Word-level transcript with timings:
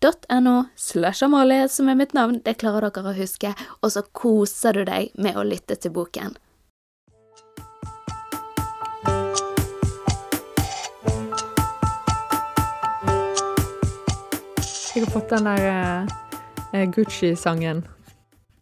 n-e-x-t-o-r-y.no 0.00 0.64
slash 0.76 1.24
Amalie 1.24 1.68
som 1.68 1.88
er 1.88 1.94
mitt 1.94 2.12
navn. 2.12 2.40
Det 2.44 2.58
klarer 2.58 2.90
dere 2.90 3.10
å 3.10 3.16
huske. 3.16 3.54
Og 3.82 3.92
så 3.92 4.02
koser 4.12 4.72
du 4.72 4.84
deg 4.84 5.10
med 5.14 5.36
å 5.36 5.42
lytte 5.42 5.76
til 5.76 5.92
boken. 5.92 6.36
Jeg 14.94 15.04
har 15.04 15.12
fått 15.12 15.30
den 15.30 15.46
der 15.46 16.06
uh, 16.74 16.84
Gucci-sangen 16.90 17.84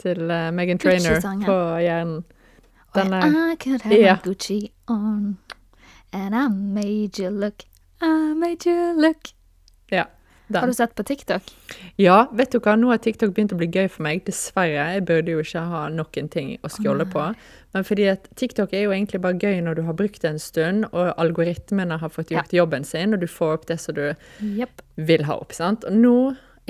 til 0.02 0.28
uh, 0.28 0.50
Megan 0.52 0.78
Trainor 0.78 1.20
på 1.44 1.56
hjernen. 1.80 2.24
Den 2.94 3.12
er 3.12 3.52
I 3.52 3.56
could 3.56 3.82
have 3.82 3.96
yeah. 3.96 4.20
Gucci 4.24 4.70
on, 4.88 5.38
and 6.12 6.34
I 6.34 6.48
made 6.48 7.18
you 7.18 7.30
look, 7.30 7.64
I 8.00 8.32
made 8.32 8.64
you 8.64 8.92
look. 8.96 9.35
Ja. 10.46 10.60
Har 10.60 10.70
du 10.70 10.74
sett 10.74 10.94
på 10.94 11.02
TikTok? 11.02 11.42
Ja, 11.98 12.28
vet 12.32 12.52
du 12.54 12.60
hva, 12.62 12.76
nå 12.78 12.92
har 12.92 13.00
TikTok 13.02 13.32
begynt 13.34 13.54
å 13.54 13.58
bli 13.58 13.66
gøy 13.66 13.88
for 13.90 14.04
meg. 14.06 14.22
Dessverre. 14.28 14.84
Jeg 14.94 15.02
burde 15.08 15.34
jo 15.34 15.42
ikke 15.42 15.64
ha 15.72 15.80
noen 15.90 16.28
ting 16.30 16.52
å 16.62 16.70
skjåle 16.70 17.06
på. 17.10 17.24
Men 17.74 17.86
fordi 17.86 18.06
at 18.12 18.28
TikTok 18.38 18.74
er 18.76 18.86
jo 18.86 18.94
egentlig 18.94 19.20
bare 19.24 19.38
gøy 19.42 19.58
når 19.66 19.80
du 19.80 19.82
har 19.88 19.96
brukt 19.98 20.22
det 20.22 20.30
en 20.30 20.42
stund, 20.42 20.86
og 20.92 21.10
algoritmene 21.18 21.98
har 21.98 22.12
fått 22.14 22.30
gjort 22.34 22.54
jobben 22.54 22.86
sin, 22.86 23.16
og 23.16 23.24
du 23.24 23.26
får 23.30 23.56
opp 23.58 23.66
det 23.72 23.80
som 23.82 23.98
du 23.98 24.04
yep. 24.60 24.84
vil 24.94 25.26
ha 25.26 25.40
opp. 25.42 25.56
sant? 25.56 25.86
Og 25.88 25.98
nå 25.98 26.18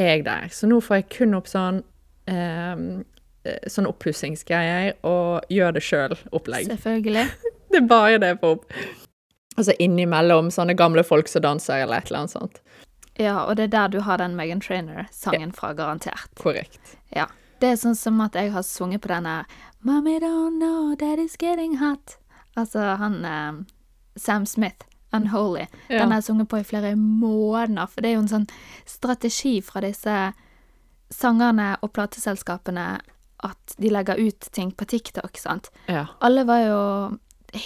er 0.01 0.15
jeg 0.15 0.25
der. 0.31 0.49
Så 0.57 0.71
nå 0.71 0.81
får 0.81 1.03
jeg 1.03 1.11
kun 1.19 1.37
opp 1.39 1.53
sånn 1.53 1.85
eh, 2.31 3.03
Sånn 3.71 3.87
oppussingsgreier 3.87 4.97
og 5.07 5.45
gjør 5.55 5.77
det 5.77 5.83
sjøl-opplegg. 5.87 6.67
Selvfølgelig. 6.73 7.29
Det 7.71 7.79
er 7.79 7.87
bare 7.91 8.19
det 8.19 8.29
jeg 8.33 8.39
får 8.41 8.55
opp. 8.57 8.65
Og 9.57 9.67
så 9.69 9.75
innimellom 9.83 10.49
sånne 10.55 10.75
gamle 10.79 11.03
folk 11.07 11.29
som 11.31 11.45
danser, 11.45 11.83
eller 11.85 12.01
et 12.01 12.11
eller 12.11 12.25
annet 12.25 12.35
sånt. 12.35 12.61
Ja, 13.19 13.45
og 13.47 13.57
det 13.57 13.69
er 13.69 13.73
der 13.73 13.89
du 13.89 14.01
har 14.05 14.21
den 14.21 14.37
Megan 14.37 14.61
Trainer-sangen 14.61 15.53
fra, 15.57 15.73
garantert. 15.73 16.31
Korrekt. 16.41 16.97
Ja. 17.15 17.27
Det 17.61 17.71
er 17.73 17.79
sånn 17.81 17.97
som 17.97 18.21
at 18.21 18.37
jeg 18.37 18.53
har 18.53 18.65
sunget 18.67 19.01
på 19.05 19.09
denne 19.09 19.47
Mommy 19.87 20.19
don't 20.21 20.61
know 20.61 20.95
that 20.99 21.19
it's 21.23 21.39
getting 21.41 21.79
hot. 21.81 22.19
Altså 22.57 22.97
han 23.01 23.25
eh, 23.25 23.63
Sam 24.17 24.47
Smith, 24.47 24.85
Unholy. 25.13 25.67
Ja. 25.89 26.03
Den 26.03 26.13
har 26.13 26.21
jeg 26.21 26.29
sunget 26.29 26.49
på 26.49 26.61
i 26.61 26.67
flere 26.67 26.97
måneder, 26.97 27.89
for 27.89 28.03
det 28.03 28.11
er 28.11 28.19
jo 28.19 28.25
en 28.27 28.33
sånn 28.33 28.49
strategi 28.89 29.61
fra 29.65 29.81
disse 29.85 30.17
sangerne 31.13 31.77
og 31.81 31.93
plateselskapene 31.97 32.87
at 33.47 33.77
de 33.79 33.93
legger 33.93 34.19
ut 34.19 34.49
ting 34.53 34.73
på 34.73 34.89
TikTok, 34.89 35.39
sant. 35.39 35.71
Ja. 35.87 36.07
Alle 36.25 36.45
var 36.49 36.63
jo 36.65 36.81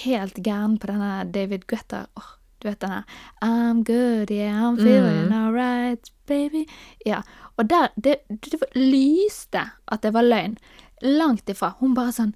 helt 0.05 0.39
gæren 0.45 0.77
på 0.79 0.91
denne 0.91 1.25
David 1.33 1.67
Guetta. 1.71 2.05
Åh, 2.19 2.31
du 2.61 2.69
vet 2.69 2.81
denne 2.81 3.03
I'm 3.43 3.83
good, 3.85 4.31
yeah, 4.31 4.61
I'm 4.67 4.77
feeling 4.77 5.33
alright, 5.33 6.11
baby. 6.27 6.67
Ja, 7.07 7.23
og 7.59 7.69
der, 7.71 7.89
det, 7.97 8.19
det 8.29 8.61
var- 8.61 8.75
lyste 8.79 9.63
at 9.89 10.03
det 10.03 10.13
var 10.15 10.23
løgn. 10.23 10.57
Langt 11.03 11.49
ifra. 11.49 11.75
Hun 11.81 11.95
bare 11.97 12.13
sånn, 12.13 12.35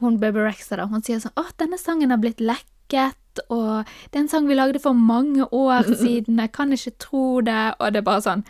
hun 0.00 0.18
Baby 0.20 0.38
Rexa 0.46 0.76
da, 0.78 0.86
hun 0.86 1.02
sier 1.02 1.18
sånn, 1.22 1.34
åh, 1.36 1.50
denne 1.58 1.78
sangen 1.78 2.10
har 2.14 2.18
blitt 2.22 2.40
lekket, 2.40 3.42
og 3.50 3.84
det 4.10 4.18
er 4.18 4.22
en 4.24 4.28
sang 4.30 4.46
vi 4.46 4.54
lagde 4.54 4.78
for 4.82 4.94
mange 4.94 5.46
år 5.52 5.82
siden, 6.02 6.38
jeg 6.38 6.52
kan 6.54 6.72
ikke 6.72 6.94
tro 7.02 7.40
det, 7.40 7.74
og 7.80 7.92
det 7.92 8.02
er 8.02 8.06
bare 8.06 8.22
sånn, 8.22 8.44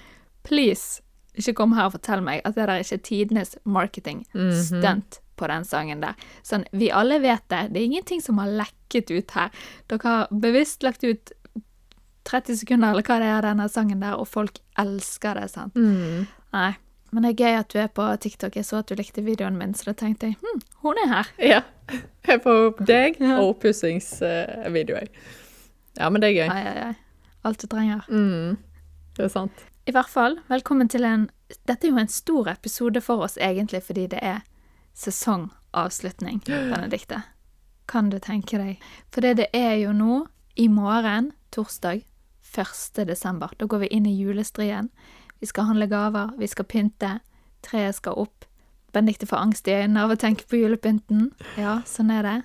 please, 0.45 1.01
ikke 1.35 1.55
kom 1.59 1.73
her 1.75 1.89
og 1.89 1.97
fortell 1.97 2.21
meg 2.23 2.43
at 2.45 2.55
det 2.55 2.67
der 2.69 2.83
ikke 2.85 2.95
er 3.01 3.05
tidenes 3.09 3.57
marketing 3.65 4.25
stunt 4.55 5.21
på 5.37 5.49
den 5.51 5.67
sangen 5.69 6.03
der. 6.05 6.19
Sånn, 6.47 6.67
vi 6.73 6.91
alle 6.95 7.21
vet 7.23 7.45
det. 7.53 7.69
Det 7.75 7.81
er 7.81 7.89
ingenting 7.89 8.23
som 8.25 8.39
har 8.43 8.53
lekket 8.53 9.11
ut 9.11 9.35
her. 9.37 9.67
Dere 9.91 10.11
har 10.11 10.33
bevisst 10.45 10.87
lagt 10.87 11.05
ut 11.05 11.35
30 12.25 12.57
sekunder, 12.63 12.95
eller 12.95 13.05
hva 13.05 13.19
det 13.21 13.29
er, 13.29 13.37
av 13.37 13.45
denne 13.45 13.69
sangen 13.69 14.01
der, 14.01 14.17
og 14.17 14.29
folk 14.31 14.59
elsker 14.81 15.41
det, 15.41 15.51
sant? 15.53 15.77
Mm. 15.77 16.25
Nei. 16.57 16.73
Men 17.15 17.27
det 17.27 17.35
er 17.35 17.45
gøy 17.45 17.57
at 17.61 17.71
du 17.71 17.79
er 17.79 17.91
på 17.95 18.07
TikTok. 18.25 18.57
Jeg 18.59 18.67
så 18.67 18.81
at 18.81 18.91
du 18.91 18.99
likte 18.99 19.23
videoen 19.23 19.59
min, 19.59 19.75
så 19.79 19.93
da 19.93 19.95
tenkte 20.01 20.33
jeg 20.33 20.39
hm, 20.41 20.63
hun 20.83 20.99
er 21.05 21.11
her. 21.13 21.31
Ja. 21.39 21.61
Jeg 22.25 22.41
får 22.43 22.63
opp 22.71 22.81
deg 22.89 23.21
og 23.21 23.51
oppussingsvideoer. 23.53 25.11
Ja, 26.01 26.09
men 26.11 26.25
det 26.25 26.33
er 26.33 26.39
gøy. 26.41 26.49
Ai, 26.49 26.63
ai, 26.71 26.89
ai. 26.89 27.29
Alt 27.47 27.61
du 27.61 27.69
trenger. 27.71 28.09
Mm. 28.09 28.57
Det 29.15 29.29
er 29.29 29.31
sant. 29.31 29.65
I 29.87 29.93
hvert 29.93 30.09
fall, 30.09 30.39
velkommen 30.49 30.89
til 30.89 31.05
en 31.05 31.29
Dette 31.69 31.87
er 31.87 31.93
jo 31.93 32.01
en 32.01 32.11
stor 32.11 32.49
episode 32.51 33.03
for 33.05 33.23
oss, 33.23 33.37
egentlig, 33.37 33.83
fordi 33.85 34.09
det 34.11 34.19
er 34.25 34.41
sesongavslutning, 34.95 36.43
Benedikte. 36.47 37.23
Kan 37.87 38.11
du 38.11 38.19
tenke 38.19 38.59
deg? 38.59 38.83
For 39.13 39.25
det 39.25 39.37
det 39.43 39.49
er 39.53 39.75
jo 39.83 39.93
nå, 39.93 40.25
i 40.57 40.69
morgen, 40.69 41.33
torsdag 41.51 42.05
1. 42.55 43.07
desember. 43.07 43.51
Da 43.59 43.67
går 43.67 43.79
vi 43.85 43.93
inn 43.97 44.07
i 44.07 44.15
julestrien. 44.15 44.89
Vi 45.41 45.47
skal 45.47 45.65
handle 45.65 45.87
gaver, 45.91 46.31
vi 46.39 46.47
skal 46.47 46.65
pynte. 46.65 47.19
Treet 47.67 47.99
skal 47.99 48.19
opp. 48.21 48.47
Benedikte 48.95 49.27
får 49.27 49.43
angst 49.43 49.69
i 49.69 49.75
øynene 49.75 50.05
av 50.05 50.15
å 50.15 50.19
tenke 50.21 50.47
på 50.47 50.61
julepynten. 50.63 51.33
Ja, 51.59 51.81
sånn 51.87 52.13
er 52.15 52.23
det. 52.23 52.37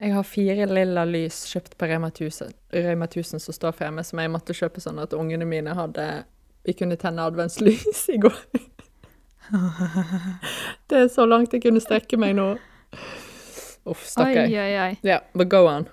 Jeg 0.00 0.12
har 0.12 0.26
fire 0.28 0.66
lilla 0.68 1.06
lys 1.08 1.44
kjøpt 1.48 1.76
på 1.80 1.88
Rema 1.88 2.10
1000, 2.12 2.52
Rema 2.84 3.06
1000 3.08 3.40
som 3.40 3.56
står 3.56 3.72
fremme, 3.78 4.04
som 4.04 4.20
jeg 4.20 4.32
måtte 4.32 4.56
kjøpe 4.56 4.82
sånn 4.84 5.00
at 5.00 5.16
ungene 5.16 5.48
mine 5.48 5.72
hadde 5.76 6.24
Vi 6.66 6.74
kunne 6.74 6.96
tenne 6.98 7.22
adventslys 7.22 8.08
i 8.14 8.18
går. 8.18 8.36
Det 10.88 11.02
er 11.04 11.08
så 11.12 11.26
langt 11.26 11.54
jeg 11.54 11.62
kunne 11.64 11.82
strekke 11.82 12.18
meg 12.20 12.36
nå. 12.38 12.54
Uff, 13.86 14.02
stakkar. 14.08 14.46
oi, 14.50 14.72
oi. 14.82 14.96
Ja, 15.06 15.20
but 15.34 15.48
go 15.52 15.66
on. 15.70 15.86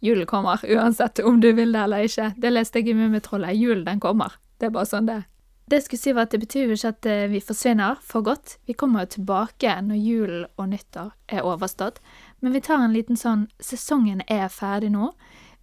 Julen 0.00 0.26
kommer, 0.26 0.60
uansett 0.62 1.18
om 1.18 1.40
du 1.40 1.52
vil 1.52 1.72
det 1.72 1.80
eller 1.80 2.06
ikke. 2.06 2.32
Det 2.36 2.52
leste 2.52 2.78
jeg 2.78 2.92
i 2.92 2.94
Mummitrollet. 2.94 3.56
Julen, 3.56 3.84
den 3.86 4.00
kommer. 4.00 4.36
Det 4.58 4.68
er 4.68 4.74
bare 4.74 4.86
sånn 4.86 5.08
det. 5.08 5.22
Det 5.68 5.82
jeg 5.82 5.84
skulle 5.84 6.00
si 6.00 6.12
var 6.16 6.24
at 6.28 6.32
det 6.32 6.40
betyr 6.40 6.70
jo 6.70 6.76
ikke 6.78 6.92
at 6.94 7.06
eh, 7.10 7.26
vi 7.28 7.40
forsvinner 7.44 7.98
for 8.00 8.24
godt. 8.24 8.56
Vi 8.66 8.72
kommer 8.72 9.04
jo 9.04 9.18
tilbake 9.18 9.74
når 9.84 9.98
julen 10.00 10.46
og 10.56 10.70
nyttår 10.70 11.10
er 11.28 11.44
overstått. 11.44 11.98
Men 12.40 12.54
vi 12.56 12.62
tar 12.64 12.84
en 12.84 12.94
liten 12.96 13.18
sånn 13.20 13.48
Sesongen 13.60 14.22
er 14.32 14.48
ferdig 14.48 14.94
nå. 14.94 15.10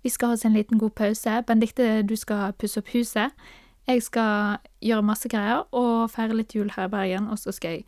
Vi 0.06 0.12
skal 0.14 0.30
ha 0.30 0.38
oss 0.38 0.46
en 0.46 0.54
liten 0.54 0.78
god 0.78 0.94
pause. 1.00 1.40
Bendikte, 1.48 2.04
du 2.06 2.14
skal 2.16 2.54
pusse 2.54 2.84
opp 2.84 2.92
huset. 2.94 3.34
Jeg 3.86 4.02
skal 4.02 4.58
gjøre 4.82 5.06
masse 5.06 5.30
greier 5.30 5.68
og 5.76 6.10
feire 6.14 6.38
litt 6.38 6.56
jul 6.58 6.72
her 6.74 6.88
i 6.90 6.94
Bergen. 6.94 7.30
Og 7.30 7.40
så 7.42 7.54
skal 7.54 7.78
jeg 7.78 7.86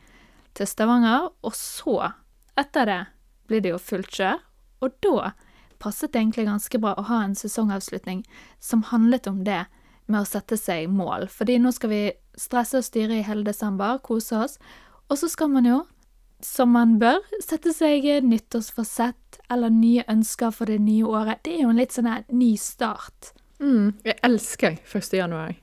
til 0.57 0.69
Stavanger. 0.69 1.31
Og 1.45 1.55
så, 1.57 2.13
etter 2.59 2.89
det, 2.89 3.01
blir 3.49 3.63
det 3.65 3.73
jo 3.73 3.81
fullt 3.81 4.13
kjør. 4.13 4.43
Og 4.85 4.93
da 5.01 5.31
passet 5.81 6.13
det 6.13 6.21
egentlig 6.21 6.47
ganske 6.47 6.79
bra 6.81 6.93
å 6.97 7.07
ha 7.09 7.23
en 7.25 7.35
sesongavslutning 7.37 8.23
som 8.63 8.85
handlet 8.91 9.29
om 9.29 9.43
det 9.45 9.65
med 10.07 10.21
å 10.21 10.29
sette 10.29 10.57
seg 10.59 10.89
mål. 10.89 11.27
Fordi 11.33 11.57
nå 11.61 11.73
skal 11.75 11.91
vi 11.91 12.01
stresse 12.37 12.79
og 12.79 12.85
styre 12.85 13.19
i 13.19 13.25
hele 13.25 13.45
desember, 13.47 13.99
kose 14.05 14.37
oss. 14.37 14.57
Og 15.09 15.19
så 15.19 15.29
skal 15.31 15.51
man 15.53 15.67
jo, 15.67 15.81
som 16.43 16.73
man 16.75 16.97
bør, 17.01 17.19
sette 17.43 17.73
seg 17.75 18.05
nyttårsforsett 18.25 19.41
eller 19.53 19.73
nye 19.73 20.05
ønsker 20.11 20.53
for 20.53 20.69
det 20.69 20.79
nye 20.83 21.05
året. 21.07 21.43
Det 21.43 21.57
er 21.57 21.65
jo 21.65 21.73
en 21.73 21.81
litt 21.81 21.95
sånn 21.95 22.09
her 22.09 22.25
ny 22.29 22.53
start. 22.61 23.33
Mm, 23.57 23.97
jeg 24.05 24.19
elsker 24.27 24.77
1. 24.85 25.15
januar. 25.17 25.55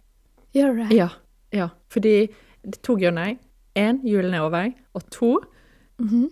Gjør 0.55 0.77
det? 0.89 0.97
Ja. 0.97 1.09
ja. 1.53 1.69
Fordi 1.91 2.15
det 2.65 2.77
er 2.79 2.83
to 2.83 2.97
grunner. 2.97 3.37
Én, 3.77 4.01
julen 4.06 4.35
er 4.35 4.45
over. 4.47 4.73
Og 4.95 5.09
to, 5.11 5.41
Mhm. 6.01 6.31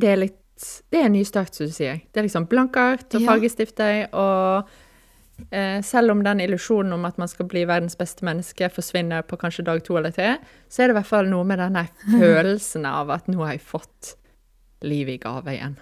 det 0.00 0.08
er 0.08 0.16
litt 0.16 0.38
Det 0.90 1.00
er 1.00 1.06
en 1.06 1.12
ny 1.16 1.24
start, 1.24 1.54
som 1.56 1.66
du 1.66 1.72
sier. 1.72 2.02
Det 2.12 2.20
er 2.20 2.22
liksom 2.28 2.44
blanke 2.46 2.76
ark 2.78 3.14
og 3.14 3.20
Ja. 3.20 3.26
fargestifter, 3.32 4.08
og 4.14 4.68
eh, 5.50 5.80
selv 5.82 6.10
om 6.12 6.22
den 6.22 6.38
illusjonen 6.40 6.92
om 6.92 7.04
at 7.04 7.18
man 7.18 7.26
skal 7.26 7.46
bli 7.46 7.64
verdens 7.66 7.96
beste 7.98 8.22
menneske 8.22 8.68
forsvinner 8.70 9.22
på 9.26 9.36
kanskje 9.40 9.64
dag 9.64 9.82
to 9.82 9.96
eller 9.96 10.12
tre, 10.12 10.36
så 10.68 10.82
er 10.84 10.86
det 10.88 10.94
i 10.94 10.98
hvert 11.00 11.06
fall 11.08 11.26
noe 11.26 11.42
med 11.44 11.58
denne 11.58 11.88
følelsen 12.20 12.86
av 12.86 13.10
at 13.10 13.26
nå 13.26 13.38
har 13.42 13.52
jeg 13.56 13.60
fått 13.66 14.14
livet 14.82 15.14
i 15.14 15.18
gave 15.24 15.50
igjen. 15.56 15.76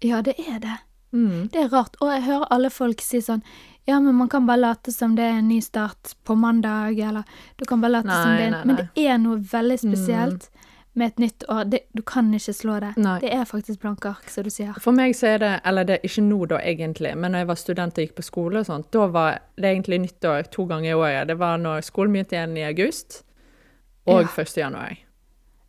Ja, 0.00 0.22
det 0.22 0.36
er 0.38 0.58
det. 0.60 0.78
Mm. 1.12 1.50
Det 1.50 1.60
er 1.64 1.68
rart. 1.68 1.96
Og 2.00 2.08
jeg 2.14 2.22
hører 2.22 2.46
alle 2.50 2.70
folk 2.70 3.00
si 3.02 3.18
sånn 3.20 3.42
Ja, 3.86 4.00
men 4.00 4.14
man 4.14 4.28
kan 4.32 4.46
bare 4.46 4.56
late 4.62 4.92
som 4.92 5.16
det 5.16 5.24
er 5.28 5.38
en 5.38 5.48
ny 5.48 5.60
start 5.60 6.14
på 6.24 6.34
mandag, 6.34 6.98
eller 6.98 7.22
du 7.56 7.64
kan 7.68 7.80
bare 7.80 7.98
late 7.98 8.08
som 8.08 8.36
det 8.36 8.46
er 8.46 8.50
nei, 8.54 8.60
en 8.60 8.66
Men 8.70 8.76
det 8.80 9.04
er 9.04 9.18
noe 9.20 9.36
veldig 9.50 9.76
spesielt 9.82 10.48
med 10.94 11.06
et 11.10 11.18
nytt 11.18 11.44
år. 11.50 11.64
Det, 11.68 11.80
du 11.92 12.02
kan 12.06 12.30
ikke 12.34 12.54
slå 12.54 12.78
det. 12.80 12.92
Nei. 12.96 13.18
Det 13.20 13.32
er 13.34 13.44
faktisk 13.44 13.82
blanke 13.82 14.08
ark, 14.14 14.30
som 14.30 14.46
du 14.46 14.50
sier. 14.54 14.72
For 14.80 14.94
meg 14.96 15.16
så 15.18 15.34
er 15.34 15.38
det, 15.42 15.52
eller 15.68 15.84
det 15.84 15.98
er 15.98 16.08
ikke 16.08 16.24
nå 16.24 16.40
da 16.54 16.60
egentlig, 16.62 17.12
men 17.18 17.34
når 17.34 17.44
jeg 17.44 17.50
var 17.50 17.60
student 17.60 17.98
og 17.98 18.06
gikk 18.06 18.16
på 18.16 18.26
skole 18.30 18.62
og 18.62 18.68
sånt, 18.70 18.90
da 18.94 19.06
var 19.10 19.40
det 19.60 19.72
egentlig 19.74 20.00
nyttår 20.06 20.48
to 20.54 20.64
ganger 20.70 20.92
i 20.94 20.94
året. 20.94 21.28
Det 21.28 21.36
var 21.42 21.58
når 21.60 21.84
skolen 21.84 22.14
begynte 22.14 22.38
igjen 22.38 22.56
i 22.56 22.64
august, 22.70 23.22
og 24.06 24.22
Ja. 24.22 24.28
1. 24.44 24.56
januar. 24.56 24.96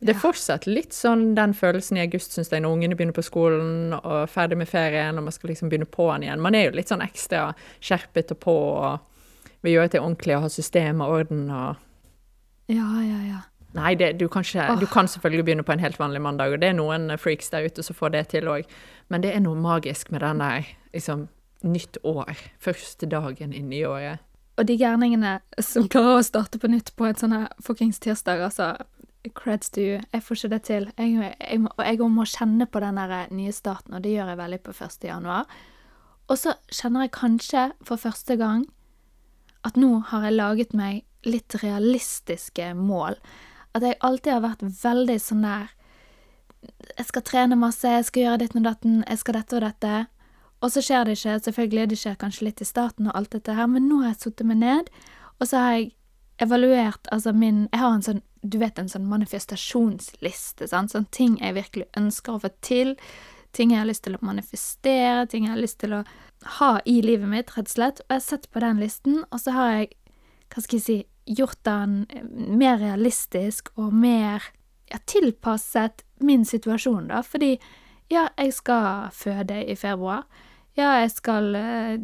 Det 0.06 0.14
er 0.14 0.20
fortsatt 0.22 0.68
litt 0.70 0.94
sånn 0.94 1.32
den 1.34 1.54
følelsen 1.56 1.98
i 1.98 2.04
august, 2.04 2.36
synes 2.36 2.52
jeg, 2.52 2.62
når 2.62 2.76
ungene 2.76 2.98
begynner 2.98 3.16
på 3.16 3.24
skolen 3.26 3.96
og 3.96 4.28
ferdig 4.30 4.58
med 4.60 4.70
ferien, 4.70 5.18
og 5.18 5.26
man 5.26 5.34
skal 5.34 5.50
liksom 5.50 5.72
begynne 5.72 5.88
på'n 5.90 6.26
igjen. 6.26 6.42
Man 6.44 6.54
er 6.54 6.68
jo 6.68 6.76
litt 6.76 6.92
sånn 6.92 7.02
ekstra 7.04 7.48
skjerpet 7.80 8.30
og 8.36 8.40
på, 8.44 8.54
og 8.86 9.64
vil 9.66 9.76
gjøre 9.76 9.96
ting 9.96 10.04
ordentlig 10.06 10.36
og 10.36 10.46
ha 10.46 10.52
system 10.52 11.02
og 11.02 11.18
orden 11.20 11.50
og 11.50 11.82
Ja, 12.70 12.86
ja, 13.02 13.20
ja. 13.26 13.42
Nei, 13.76 13.92
det, 13.98 14.14
du, 14.18 14.28
kan 14.32 14.46
ikke, 14.46 14.78
du 14.80 14.86
kan 14.88 15.08
selvfølgelig 15.10 15.44
begynne 15.44 15.64
på 15.66 15.74
en 15.74 15.82
helt 15.82 15.98
vanlig 16.00 16.22
mandag, 16.24 16.54
og 16.54 16.62
det 16.62 16.70
er 16.70 16.78
noen 16.78 17.10
freaks 17.20 17.50
der 17.52 17.66
ute 17.68 17.84
som 17.84 17.96
får 17.98 18.14
det 18.14 18.22
til 18.32 18.48
òg. 18.48 18.64
Men 19.12 19.22
det 19.22 19.34
er 19.34 19.42
noe 19.44 19.58
magisk 19.60 20.10
med 20.14 20.24
den 20.24 20.40
der 20.40 20.70
liksom 20.94 21.26
nytt 21.66 21.98
år. 22.06 22.32
Første 22.62 23.08
dagen 23.10 23.52
i 23.52 23.60
nyåret. 23.60 24.22
Og 24.56 24.64
de 24.64 24.78
gærningene 24.80 25.34
som 25.60 25.88
klarer 25.92 26.22
å 26.22 26.24
starte 26.24 26.60
på 26.60 26.70
nytt 26.72 26.94
på 26.96 27.04
et 27.10 27.20
sånn 27.20 27.34
her 27.36 27.50
fuckings 27.60 28.00
tirsdag, 28.00 28.40
altså 28.46 28.72
Creds 29.34 29.70
to 29.70 29.80
you. 29.80 30.00
Jeg 30.12 30.22
får 30.22 30.36
ikke 30.36 30.52
det 30.52 30.62
til. 30.68 30.88
Jeg, 30.98 31.34
jeg, 31.40 31.60
og 31.66 31.82
jeg 31.84 32.10
må 32.10 32.24
kjenne 32.28 32.66
på 32.66 32.80
den 32.80 33.00
der 33.00 33.32
nye 33.34 33.52
starten, 33.52 33.94
og 33.94 34.04
det 34.04 34.12
gjør 34.14 34.32
jeg 34.32 34.40
veldig 34.42 34.60
på 34.62 34.74
1. 34.76 35.04
januar. 35.04 35.50
Og 36.26 36.38
så 36.38 36.56
kjenner 36.74 37.06
jeg 37.06 37.14
kanskje 37.14 37.68
for 37.86 38.02
første 38.02 38.36
gang 38.36 38.66
at 39.66 39.78
nå 39.78 40.00
har 40.10 40.26
jeg 40.26 40.36
laget 40.36 40.74
meg 40.74 41.04
litt 41.26 41.56
realistiske 41.62 42.72
mål. 42.78 43.18
At 43.74 43.82
jeg 43.82 43.98
alltid 44.00 44.32
har 44.32 44.44
vært 44.44 44.66
veldig 44.82 45.18
sånn 45.20 45.46
der 45.46 45.72
Jeg 46.96 47.06
skal 47.06 47.22
trene 47.22 47.56
masse, 47.58 47.86
jeg 47.86 48.04
skal 48.08 48.22
gjøre 48.22 48.38
ditt 48.42 48.54
og 48.58 48.64
datten, 48.64 49.02
jeg 49.06 49.18
skal 49.20 49.36
dette 49.36 49.54
og 49.54 49.62
dette. 49.62 50.06
Og 50.64 50.72
så 50.72 50.82
skjer 50.82 51.04
det 51.04 51.14
ikke. 51.14 51.34
Selvfølgelig, 51.44 51.90
det 51.90 51.98
skjer 52.00 52.16
kanskje 52.18 52.46
litt 52.48 52.62
i 52.64 52.66
starten 52.66 53.06
og 53.06 53.14
alt 53.14 53.30
dette 53.36 53.54
her, 53.54 53.68
men 53.70 53.86
nå 53.86 54.00
har 54.02 54.14
jeg 54.14 54.22
satt 54.24 54.42
meg 54.48 54.58
ned, 54.64 54.88
og 55.38 55.46
så 55.46 55.60
har 55.62 55.76
jeg 55.76 55.92
evaluert 56.42 57.08
altså 57.12 57.32
min 57.32 57.68
Jeg 57.72 57.80
har 57.80 57.94
en 57.94 58.02
sånn, 58.04 58.22
du 58.50 58.58
vet, 58.62 58.78
en 58.78 58.90
sånn 58.90 59.08
manifestasjonsliste, 59.10 60.68
sant, 60.70 60.92
sånn 60.92 61.08
ting 61.14 61.38
jeg 61.40 61.56
virkelig 61.56 61.88
ønsker 61.98 62.36
å 62.36 62.42
få 62.44 62.52
til. 62.64 62.94
Ting 63.56 63.72
jeg 63.72 63.80
har 63.80 63.88
lyst 63.88 64.04
til 64.04 64.18
å 64.18 64.24
manifestere, 64.26 65.26
ting 65.30 65.46
jeg 65.46 65.54
har 65.54 65.62
lyst 65.62 65.80
til 65.80 65.96
å 65.96 66.02
ha 66.58 66.72
i 66.84 66.98
livet 67.04 67.30
mitt, 67.30 67.52
rett 67.56 67.70
og 67.70 67.74
slett. 67.74 68.02
Og 68.04 68.10
jeg 68.10 68.20
har 68.20 68.26
sett 68.26 68.50
på 68.52 68.62
den 68.64 68.82
listen, 68.82 69.22
og 69.30 69.40
så 69.42 69.56
har 69.56 69.72
jeg, 69.74 69.90
hva 70.52 70.64
skal 70.64 70.78
jeg 70.78 70.86
si, 70.86 70.98
gjort 71.26 71.58
den 71.66 72.04
mer 72.54 72.78
realistisk 72.78 73.72
og 73.74 73.94
mer 73.94 74.44
ja, 74.92 75.00
tilpasset 75.10 76.04
min 76.22 76.44
situasjon, 76.46 77.08
da. 77.10 77.22
Fordi 77.26 77.56
ja, 78.12 78.28
jeg 78.38 78.54
skal 78.54 79.10
føde 79.12 79.64
i 79.66 79.74
februar. 79.78 80.26
Ja, 80.76 80.92
jeg 81.00 81.10
skal 81.16 81.54
eh, 81.58 81.96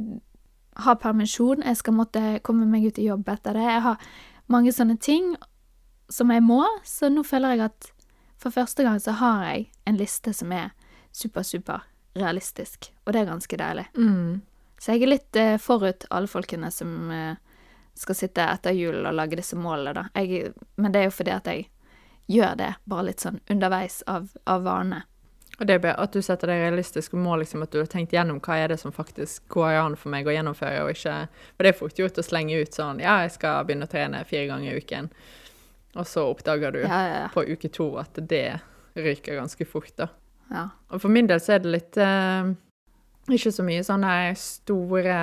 ha 0.83 0.95
permisjon. 0.99 1.63
Jeg 1.63 1.79
skal 1.79 1.95
måtte 1.95 2.41
komme 2.43 2.67
meg 2.67 2.89
ut 2.89 2.99
i 2.99 3.07
jobb 3.07 3.29
etter 3.31 3.57
det. 3.59 3.67
Jeg 3.69 3.85
har 3.87 4.13
mange 4.53 4.73
sånne 4.75 4.99
ting 5.01 5.35
som 6.13 6.31
jeg 6.31 6.45
må, 6.45 6.63
så 6.85 7.11
nå 7.11 7.25
føler 7.27 7.57
jeg 7.57 7.67
at 7.71 7.91
for 8.43 8.55
første 8.55 8.85
gang 8.85 9.01
så 9.01 9.15
har 9.21 9.45
jeg 9.47 9.69
en 9.87 9.99
liste 10.01 10.33
som 10.35 10.53
er 10.53 10.73
super, 11.15 11.43
super 11.47 11.87
realistisk, 12.19 12.91
og 13.07 13.15
det 13.15 13.23
er 13.23 13.31
ganske 13.31 13.59
deilig. 13.59 13.87
Så 14.83 14.93
jeg 14.93 15.05
er 15.05 15.13
litt 15.13 15.39
eh, 15.39 15.59
forut 15.63 16.05
alle 16.11 16.29
folkene 16.29 16.71
som 16.75 17.11
eh, 17.15 17.39
skal 17.95 18.19
sitte 18.19 18.49
etter 18.51 18.75
jul 18.75 18.99
og 19.07 19.15
lage 19.15 19.39
disse 19.39 19.57
målene, 19.57 19.95
da. 19.95 20.09
Jeg, 20.19 20.53
men 20.77 20.93
det 20.93 21.01
er 21.01 21.09
jo 21.09 21.15
fordi 21.15 21.33
at 21.37 21.49
jeg 21.49 21.69
gjør 22.33 22.59
det 22.59 22.75
bare 22.85 23.07
litt 23.11 23.23
sånn 23.23 23.41
underveis 23.51 24.03
av, 24.11 24.29
av 24.45 24.65
vane. 24.67 25.03
Og 25.61 25.69
det 25.69 25.77
er 25.77 25.93
at 26.01 26.15
du 26.17 26.23
setter 26.25 26.51
deg 26.51 26.65
realistiske 26.65 27.17
mål, 27.17 27.45
liksom, 27.45 27.63
at 27.63 27.71
du 27.71 27.79
har 27.79 27.91
tenkt 27.91 28.15
gjennom 28.17 28.41
hva 28.43 28.57
er 28.59 28.73
det 28.73 28.81
som 28.81 28.95
faktisk 28.95 29.45
går 29.53 29.77
an 29.79 29.95
for 30.01 30.11
meg 30.11 30.27
å 30.27 30.35
gjennomføre, 30.35 30.83
og 30.83 30.97
ikke 30.97 31.17
For 31.53 31.63
det 31.63 31.71
er 31.71 31.79
fort 31.79 32.01
gjort 32.01 32.19
å 32.19 32.25
slenge 32.27 32.59
ut 32.59 32.75
sånn 32.75 33.03
Ja, 33.05 33.21
jeg 33.23 33.37
skal 33.37 33.69
begynne 33.69 33.87
å 33.87 33.93
trene 33.93 34.25
fire 34.27 34.49
ganger 34.51 34.73
i 34.73 34.83
uken. 34.83 35.13
Og 35.97 36.07
så 36.09 36.25
oppdager 36.31 36.73
du 36.73 36.81
Ja, 36.83 37.01
ja, 37.09 37.25
på 37.35 37.45
uke 37.45 37.69
to 37.69 37.91
at 38.01 38.17
det 38.29 38.61
ryker 38.97 39.37
ganske 39.41 39.65
fort, 39.69 39.93
da. 39.97 40.07
ja. 40.51 40.67
Og 40.93 41.01
for 41.03 41.13
min 41.13 41.27
del 41.29 41.41
så 41.41 41.55
er 41.57 41.63
det 41.65 41.73
litt 41.73 41.97
eh, 42.01 42.53
Ikke 43.33 43.53
så 43.53 43.65
mye 43.67 43.85
sånne 43.85 44.15
store 44.41 45.17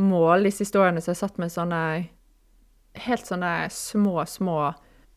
mål 0.00 0.46
de 0.48 0.52
siste 0.54 0.78
årene, 0.80 1.02
så 1.02 1.12
jeg 1.12 1.20
satt 1.22 1.38
meg 1.42 1.50
sånne 1.54 1.80
Helt 3.06 3.26
sånne 3.28 3.68
små, 3.70 4.24
små 4.26 4.72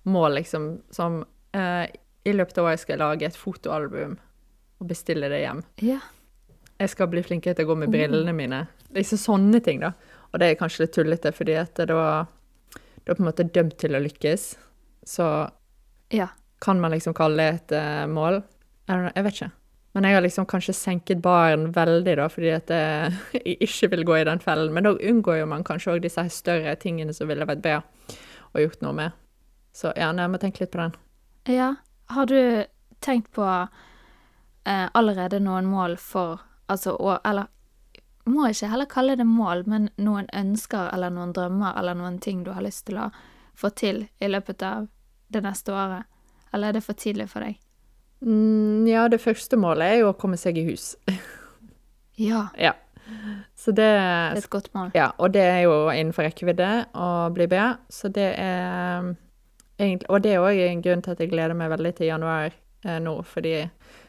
mål, 0.05 0.35
liksom, 0.37 0.67
som 0.93 1.23
eh, 1.55 1.87
I 2.25 2.33
løpet 2.35 2.57
av 2.61 2.67
året 2.69 2.81
skal 2.83 2.93
jeg 2.97 3.01
lage 3.01 3.25
et 3.31 3.37
fotoalbum 3.39 4.17
og 4.83 4.87
bestille 4.89 5.29
det 5.31 5.39
hjem. 5.45 5.63
ja. 5.81 5.99
Jeg 6.81 6.89
skal 6.89 7.07
bli 7.07 7.21
flinkere 7.23 7.53
til 7.55 7.67
å 7.67 7.69
gå 7.69 7.75
med 7.79 7.91
brillene 7.93 8.33
mine. 8.35 8.57
Liksom 8.97 9.19
sånne 9.21 9.59
ting, 9.63 9.77
da. 9.79 9.91
Og 10.33 10.39
det 10.41 10.47
er 10.49 10.57
kanskje 10.59 10.81
litt 10.83 10.91
tullete, 10.97 11.29
fordi 11.31 11.53
at 11.61 11.69
det 11.77 11.85
da 11.91 12.25
Du 13.03 13.11
er 13.11 13.17
på 13.17 13.23
en 13.23 13.29
måte 13.29 13.45
dømt 13.51 13.75
til 13.81 13.95
å 13.95 14.01
lykkes. 14.03 14.53
Så 15.05 15.49
Ja. 16.13 16.27
kan 16.61 16.79
man 16.79 16.91
liksom 16.91 17.13
kalle 17.13 17.37
det 17.37 17.53
et 17.53 17.71
uh, 17.75 18.07
mål? 18.07 18.43
Jeg 18.87 19.23
vet 19.23 19.33
ikke. 19.33 19.51
Men 19.93 20.03
jeg 20.07 20.15
har 20.15 20.21
liksom 20.25 20.45
kanskje 20.49 20.73
senket 20.73 21.21
baren 21.21 21.67
veldig, 21.75 22.15
da, 22.17 22.27
fordi 22.31 22.49
at 22.55 22.69
jeg, 22.69 23.13
jeg 23.45 23.57
ikke 23.61 23.89
vil 23.91 24.05
gå 24.05 24.15
i 24.21 24.23
den 24.25 24.39
fellen. 24.39 24.73
Men 24.73 24.83
da 24.87 24.93
unngår 24.95 25.39
jo 25.41 25.49
man 25.51 25.63
kanskje 25.67 25.93
òg 25.97 26.01
disse 26.05 26.23
større 26.33 26.75
tingene 26.81 27.13
som 27.13 27.27
ville 27.29 27.45
vært 27.45 27.61
bedre 27.61 27.83
og 28.53 28.61
gjort 28.61 28.81
noe 28.85 28.93
med. 28.93 29.11
Så 29.73 29.91
ja, 29.97 30.11
nei, 30.13 30.23
jeg 30.27 30.31
må 30.33 30.39
tenke 30.41 30.63
litt 30.63 30.71
på 30.73 30.81
den. 30.81 30.95
Ja. 31.49 31.73
Har 32.13 32.25
du 32.29 32.65
tenkt 33.01 33.31
på 33.33 33.43
eh, 34.65 34.87
allerede 34.93 35.39
noen 35.43 35.65
mål 35.69 35.97
for 36.01 36.41
Altså, 36.71 36.93
å, 36.95 37.17
eller 37.27 37.49
må 38.29 38.47
ikke 38.49 38.69
heller 38.71 38.89
kalle 38.89 39.17
det 39.19 39.27
mål, 39.27 39.65
men 39.67 39.89
noen 39.99 40.29
ønsker 40.33 40.93
eller 40.93 41.11
noen 41.11 41.33
drømmer 41.35 41.75
eller 41.79 41.97
noen 41.99 42.19
ting 42.23 42.43
du 42.45 42.51
har 42.55 42.63
lyst 42.63 42.85
til 42.87 43.01
å 43.03 43.09
få 43.55 43.69
til 43.75 44.05
i 44.19 44.29
løpet 44.31 44.63
av 44.63 44.87
det 45.33 45.43
neste 45.43 45.73
året? 45.75 46.07
Eller 46.53 46.71
er 46.71 46.77
det 46.77 46.85
for 46.85 46.97
tidlig 46.97 47.27
for 47.31 47.43
deg? 47.43 47.57
Mm, 48.23 48.87
ja, 48.87 49.07
det 49.11 49.19
første 49.19 49.57
målet 49.59 49.89
er 49.89 50.01
jo 50.03 50.11
å 50.13 50.17
komme 50.17 50.39
seg 50.39 50.59
i 50.61 50.67
hus. 50.71 50.93
Ja, 52.13 52.43
ja. 52.61 52.75
Så 53.57 53.71
det 53.73 53.87
det 53.87 54.01
er 54.05 54.37
et 54.37 54.49
godt 54.53 54.67
mål. 54.77 54.91
Ja, 54.93 55.07
og 55.17 55.31
det 55.33 55.41
er 55.41 55.63
jo 55.65 55.89
innenfor 55.89 56.27
rekkevidde 56.27 56.67
å 56.93 57.07
bli 57.33 57.47
bedre, 57.49 57.79
så 57.89 58.11
det 58.13 58.27
er 58.37 59.07
egentlig 59.79 60.09
Og 60.13 60.21
det 60.21 60.35
er 60.35 60.45
òg 60.45 60.61
en 60.61 60.83
grunn 60.85 61.01
til 61.01 61.15
at 61.15 61.23
jeg 61.23 61.31
gleder 61.31 61.57
meg 61.57 61.71
veldig 61.73 61.93
til 61.97 62.11
januar 62.11 62.53
eh, 62.85 62.99
nå, 63.01 63.15
fordi 63.25 63.55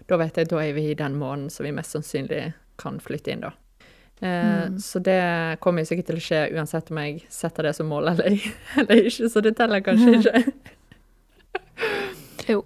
da 0.04 0.18
vet 0.21 0.37
jeg 0.37 0.50
da 0.52 0.61
er 0.61 0.76
vi 0.76 0.90
i 0.90 0.99
den 0.99 1.16
måneden 1.16 1.49
som 1.49 1.64
vi 1.64 1.73
mest 1.73 1.97
sannsynlig 1.97 2.52
kan 2.76 3.00
flytte 3.00 3.33
inn, 3.33 3.47
da. 3.47 3.54
Eh, 4.25 4.52
Mm. 4.64 4.78
Så 4.81 4.99
det 5.04 5.59
kommer 5.61 5.83
jo 5.85 5.90
sikkert 5.90 6.07
til 6.09 6.16
å 6.16 6.23
skje 6.25 6.38
uansett 6.57 6.88
om 6.90 6.99
jeg 7.02 7.19
setter 7.28 7.66
det 7.69 7.75
som 7.76 7.90
mål 7.93 8.09
eller, 8.14 8.37
eller 8.81 9.02
ikke, 9.11 9.28
så 9.28 9.43
det 9.45 9.52
teller 9.59 9.83
kanskje 9.85 10.14
ikke. 10.19 10.43
Jo. 12.49 12.62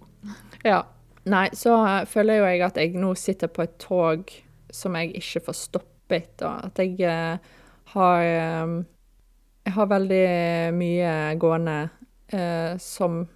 Ja. 0.65 0.83
Nei, 1.29 1.49
så 1.59 1.75
eh, 1.87 2.05
føler 2.09 2.38
jo 2.41 2.47
jeg 2.49 2.62
at 2.67 2.79
jeg 2.81 2.95
nå 2.97 3.11
sitter 3.19 3.50
på 3.53 3.62
et 3.67 3.75
tog 3.83 4.31
som 4.71 4.95
jeg 4.97 5.11
ikke 5.19 5.43
får 5.49 5.57
stoppet, 5.65 6.43
og 6.47 6.65
At 6.71 6.79
jeg 6.81 6.95
eh, 7.05 7.38
har 7.93 8.23
Jeg 9.67 9.73
har 9.77 9.87
veldig 9.91 10.25
mye 10.79 11.12
gående 11.41 11.77
eh, 12.33 12.77
som 12.81 13.27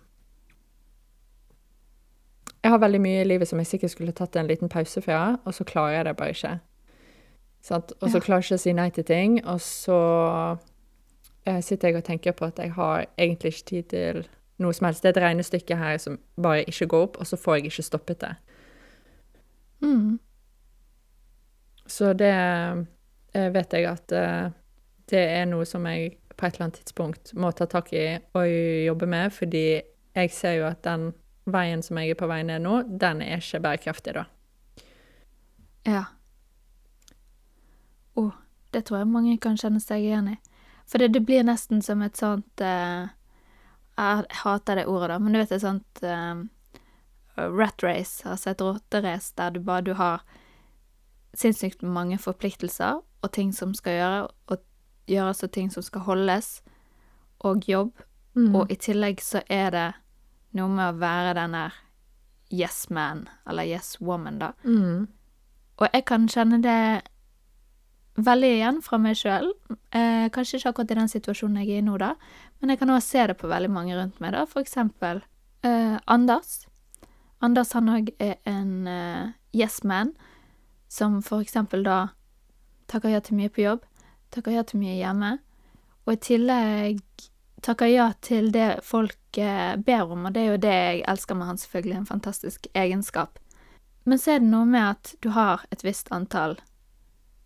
Jeg 2.62 2.71
har 2.73 2.79
veldig 2.79 3.00
mye 3.02 3.23
i 3.23 3.29
livet 3.29 3.49
som 3.50 3.59
jeg 3.61 3.67
sikkert 3.67 3.91
skulle 3.97 4.12
tatt 4.17 4.37
en 4.37 4.47
liten 4.49 4.69
pause 4.73 5.02
fra, 5.02 5.37
og 5.45 5.55
så 5.55 5.64
klarer 5.67 5.97
jeg 5.99 6.05
det 6.07 6.17
bare 6.17 6.31
ikke. 6.37 6.52
Sant? 7.62 7.92
Og 8.00 8.11
så 8.11 8.19
Ja. 8.19 8.21
klarer 8.21 8.42
jeg 8.42 8.50
ikke 8.50 8.61
å 8.61 8.64
si 8.66 8.73
nei 8.73 8.90
til 8.90 9.04
ting, 9.04 9.37
og 9.47 9.61
så 9.61 10.59
eh, 11.47 11.61
sitter 11.61 11.88
jeg 11.88 11.97
og 11.97 12.04
tenker 12.04 12.33
på 12.33 12.47
at 12.47 12.59
jeg 12.59 12.73
har 12.73 13.07
egentlig 13.19 13.52
ikke 13.54 13.69
tid 13.69 13.88
til 13.88 14.25
noe 14.59 14.73
som 14.73 14.87
helst. 14.87 15.02
Det 15.02 15.16
er 15.16 15.21
et 15.21 15.25
regnestykke 15.28 15.76
her 15.78 15.99
som 15.99 16.19
bare 16.40 16.64
ikke 16.64 16.87
går 16.88 17.02
opp, 17.02 17.16
og 17.19 17.26
så 17.26 17.37
får 17.38 17.57
jeg 17.57 17.64
ikke 17.71 17.83
stoppet 17.87 18.21
det. 18.21 18.35
Mm. 19.83 20.19
Så 21.87 22.12
det 22.16 22.33
eh, 23.35 23.49
vet 23.52 23.73
jeg 23.73 23.87
at 23.90 24.12
eh, 24.12 24.50
det 25.11 25.23
er 25.23 25.47
noe 25.50 25.64
som 25.69 25.87
jeg 25.87 26.16
på 26.37 26.47
et 26.47 26.54
eller 26.54 26.64
annet 26.69 26.78
tidspunkt 26.81 27.35
må 27.35 27.50
ta 27.54 27.66
tak 27.66 27.92
i 27.92 28.19
og 28.35 28.47
jobbe 28.87 29.07
med, 29.07 29.33
fordi 29.35 29.83
jeg 30.14 30.31
ser 30.31 30.59
jo 30.61 30.66
at 30.66 30.83
den 30.87 31.12
veien 31.47 31.83
som 31.83 31.99
jeg 31.99 32.11
er 32.14 32.19
på 32.19 32.28
vei 32.31 32.42
ned 32.47 32.62
nå, 32.62 32.83
den 32.99 33.23
er 33.23 33.42
ikke 33.42 33.61
bærekraftig, 33.64 34.14
da. 34.14 34.25
Ja. 35.87 36.04
Å, 38.19 38.28
det 38.73 38.85
tror 38.87 39.02
jeg 39.02 39.12
mange 39.12 39.37
kan 39.40 39.59
kjenne 39.61 39.81
seg 39.83 40.04
igjen 40.04 40.33
i. 40.35 40.38
For 40.88 41.00
det, 41.00 41.12
det 41.14 41.25
blir 41.25 41.45
nesten 41.47 41.83
som 41.85 42.02
et 42.04 42.19
sånt 42.19 42.61
eh, 42.61 43.09
Jeg 43.97 44.26
hater 44.42 44.81
det 44.81 44.88
ordet, 44.90 45.12
da, 45.12 45.19
men 45.23 45.33
du 45.33 45.40
vet 45.40 45.52
et 45.52 45.62
sånt 45.62 46.02
eh, 46.02 46.42
rat 47.37 47.85
race, 47.85 48.28
altså 48.28 48.50
et 48.50 48.61
rotterace, 48.61 49.33
der 49.37 49.50
du 49.50 49.61
bare 49.61 49.87
du 49.87 49.95
har 49.95 50.25
sinnssykt 51.35 51.83
mange 51.83 52.19
forpliktelser 52.19 53.00
og 53.23 53.33
ting 53.33 53.52
som 53.57 53.73
skal 53.75 53.97
gjøre, 53.97 54.21
og 54.52 54.64
gjøres 55.09 55.42
og 55.45 55.52
ting 55.52 55.71
som 55.73 55.85
skal 55.85 56.04
holdes, 56.07 56.62
og 57.40 57.64
jobb. 57.69 57.92
Mm. 58.35 58.54
Og 58.57 58.73
i 58.73 58.76
tillegg 58.76 59.21
så 59.23 59.42
er 59.49 59.71
det 59.73 59.88
noe 60.57 60.69
med 60.73 60.88
å 60.88 61.00
være 61.00 61.35
den 61.38 61.57
der 61.57 61.78
yes 62.52 62.87
man, 62.90 63.26
eller 63.49 63.69
yes 63.69 63.97
woman, 64.00 64.38
da. 64.42 64.52
Mm. 64.64 65.09
Og 65.81 65.88
jeg 65.88 66.04
kan 66.09 66.28
kjenne 66.28 66.61
det 66.62 67.02
veldig 68.16 68.50
igjen 68.57 68.81
fra 68.85 68.99
meg 69.00 69.16
sjøl. 69.19 69.52
Eh, 69.95 70.28
kanskje 70.35 70.59
ikke 70.59 70.73
akkurat 70.73 70.92
i 70.92 70.99
den 71.00 71.12
situasjonen 71.12 71.62
jeg 71.62 71.76
er 71.76 71.83
i 71.83 71.87
nå, 71.87 71.97
da, 72.00 72.12
men 72.61 72.73
jeg 72.73 72.83
kan 72.83 72.92
òg 72.92 73.02
se 73.04 73.26
det 73.31 73.38
på 73.40 73.50
veldig 73.50 73.71
mange 73.73 73.97
rundt 73.97 74.21
meg, 74.21 74.35
da. 74.37 74.45
For 74.49 74.64
eksempel 74.64 75.23
eh, 75.64 75.97
Anders. 76.07 76.62
Anders 77.42 77.73
han 77.75 77.90
òg 77.90 78.12
er 78.23 78.37
en 78.49 78.87
eh, 78.87 79.33
yes 79.57 79.83
man, 79.85 80.12
som 80.92 81.23
for 81.25 81.42
eksempel 81.42 81.85
da 81.87 82.12
takker 82.92 83.14
ja 83.14 83.23
til 83.25 83.38
mye 83.40 83.52
på 83.52 83.64
jobb, 83.64 83.87
takker 84.35 84.54
ja 84.54 84.64
til 84.69 84.83
mye 84.83 84.99
hjemme, 84.99 85.37
og 86.04 86.12
i 86.12 86.21
tillegg 86.21 87.28
takker 87.62 87.88
ja 87.88 88.09
til 88.21 88.50
det 88.52 88.83
folk 88.85 89.38
eh, 89.38 89.78
ber 89.78 90.12
om, 90.12 90.26
og 90.26 90.35
det 90.35 90.42
er 90.42 90.50
jo 90.50 90.61
det 90.62 90.75
jeg 90.75 91.04
elsker 91.09 91.38
med 91.38 91.50
han, 91.50 91.62
selvfølgelig, 91.62 91.97
en 91.97 92.11
fantastisk 92.11 92.66
egenskap. 92.75 93.38
Men 94.04 94.19
så 94.19 94.35
er 94.35 94.42
det 94.42 94.50
noe 94.50 94.66
med 94.66 94.83
at 94.83 95.14
du 95.23 95.31
har 95.35 95.62
et 95.71 95.85
visst 95.87 96.11
antall 96.12 96.59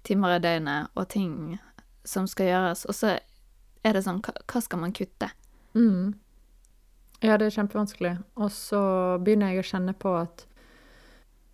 timer 0.06 0.36
i 0.36 0.42
døgnet 0.42 0.92
og 0.94 1.08
ting 1.12 1.58
som 2.06 2.28
skal 2.30 2.50
gjøres, 2.52 2.84
og 2.86 2.94
så 2.94 3.16
er 3.86 3.96
det 3.96 4.04
sånn, 4.06 4.22
hva, 4.22 4.62
skal 4.62 4.80
man 4.82 4.94
kutte? 4.94 5.28
Mm. 5.76 6.14
Ja, 7.24 7.36
det 7.38 7.48
er 7.48 7.56
kjempevanskelig. 7.56 8.16
Og 8.38 8.50
så 8.54 8.80
begynner 9.24 9.52
jeg 9.52 9.64
å 9.64 9.68
kjenne 9.70 9.94
på 9.96 10.12
at 10.18 10.46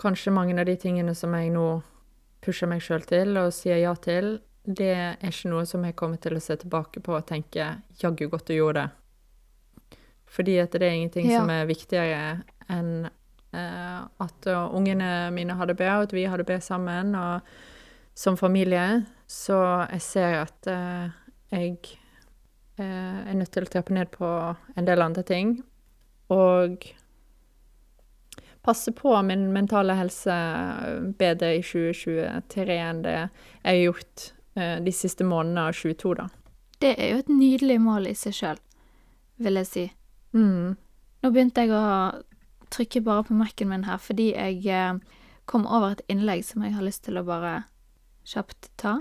kanskje 0.02 0.35
mange 0.35 0.56
av 0.59 0.66
de 0.66 0.76
tingene 0.80 1.14
som 1.16 1.35
jeg 1.37 1.52
nå 1.54 1.66
pusher 2.42 2.71
meg 2.71 2.82
sjøl 2.82 3.04
til 3.06 3.37
og 3.38 3.52
sier 3.54 3.78
ja 3.82 3.92
til, 4.02 4.37
det 4.62 4.90
er 4.94 5.30
ikke 5.30 5.50
noe 5.50 5.66
som 5.66 5.85
jeg 5.87 5.97
kommer 5.99 6.21
til 6.23 6.37
å 6.38 6.42
se 6.42 6.56
tilbake 6.59 7.02
på 7.02 7.14
og 7.16 7.26
tenke 7.26 7.82
'jaggu 7.99 8.28
godt 8.30 8.47
du 8.47 8.54
gjorde 8.54 8.82
det'. 8.82 8.90
Fordi 10.26 10.56
at 10.59 10.73
det 10.73 10.82
er 10.82 10.94
ingenting 10.94 11.30
Ja. 11.30 11.40
som 11.40 11.50
er 11.50 11.66
viktigere 11.66 12.42
enn 12.71 13.11
eh, 13.52 14.00
at 14.21 14.47
uh, 14.47 14.75
ungene 14.75 15.30
mine 15.30 15.54
har 15.54 15.66
det 15.66 15.76
bra, 15.76 15.99
og 15.99 16.02
at 16.02 16.12
vi 16.12 16.25
har 16.25 16.37
det 16.38 16.47
bra 16.47 16.59
sammen, 16.61 17.14
og 17.14 17.40
som 18.14 18.37
familie. 18.37 19.04
Så 19.26 19.57
jeg 19.90 20.02
ser 20.04 20.38
at 20.42 20.69
eh, 20.71 21.12
jeg 21.52 21.76
eh, 22.78 23.21
er 23.28 23.38
nødt 23.38 23.52
til 23.54 23.66
å 23.66 23.73
trappe 23.73 23.95
ned 23.97 24.12
på 24.14 24.28
en 24.76 24.88
del 24.88 25.04
andre 25.04 25.25
ting. 25.26 25.57
Og 26.33 26.85
passe 28.62 28.92
på 28.92 29.14
min 29.26 29.49
mentale 29.52 29.97
helse 29.99 30.35
bedre 31.19 31.57
i 31.57 31.64
2023 31.64 32.76
enn 32.78 33.02
det 33.02 33.16
jeg 33.16 33.64
har 33.64 33.81
gjort 33.81 34.28
eh, 34.57 34.76
de 34.85 34.95
siste 34.95 35.26
månedene 35.26 35.66
av 35.71 35.78
22, 35.78 36.14
da. 36.21 36.28
Det 36.83 36.95
er 36.99 37.12
jo 37.12 37.23
et 37.23 37.33
nydelig 37.33 37.78
mål 37.83 38.09
i 38.11 38.14
seg 38.19 38.37
sjøl, 38.37 38.62
vil 39.42 39.59
jeg 39.61 39.69
si. 39.71 39.85
Mm. 40.35 40.78
Nå 41.23 41.31
begynte 41.31 41.64
jeg 41.64 41.75
å 41.76 41.83
trykke 42.73 43.02
bare 43.04 43.26
på 43.28 43.37
Mac-en 43.37 43.71
min 43.71 43.85
her 43.87 44.00
fordi 44.02 44.33
jeg 44.33 44.62
eh, 44.66 45.21
kom 45.50 45.66
over 45.66 45.97
et 45.97 46.07
innlegg 46.12 46.45
som 46.47 46.64
jeg 46.64 46.75
har 46.76 46.87
lyst 46.87 47.04
til 47.07 47.19
å 47.19 47.26
bare 47.26 47.62
kjapt 48.29 48.71
ta. 48.81 49.00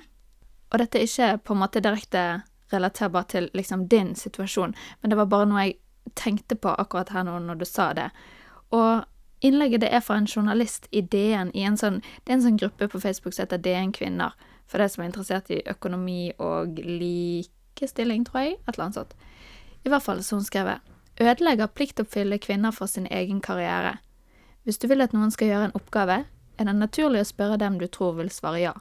Og 0.71 0.79
dette 0.79 0.99
er 0.99 1.07
ikke 1.07 1.37
på 1.45 1.55
en 1.55 1.61
måte 1.61 1.83
direkte 1.83 2.43
relaterbart 2.71 3.33
til 3.33 3.49
liksom 3.53 3.87
din 3.91 4.13
situasjon, 4.15 4.75
men 5.01 5.11
det 5.11 5.17
var 5.19 5.27
bare 5.31 5.47
noe 5.49 5.65
jeg 5.65 5.79
tenkte 6.15 6.55
på 6.55 6.71
akkurat 6.79 7.11
her 7.13 7.25
nå 7.27 7.37
når 7.43 7.59
du 7.59 7.65
sa 7.67 7.91
det. 7.93 8.09
Og 8.71 9.03
innlegget 9.43 9.83
det 9.83 9.91
er 9.91 10.03
fra 10.05 10.17
en 10.17 10.29
journalist 10.29 10.87
i 10.91 11.01
DN 11.01 11.51
i 11.53 11.65
en 11.67 11.77
sånn 11.77 11.99
Det 12.01 12.31
er 12.31 12.37
en 12.37 12.45
sånn 12.45 12.61
gruppe 12.61 12.87
på 12.87 13.01
Facebook 13.01 13.35
som 13.35 13.43
heter 13.43 13.61
DN 13.61 13.91
Kvinner, 13.91 14.37
for 14.67 14.79
de 14.79 14.87
som 14.89 15.03
er 15.03 15.11
interessert 15.11 15.51
i 15.51 15.59
økonomi 15.67 16.31
og 16.39 16.79
likestilling, 16.79 18.23
tror 18.25 18.45
jeg. 18.45 18.53
Et 18.61 18.73
eller 18.73 18.85
annet 18.85 18.99
sånt. 19.01 19.15
I 19.83 19.89
hvert 19.91 20.05
fall 20.05 20.23
så 20.23 20.39
hun 20.39 20.47
skrevet 20.47 20.87
Ødelegger 21.21 21.67
pliktoppfyllende 21.67 22.39
kvinner 22.39 22.71
for 22.71 22.87
sin 22.87 23.07
egen 23.11 23.41
karriere. 23.41 23.97
Hvis 24.63 24.77
du 24.77 24.87
vil 24.87 25.03
at 25.03 25.13
noen 25.13 25.31
skal 25.33 25.51
gjøre 25.51 25.67
en 25.69 25.75
oppgave, 25.77 26.23
er 26.57 26.65
det 26.65 26.73
naturlig 26.77 27.21
å 27.21 27.27
spørre 27.27 27.59
dem 27.61 27.77
du 27.81 27.87
tror 27.91 28.15
vil 28.17 28.31
svare 28.31 28.61
ja. 28.61 28.73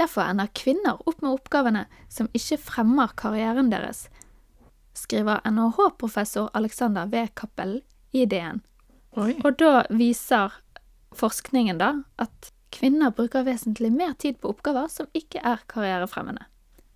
Derfor 0.00 0.26
ender 0.26 0.50
kvinner 0.56 0.98
opp 1.06 1.22
med 1.22 1.36
oppgavene 1.36 1.84
som 2.10 2.30
ikke 2.34 2.58
fremmer 2.58 3.14
karrieren 3.18 3.70
deres, 3.70 4.08
skriver 4.94 5.42
NHH-professor 5.46 6.50
Alexander 6.54 7.06
V. 7.06 7.28
Cappell 7.34 7.80
i 8.14 8.26
DN. 8.26 8.60
Oi. 9.18 9.34
Og 9.44 9.58
da 9.58 9.84
viser 9.94 10.54
forskningen 11.14 11.78
da 11.78 11.92
at 12.22 12.50
kvinner 12.74 13.14
bruker 13.14 13.46
vesentlig 13.46 13.92
mer 13.94 14.16
tid 14.18 14.40
på 14.42 14.50
oppgaver 14.50 14.90
som 14.90 15.10
ikke 15.14 15.42
er 15.46 15.62
karrierefremmende. 15.70 16.46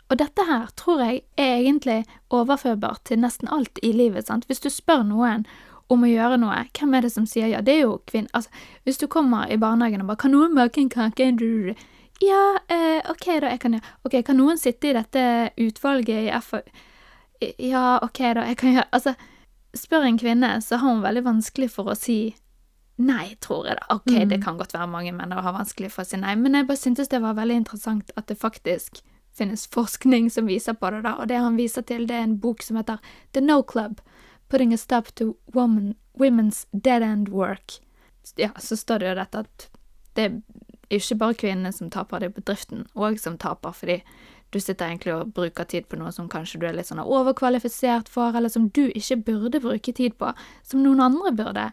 Og 0.08 0.18
dette 0.18 0.44
her 0.48 0.70
tror 0.78 1.02
jeg 1.04 1.20
er 1.36 1.58
egentlig 1.60 1.98
overførbart 2.34 3.04
til 3.10 3.20
nesten 3.20 3.50
alt 3.52 3.78
i 3.82 3.92
livet. 3.92 4.26
sant? 4.26 4.46
Hvis 4.46 4.64
du 4.64 4.70
spør 4.72 5.04
noen 5.04 5.44
om 5.88 6.02
å 6.02 6.08
gjøre 6.08 6.38
noe, 6.40 6.64
hvem 6.78 6.94
er 6.94 7.04
det 7.04 7.12
som 7.12 7.26
sier 7.28 7.50
ja? 7.52 7.60
Det 7.60 7.74
er 7.76 7.84
jo 7.84 8.00
kvinner. 8.08 8.30
Altså, 8.34 8.50
hvis 8.84 8.98
du 8.98 9.06
kommer 9.06 9.50
i 9.52 9.56
barnehagen 9.56 10.00
og 10.00 10.08
bare 10.08 10.16
'Kan 10.16 10.30
noen 10.32 10.54
bake 10.54 10.80
en 10.80 10.88
kake?' 10.88 11.76
Ja, 12.20 12.58
eh, 12.68 13.10
OK, 13.10 13.26
da. 13.40 13.48
Jeg 13.52 13.60
kan 13.60 13.80
Ok, 14.04 14.16
kan 14.26 14.36
noen 14.36 14.58
sitte 14.58 14.90
i 14.90 14.92
dette 14.96 15.50
utvalget 15.56 16.24
i 16.26 16.40
FAU? 16.40 16.62
Ja, 17.58 17.98
OK, 18.02 18.18
da. 18.34 18.46
Jeg 18.48 18.56
kan 18.58 18.72
gjøre 18.74 18.88
Altså, 18.92 19.14
spør 19.76 20.06
en 20.08 20.18
kvinne, 20.18 20.56
så 20.62 20.76
har 20.80 20.88
hun 20.94 21.02
veldig 21.04 21.22
vanskelig 21.24 21.70
for 21.70 21.84
å 21.92 21.96
si 21.96 22.34
nei, 22.98 23.36
tror 23.40 23.66
jeg 23.68 23.76
da. 23.78 23.86
Ok, 23.94 24.10
Mm. 24.10 24.28
det 24.28 24.42
kan 24.42 24.56
godt 24.58 24.72
være 24.74 24.88
mange 24.90 25.12
menn 25.14 25.30
har 25.32 25.52
vanskelig 25.54 25.90
for 25.92 26.02
å 26.02 26.06
si 26.06 26.16
nei, 26.16 26.34
men 26.34 26.54
jeg 26.54 26.66
bare 26.66 26.76
syntes 26.76 27.08
det 27.08 27.20
var 27.22 27.34
veldig 27.34 27.54
interessant 27.62 28.10
at 28.16 28.26
det 28.26 28.38
faktisk 28.38 29.02
finnes 29.32 29.68
forskning 29.68 30.30
som 30.32 30.46
viser 30.46 30.74
på 30.74 30.90
det, 30.90 31.02
da. 31.04 31.14
Og 31.20 31.28
det 31.28 31.36
han 31.38 31.56
viser 31.56 31.82
til, 31.86 32.06
det 32.06 32.16
er 32.16 32.22
en 32.26 32.38
bok 32.38 32.60
som 32.62 32.76
heter 32.76 32.98
The 33.34 33.40
No 33.40 33.62
Club. 33.62 34.00
Putting 34.48 34.72
a 34.72 34.76
stop 34.76 35.14
to 35.14 35.36
woman, 35.54 35.94
women's 36.18 36.66
dead 36.72 37.02
end 37.02 37.28
work. 37.28 37.78
Ja, 38.36 38.48
så 38.58 38.74
står 38.76 38.98
det 38.98 39.08
jo 39.08 39.14
dette 39.14 39.38
at 39.38 39.68
det 40.14 40.42
er 40.88 40.98
jo 40.98 41.04
ikke 41.04 41.20
bare 41.22 41.38
kvinnene 41.42 41.72
som 41.74 41.90
taper, 41.92 42.20
det 42.20 42.30
er 42.30 42.36
bedriften 42.40 42.86
òg 42.96 43.18
som 43.20 43.38
taper, 43.40 43.74
fordi 43.76 43.98
du 44.52 44.60
sitter 44.60 44.88
egentlig 44.88 45.12
og 45.14 45.34
bruker 45.36 45.66
tid 45.68 45.88
på 45.88 45.98
noe 46.00 46.12
som 46.14 46.28
kanskje 46.32 46.60
du 46.62 46.66
er 46.68 46.76
litt 46.76 46.88
sånn 46.88 47.02
overkvalifisert 47.04 48.08
for, 48.08 48.36
eller 48.36 48.48
som 48.52 48.70
du 48.72 48.86
ikke 48.88 49.20
burde 49.26 49.60
bruke 49.60 49.92
tid 49.92 50.16
på, 50.20 50.32
som 50.64 50.80
noen 50.84 51.04
andre 51.04 51.34
burde 51.36 51.66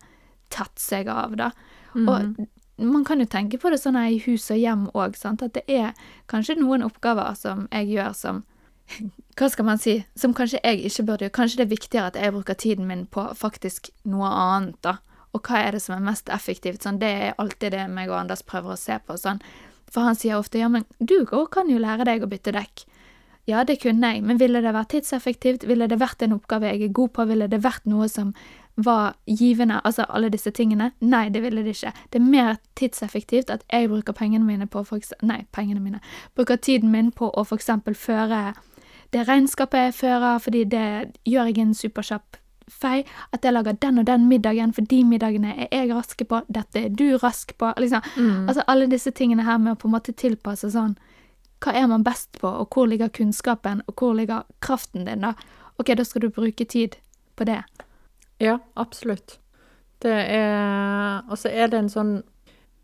tatt 0.52 0.76
seg 0.80 1.08
av, 1.12 1.38
da. 1.40 1.54
Og 1.96 2.36
man 2.78 3.06
kan 3.08 3.24
jo 3.24 3.28
tenke 3.32 3.58
på 3.58 3.72
det 3.72 3.80
sånn 3.80 3.96
i 4.02 4.20
hus 4.26 4.50
og 4.52 4.60
hjem 4.60 4.90
òg, 4.92 5.16
at 5.24 5.46
det 5.56 5.64
er 5.72 5.96
kanskje 6.28 6.58
noen 6.60 6.84
oppgaver 6.84 7.38
som 7.40 7.70
jeg 7.72 7.96
gjør 7.96 8.12
som 8.14 8.44
hva 9.40 9.48
skal 9.50 9.66
man 9.66 9.80
si, 9.82 9.98
som 10.20 10.36
kanskje 10.36 10.60
jeg 10.62 10.84
ikke 10.86 11.08
burde 11.08 11.26
gjøre. 11.26 11.36
Kanskje 11.40 11.62
det 11.62 11.66
er 11.66 11.72
viktigere 11.72 12.12
at 12.12 12.20
jeg 12.20 12.36
bruker 12.36 12.60
tiden 12.60 12.88
min 12.88 13.06
på 13.08 13.24
faktisk 13.36 13.90
noe 14.04 14.28
annet, 14.30 14.78
da. 14.84 14.98
Og 15.36 15.44
hva 15.44 15.62
er 15.62 15.76
det 15.76 15.84
som 15.84 15.98
er 15.98 16.04
mest 16.06 16.32
effektivt? 16.32 16.86
Sånn, 16.86 17.00
det 17.02 17.12
er 17.12 17.40
alltid 17.42 17.76
det 17.76 17.86
meg 17.92 18.12
og 18.12 18.22
Anders 18.24 18.46
prøver 18.48 18.76
å 18.76 18.80
se 18.80 18.98
på. 19.04 19.18
Sånn. 19.20 19.42
For 19.92 20.08
han 20.08 20.18
sier 20.18 20.40
ofte 20.40 20.60
ja, 20.62 20.70
men 20.72 20.88
du 21.00 21.22
òg 21.26 21.50
kan 21.54 21.70
jo 21.72 21.80
lære 21.82 22.08
deg 22.08 22.24
å 22.24 22.30
bytte 22.32 22.56
dekk. 22.56 22.86
Ja, 23.46 23.62
det 23.64 23.78
kunne 23.84 24.10
jeg, 24.10 24.24
men 24.26 24.40
ville 24.42 24.62
det 24.62 24.72
vært 24.74 24.90
tidseffektivt? 24.96 25.68
Ville 25.70 25.86
det 25.88 26.00
vært 26.02 26.24
en 26.26 26.34
oppgave 26.34 26.72
jeg 26.72 26.88
er 26.88 26.94
god 26.98 27.12
på? 27.14 27.26
Ville 27.30 27.48
det 27.52 27.60
vært 27.62 27.86
noe 27.86 28.08
som 28.10 28.32
var 28.82 29.20
givende? 29.30 29.78
Altså 29.86 30.08
alle 30.10 30.32
disse 30.34 30.50
tingene? 30.56 30.90
Nei, 31.06 31.28
det 31.30 31.44
ville 31.44 31.62
det 31.62 31.76
ikke. 31.76 31.94
Det 32.10 32.22
er 32.22 32.26
mer 32.26 32.58
tidseffektivt 32.80 33.54
at 33.54 33.68
jeg 33.70 33.92
bruker 33.92 34.18
pengene 34.18 34.48
mine 34.48 34.66
på 34.66 34.82
for 34.88 34.98
eksempel, 34.98 35.30
Nei, 35.30 35.44
pengene 35.54 35.84
mine. 35.84 36.02
Bruker 36.34 36.58
tiden 36.58 36.90
min 36.92 37.12
på 37.14 37.30
å 37.30 37.46
eksempel 37.54 37.94
føre 37.94 38.56
det 39.14 39.28
regnskapet 39.30 39.92
jeg 39.92 39.94
fører, 40.00 40.42
fordi 40.42 40.64
det 40.66 40.88
gjør 41.30 41.52
jeg 41.52 41.62
en 41.62 41.78
superkjapp 41.78 42.42
fei. 42.72 43.04
At 43.32 43.46
jeg 43.46 43.54
lager 43.54 43.78
den 43.82 44.00
og 44.02 44.08
den 44.08 44.28
middagen, 44.30 44.74
for 44.74 44.82
de 44.90 45.04
middagene 45.06 45.54
er 45.56 45.70
jeg 45.72 45.94
raske 45.94 46.26
på, 46.26 46.42
dette 46.48 46.86
er 46.86 46.90
du 46.90 47.18
rask 47.22 47.56
på. 47.58 47.72
Liksom. 47.78 48.02
Altså 48.48 48.66
alle 48.68 48.90
disse 48.92 49.12
tingene 49.12 49.46
her 49.46 49.58
med 49.58 49.76
å 49.76 49.80
på 49.82 49.90
en 49.90 49.96
måte 49.98 50.14
tilpasse 50.14 50.72
sånn 50.72 50.96
Hva 51.64 51.72
er 51.74 51.88
man 51.88 52.04
best 52.04 52.36
på, 52.42 52.48
og 52.48 52.74
hvor 52.76 52.86
ligger 52.86 53.10
kunnskapen, 53.10 53.82
og 53.88 53.96
hvor 53.96 54.14
ligger 54.14 54.44
kraften 54.62 55.06
din, 55.08 55.24
da? 55.24 55.34
Ok, 55.80 55.94
da 55.96 56.04
skal 56.06 56.22
du 56.22 56.30
bruke 56.30 56.66
tid 56.66 56.98
på 57.36 57.48
det. 57.48 57.64
Ja, 58.44 58.60
absolutt. 58.76 59.40
Det 60.04 60.14
er 60.14 61.24
Og 61.30 61.38
så 61.40 61.50
er 61.50 61.72
det 61.72 61.80
en 61.80 61.90
sånn 61.90 62.14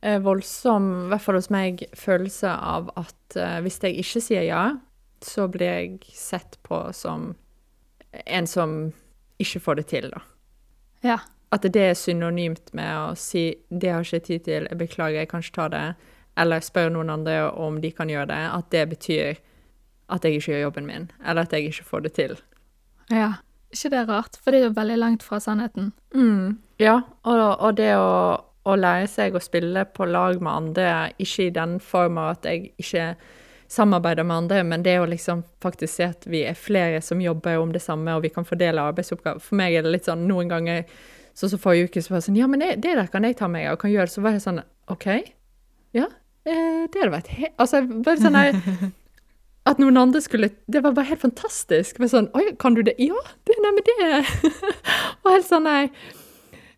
eh, 0.02 0.20
voldsom, 0.24 1.06
i 1.06 1.12
hvert 1.12 1.22
fall 1.22 1.38
hos 1.38 1.52
meg, 1.54 1.84
følelse 1.94 2.50
av 2.50 2.90
at 2.96 3.36
eh, 3.38 3.60
hvis 3.62 3.80
jeg 3.84 4.00
ikke 4.02 4.24
sier 4.24 4.48
ja, 4.48 4.64
så 5.22 5.48
blir 5.52 5.68
jeg 5.68 6.00
sett 6.16 6.58
på 6.64 6.88
som 6.96 7.36
en 8.26 8.48
som 8.48 8.92
ikke 9.44 9.64
får 9.66 9.82
det 9.82 9.86
til, 9.92 10.10
da. 10.14 10.22
Ja. 11.06 11.20
At 11.52 11.66
det 11.68 11.84
er 11.84 11.98
synonymt 12.00 12.74
med 12.78 12.90
å 12.96 13.16
si 13.20 13.56
'det 13.70 13.92
har 13.92 14.06
ikke 14.06 14.26
tid 14.26 14.44
til, 14.46 14.68
jeg 14.70 14.78
beklager, 14.78 15.20
jeg 15.20 15.30
kan 15.30 15.44
ikke 15.44 15.56
ta 15.56 15.68
det', 15.68 15.96
eller 16.38 16.60
spør 16.60 16.90
noen 16.90 17.10
andre 17.10 17.52
om 17.52 17.82
de 17.82 17.92
kan 17.92 18.10
gjøre 18.10 18.28
det, 18.28 18.44
at 18.56 18.70
det 18.72 18.90
betyr 18.90 19.36
at 20.12 20.24
jeg 20.24 20.40
ikke 20.40 20.52
gjør 20.52 20.62
jobben 20.62 20.88
min, 20.88 21.12
eller 21.26 21.42
at 21.42 21.54
jeg 21.54 21.72
ikke 21.72 21.88
får 21.88 22.00
det 22.00 22.14
til. 22.14 22.38
Ja. 23.10 23.34
ikke 23.72 23.90
det 23.90 24.00
er 24.00 24.08
rart? 24.10 24.38
For 24.44 24.52
det 24.52 24.60
er 24.60 24.64
jo 24.70 24.76
veldig 24.76 24.98
langt 24.98 25.24
fra 25.24 25.40
sannheten. 25.40 25.94
Mm. 26.14 26.60
Ja, 26.80 27.02
og, 27.24 27.60
og 27.60 27.78
det 27.78 27.96
å, 27.96 28.42
å 28.64 28.76
lære 28.76 29.08
seg 29.08 29.36
å 29.36 29.44
spille 29.44 29.86
på 29.86 30.06
lag 30.06 30.42
med 30.42 30.52
andre, 30.52 31.12
ikke 31.20 31.48
i 31.48 31.54
den 31.56 31.80
form 31.80 32.18
at 32.18 32.46
jeg 32.46 32.74
ikke 32.78 33.16
samarbeider 33.72 34.24
med 34.28 34.38
andre, 34.38 34.64
men 34.68 34.84
det 34.84 34.98
å 35.00 35.08
liksom 35.08 35.46
faktisk 35.64 35.94
se 35.94 36.10
at 36.12 36.26
vi 36.28 36.44
er 36.44 36.58
flere 36.60 37.00
som 37.02 37.22
jobber 37.24 37.62
om 37.62 37.72
det 37.72 37.80
samme, 37.84 38.18
og 38.18 38.26
vi 38.26 38.32
kan 38.34 38.48
fordele 38.48 38.84
arbeidsoppgaver. 38.84 39.40
For 39.44 39.60
meg 39.60 39.78
er 39.78 39.86
det 39.86 39.94
litt 39.94 40.10
sånn 40.10 40.26
noen 40.28 40.52
ganger 40.52 40.84
så 41.34 41.48
så 41.50 41.60
forrige 41.62 41.88
uke, 41.88 42.02
så 42.04 42.12
var 42.12 42.20
det 42.20 42.28
sånn 42.28 42.40
Ja, 42.40 42.48
men 42.52 42.60
det, 42.60 42.74
det 42.84 42.98
der 43.00 43.08
kan 43.12 43.24
jeg 43.24 43.38
ta 43.40 43.48
meg 43.48 43.70
av, 43.72 43.78
kan 43.80 43.92
gjøre 43.94 44.10
det. 44.10 44.14
Så 44.16 44.24
var 44.24 44.36
det 44.36 44.44
sånn 44.44 44.60
OK. 44.92 45.08
Ja, 45.96 46.10
eh, 46.44 46.84
det 46.92 47.00
hadde 47.00 47.14
vært 47.14 47.32
helt 47.38 47.62
Altså, 47.62 47.82
bare 47.88 48.20
sånn 48.20 48.36
der 48.36 48.60
At 49.70 49.80
noen 49.80 50.00
andre 50.02 50.20
skulle 50.26 50.50
Det 50.66 50.82
var 50.84 50.96
bare 50.98 51.12
helt 51.14 51.24
fantastisk. 51.24 52.02
Bare 52.02 52.12
sånn 52.12 52.28
Oi, 52.36 52.50
kan 52.60 52.76
du 52.76 52.84
det? 52.84 52.98
Ja, 53.00 53.16
det, 53.48 53.56
nei, 53.64 53.74
men 53.78 53.88
det 53.88 53.98
Og 55.24 55.32
helt 55.32 55.48
sånn 55.48 55.68
nei 55.70 55.86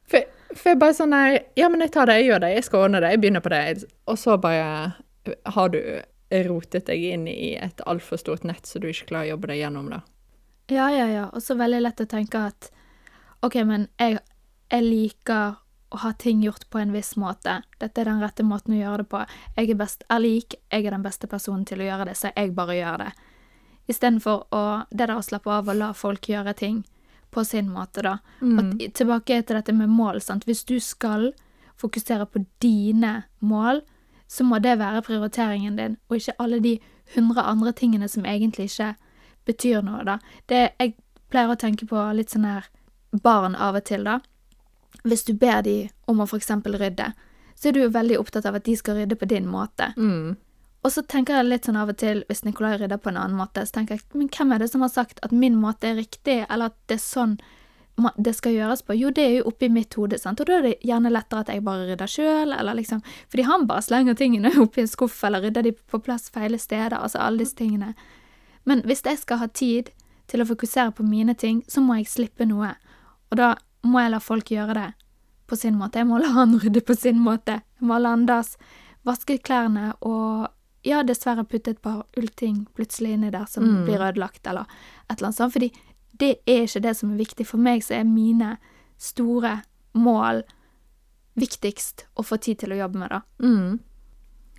for, 0.04 0.26
for 0.52 0.74
jeg 0.74 0.82
bare 0.84 0.98
sånn 0.98 1.14
nei 1.16 1.42
Ja, 1.58 1.72
men 1.74 1.82
jeg 1.82 1.96
tar 1.96 2.12
det, 2.12 2.22
jeg 2.22 2.30
gjør 2.30 2.46
det, 2.46 2.56
jeg 2.60 2.70
skal 2.70 2.86
ordne 2.86 3.02
det, 3.02 3.14
jeg 3.16 3.24
begynner 3.24 3.42
på 3.42 3.54
det. 3.54 3.62
Og 4.12 4.20
så 4.20 4.38
bare 4.38 4.66
har 5.56 5.70
du 5.74 5.80
rotet 6.48 6.88
deg 6.90 7.04
inn 7.14 7.28
i 7.30 7.54
et 7.56 7.82
altfor 7.86 8.18
stort 8.18 8.46
nett 8.48 8.66
så 8.66 8.80
du 8.82 8.90
ikke 8.90 9.12
klarer 9.12 9.28
å 9.28 9.34
jobbe 9.36 9.52
deg 9.54 9.62
gjennom 9.64 9.90
det. 9.94 10.02
Ja, 10.74 10.88
ja, 10.92 11.08
ja. 11.12 11.26
Og 11.30 11.44
så 11.44 11.58
veldig 11.60 11.82
lett 11.84 12.02
å 12.02 12.10
tenke 12.10 12.46
at 12.50 12.70
OK, 13.44 13.60
men 13.68 13.90
jeg, 14.00 14.22
jeg 14.72 14.86
liker 14.86 15.60
å 15.94 16.00
ha 16.02 16.14
ting 16.18 16.42
gjort 16.42 16.66
på 16.74 16.80
en 16.80 16.94
viss 16.96 17.14
måte. 17.20 17.60
Dette 17.78 18.02
er 18.02 18.10
den 18.10 18.24
rette 18.24 18.46
måten 18.48 18.74
å 18.74 18.80
gjøre 18.80 19.04
det 19.04 19.10
på. 19.12 19.22
Jeg 19.58 19.70
er 19.70 19.78
best 19.78 20.06
er 20.10 20.24
lik, 20.24 20.56
jeg 20.72 20.88
er 20.88 20.96
den 20.96 21.06
beste 21.06 21.30
personen 21.30 21.68
til 21.70 21.84
å 21.84 21.90
gjøre 21.90 22.08
det, 22.10 22.18
så 22.18 22.32
jeg 22.34 22.56
bare 22.58 22.80
gjør 22.80 23.04
det. 23.04 23.12
Istedenfor 23.92 24.46
å 24.56 24.64
det 24.90 25.04
der 25.04 25.18
å 25.18 25.26
slappe 25.26 25.52
av 25.52 25.70
og 25.70 25.78
la 25.78 25.92
folk 25.94 26.30
gjøre 26.32 26.56
ting 26.58 26.82
på 27.34 27.44
sin 27.46 27.70
måte, 27.74 28.02
da. 28.06 28.18
Mm. 28.42 28.58
At, 28.60 28.84
tilbake 28.98 29.42
til 29.42 29.60
dette 29.60 29.76
med 29.76 29.92
mål, 29.92 30.22
sant. 30.24 30.48
Hvis 30.50 30.64
du 30.70 30.80
skal 30.82 31.32
fokusere 31.82 32.26
på 32.30 32.46
dine 32.64 33.24
mål, 33.42 33.84
så 34.34 34.46
må 34.48 34.58
det 34.64 34.80
være 34.82 35.04
prioriteringen 35.06 35.78
din, 35.78 35.98
og 36.10 36.18
ikke 36.18 36.38
alle 36.42 36.58
de 36.64 36.78
hundre 37.14 37.44
andre 37.46 37.74
tingene 37.78 38.08
som 38.10 38.26
egentlig 38.26 38.72
ikke 38.72 38.94
betyr 39.46 39.84
noe, 39.86 40.02
da. 40.08 40.18
Det 40.50 40.62
jeg 40.80 40.96
pleier 41.30 41.54
å 41.54 41.60
tenke 41.60 41.86
på 41.90 42.06
litt 42.18 42.34
sånn 42.34 42.48
her 42.48 42.70
barn 43.12 43.54
av 43.56 43.78
og 43.78 43.86
til, 43.86 44.08
da. 44.08 44.20
Hvis 45.04 45.26
du 45.28 45.36
ber 45.38 45.62
de 45.66 45.76
om 46.10 46.24
å 46.24 46.28
eksempel 46.34 46.80
rydde, 46.82 47.12
så 47.54 47.70
er 47.70 47.76
du 47.76 47.84
jo 47.84 47.94
veldig 47.94 48.18
opptatt 48.20 48.48
av 48.50 48.58
at 48.58 48.66
de 48.66 48.76
skal 48.80 48.98
rydde 48.98 49.20
på 49.20 49.30
din 49.30 49.46
måte. 49.50 49.92
Mm. 49.98 50.34
Og 50.84 50.92
så 50.92 51.04
tenker 51.08 51.38
jeg 51.38 51.48
litt 51.48 51.68
sånn 51.70 51.80
av 51.80 51.94
og 51.94 52.00
til, 52.02 52.24
hvis 52.28 52.44
Nikolai 52.48 52.76
rydder 52.82 53.00
på 53.00 53.12
en 53.12 53.20
annen 53.22 53.38
måte, 53.38 53.64
så 53.68 53.78
tenker 53.78 54.00
jeg, 54.00 54.08
men 54.18 54.32
hvem 54.34 54.56
er 54.56 54.64
det 54.64 54.72
som 54.74 54.82
har 54.84 54.92
sagt 54.92 55.22
at 55.24 55.36
min 55.36 55.56
måte 55.60 55.92
er 55.92 56.00
riktig, 56.02 56.42
eller 56.50 56.74
at 56.74 56.80
det 56.90 56.98
er 56.98 57.06
sånn 57.06 57.38
det 58.18 58.34
skal 58.36 58.54
gjøres 58.56 58.82
på? 58.82 58.96
Jo, 58.98 59.10
det 59.14 59.24
er 59.24 59.34
jo 59.38 59.44
oppi 59.52 59.70
mitt 59.70 59.94
hode, 59.94 60.18
sant, 60.18 60.40
og 60.42 60.48
da 60.50 60.56
er 60.58 60.62
det 60.66 60.80
gjerne 60.82 61.12
lettere 61.14 61.44
at 61.44 61.50
jeg 61.54 61.64
bare 61.64 61.86
rydder 61.92 62.10
sjøl, 62.10 62.54
eller 62.58 62.74
liksom 62.80 63.02
Fordi 63.30 63.44
han 63.46 63.68
bare 63.68 63.82
slenger 63.86 64.16
tingene 64.18 64.52
oppi 64.64 64.82
en 64.82 64.88
skuff, 64.88 65.24
eller 65.24 65.42
rydder 65.46 65.62
de 65.64 65.72
på 65.74 66.00
plass 66.02 66.30
feile 66.34 66.58
steder, 66.60 66.98
altså 66.98 67.20
alle 67.22 67.44
disse 67.44 67.56
tingene. 67.56 67.94
Men 68.66 68.82
hvis 68.82 69.04
jeg 69.06 69.18
skal 69.22 69.38
ha 69.38 69.48
tid 69.48 69.92
til 70.28 70.42
å 70.42 70.46
fokusere 70.50 70.92
på 70.98 71.04
mine 71.04 71.36
ting, 71.36 71.64
så 71.68 71.82
må 71.82 72.00
jeg 72.00 72.08
slippe 72.10 72.46
noe. 72.50 72.72
Og 73.32 73.38
da 73.38 73.56
må 73.84 74.00
jeg 74.02 74.12
la 74.16 74.20
folk 74.24 74.50
gjøre 74.50 74.74
det 74.74 74.90
på 75.52 75.56
sin 75.60 75.76
måte. 75.78 76.00
Jeg 76.00 76.08
må 76.08 76.18
la 76.24 76.30
han 76.34 76.56
rydde 76.64 76.82
på 76.88 76.96
sin 76.96 77.20
måte. 77.20 77.60
Jeg 77.80 77.88
må 77.90 77.98
la 78.00 78.14
Anders 78.16 78.56
vaske 79.06 79.38
klærne 79.44 79.94
og 80.02 80.48
ja, 80.88 81.02
dessverre 81.04 81.44
putte 81.48 81.72
et 81.76 81.82
par 81.84 82.06
ullting 82.18 82.66
plutselig 82.76 83.14
inni 83.18 83.30
der 83.32 83.46
som 83.52 83.64
Mm. 83.64 83.86
blir 83.86 84.00
ødelagt, 84.02 84.48
eller 84.48 84.62
et 85.10 85.18
eller 85.20 85.28
annet 85.28 85.36
sånt. 85.38 85.54
Fordi 85.54 85.72
det 86.20 86.36
er 86.46 86.66
ikke 86.68 86.84
det 86.86 86.94
som 87.00 87.14
er 87.14 87.22
viktig. 87.24 87.48
For 87.50 87.62
meg 87.62 87.84
så 87.86 87.98
er 88.00 88.08
mine 88.10 88.58
store 89.02 89.60
mål 89.98 90.44
viktigst 91.40 92.06
å 92.20 92.26
få 92.26 92.38
tid 92.42 92.62
til 92.62 92.76
å 92.76 92.80
jobbe 92.84 93.02
med, 93.02 93.14
da. 93.14 93.22
Mm. 93.42 93.80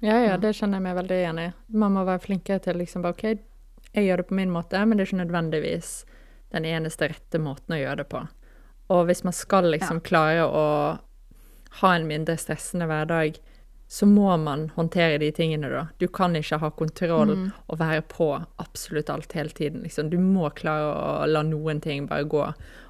Ja, 0.05 0.19
ja, 0.21 0.37
det 0.37 0.57
kjenner 0.59 0.81
jeg 0.81 0.87
meg 0.89 0.97
veldig 0.99 1.19
igjen 1.21 1.41
i. 1.41 1.49
Man 1.73 1.95
må 1.95 2.03
være 2.05 2.25
flinkere 2.27 2.61
til 2.65 2.81
liksom 2.83 3.07
OK, 3.09 3.25
jeg 3.95 4.09
gjør 4.09 4.21
det 4.21 4.29
på 4.29 4.37
min 4.37 4.53
måte, 4.53 4.81
men 4.83 4.99
det 4.99 5.05
er 5.05 5.11
ikke 5.13 5.23
nødvendigvis 5.23 5.93
den 6.55 6.67
eneste 6.69 7.09
rette 7.13 7.41
måten 7.43 7.77
å 7.77 7.79
gjøre 7.79 8.03
det 8.03 8.09
på. 8.11 8.25
Og 8.95 9.07
hvis 9.09 9.25
man 9.25 9.35
skal 9.35 9.71
liksom 9.71 10.03
klare 10.05 10.45
å 10.45 10.65
ha 11.81 11.93
en 11.95 12.09
mindre 12.09 12.37
stressende 12.39 12.89
hverdag, 12.91 13.39
så 13.89 14.07
må 14.07 14.37
man 14.41 14.69
håndtere 14.75 15.19
de 15.21 15.31
tingene, 15.33 15.69
da. 15.71 15.87
Du 15.99 16.09
kan 16.09 16.35
ikke 16.37 16.59
ha 16.59 16.71
kontroll 16.71 17.35
Mm. 17.37 17.53
og 17.69 17.79
være 17.79 18.03
på 18.09 18.47
absolutt 18.59 19.11
alt 19.11 19.33
hele 19.33 19.51
tiden. 19.51 19.83
Liksom. 19.83 20.11
Du 20.11 20.19
må 20.19 20.51
klare 20.55 20.95
å 21.23 21.27
la 21.29 21.43
noen 21.43 21.81
ting 21.83 22.07
bare 22.07 22.25
gå, 22.25 22.43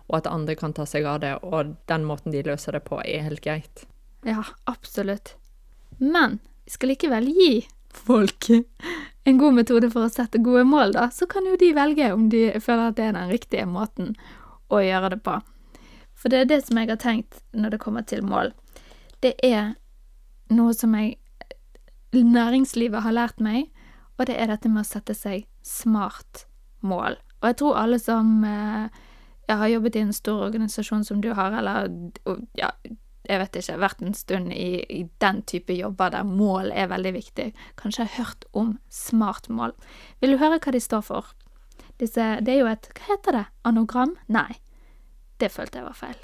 og 0.09 0.16
at 0.16 0.26
andre 0.26 0.54
kan 0.54 0.72
ta 0.72 0.85
seg 0.87 1.04
av 1.04 1.20
det, 1.20 1.38
og 1.42 1.76
den 1.88 2.04
måten 2.04 2.33
de 2.33 2.42
løser 2.42 2.72
det 2.72 2.85
på, 2.85 3.00
er 3.04 3.22
helt 3.22 3.40
greit. 3.42 3.85
Ja, 4.24 4.44
absolutt. 4.66 5.35
Men 5.98 6.38
vi 6.64 6.70
skal 6.70 6.88
likevel 6.88 7.26
gi 7.26 7.66
folk 7.90 8.48
en 9.24 9.38
god 9.38 9.54
metode 9.54 9.90
for 9.92 10.07
å 10.07 10.11
sette 10.12 10.38
gode 10.42 10.64
mål, 10.64 10.92
da. 10.92 11.09
Så 11.11 11.26
kan 11.28 11.44
jo 11.44 11.57
de 11.57 11.72
velge 11.74 12.12
om 12.12 12.28
de 12.28 12.50
føler 12.61 12.88
at 12.88 12.96
det 12.96 13.04
er 13.09 13.12
den 13.12 13.30
riktige 13.30 13.66
måten 13.66 14.14
å 14.70 14.80
gjøre 14.80 15.11
det 15.11 15.22
på. 15.22 15.40
For 16.14 16.28
det 16.30 16.40
er 16.40 16.44
det 16.44 16.64
som 16.66 16.78
jeg 16.78 16.88
har 16.88 16.96
tenkt 16.96 17.42
når 17.52 17.70
det 17.70 17.80
kommer 17.80 18.02
til 18.07 18.22
mål. 18.22 18.52
Det 19.20 19.35
er 19.42 19.74
noe 20.52 20.74
som 20.76 20.94
jeg 20.98 21.18
næringslivet 22.14 23.02
har 23.02 23.14
lært 23.14 23.40
meg, 23.42 23.70
og 24.18 24.28
det 24.28 24.37
er 24.38 24.52
dette 24.52 24.70
med 24.70 24.85
å 24.85 24.87
sette 24.87 25.16
seg 25.18 25.48
smart 25.66 26.44
mål. 26.87 27.16
Og 27.42 27.48
jeg 27.50 27.59
tror 27.61 27.80
alle 27.80 27.98
som 27.98 28.44
eh, 28.46 28.87
ja, 29.48 29.57
har 29.61 29.72
jobbet 29.72 29.96
i 29.96 30.04
en 30.04 30.12
stor 30.14 30.44
organisasjon 30.46 31.04
som 31.04 31.22
du 31.24 31.33
har, 31.35 31.57
eller 31.59 31.90
ja, 32.59 32.70
jeg 33.24 33.40
vet 33.40 33.59
ikke, 33.59 33.78
vært 33.80 34.04
en 34.04 34.16
stund 34.16 34.52
i, 34.52 34.85
i 34.88 35.02
den 35.24 35.40
type 35.48 35.74
jobber 35.76 36.12
der 36.14 36.28
mål 36.28 36.70
er 36.72 36.90
veldig 36.92 37.14
viktig, 37.16 37.48
kanskje 37.80 38.07
har 38.07 38.18
hørt 38.18 38.46
om 38.52 38.76
smart 38.92 39.48
mål. 39.48 39.74
Vil 40.20 40.37
du 40.37 40.40
høre 40.42 40.61
hva 40.61 40.74
de 40.74 40.83
står 40.83 41.04
for? 41.09 41.33
Disse, 42.00 42.35
det 42.44 42.54
er 42.54 42.62
jo 42.62 42.70
et 42.70 42.88
Hva 42.94 43.09
heter 43.12 43.38
det? 43.38 43.44
Anogram? 43.66 44.16
Nei. 44.28 44.61
Det 45.40 45.50
følte 45.50 45.80
jeg 45.80 45.88
var 45.88 45.98
feil. 45.98 46.20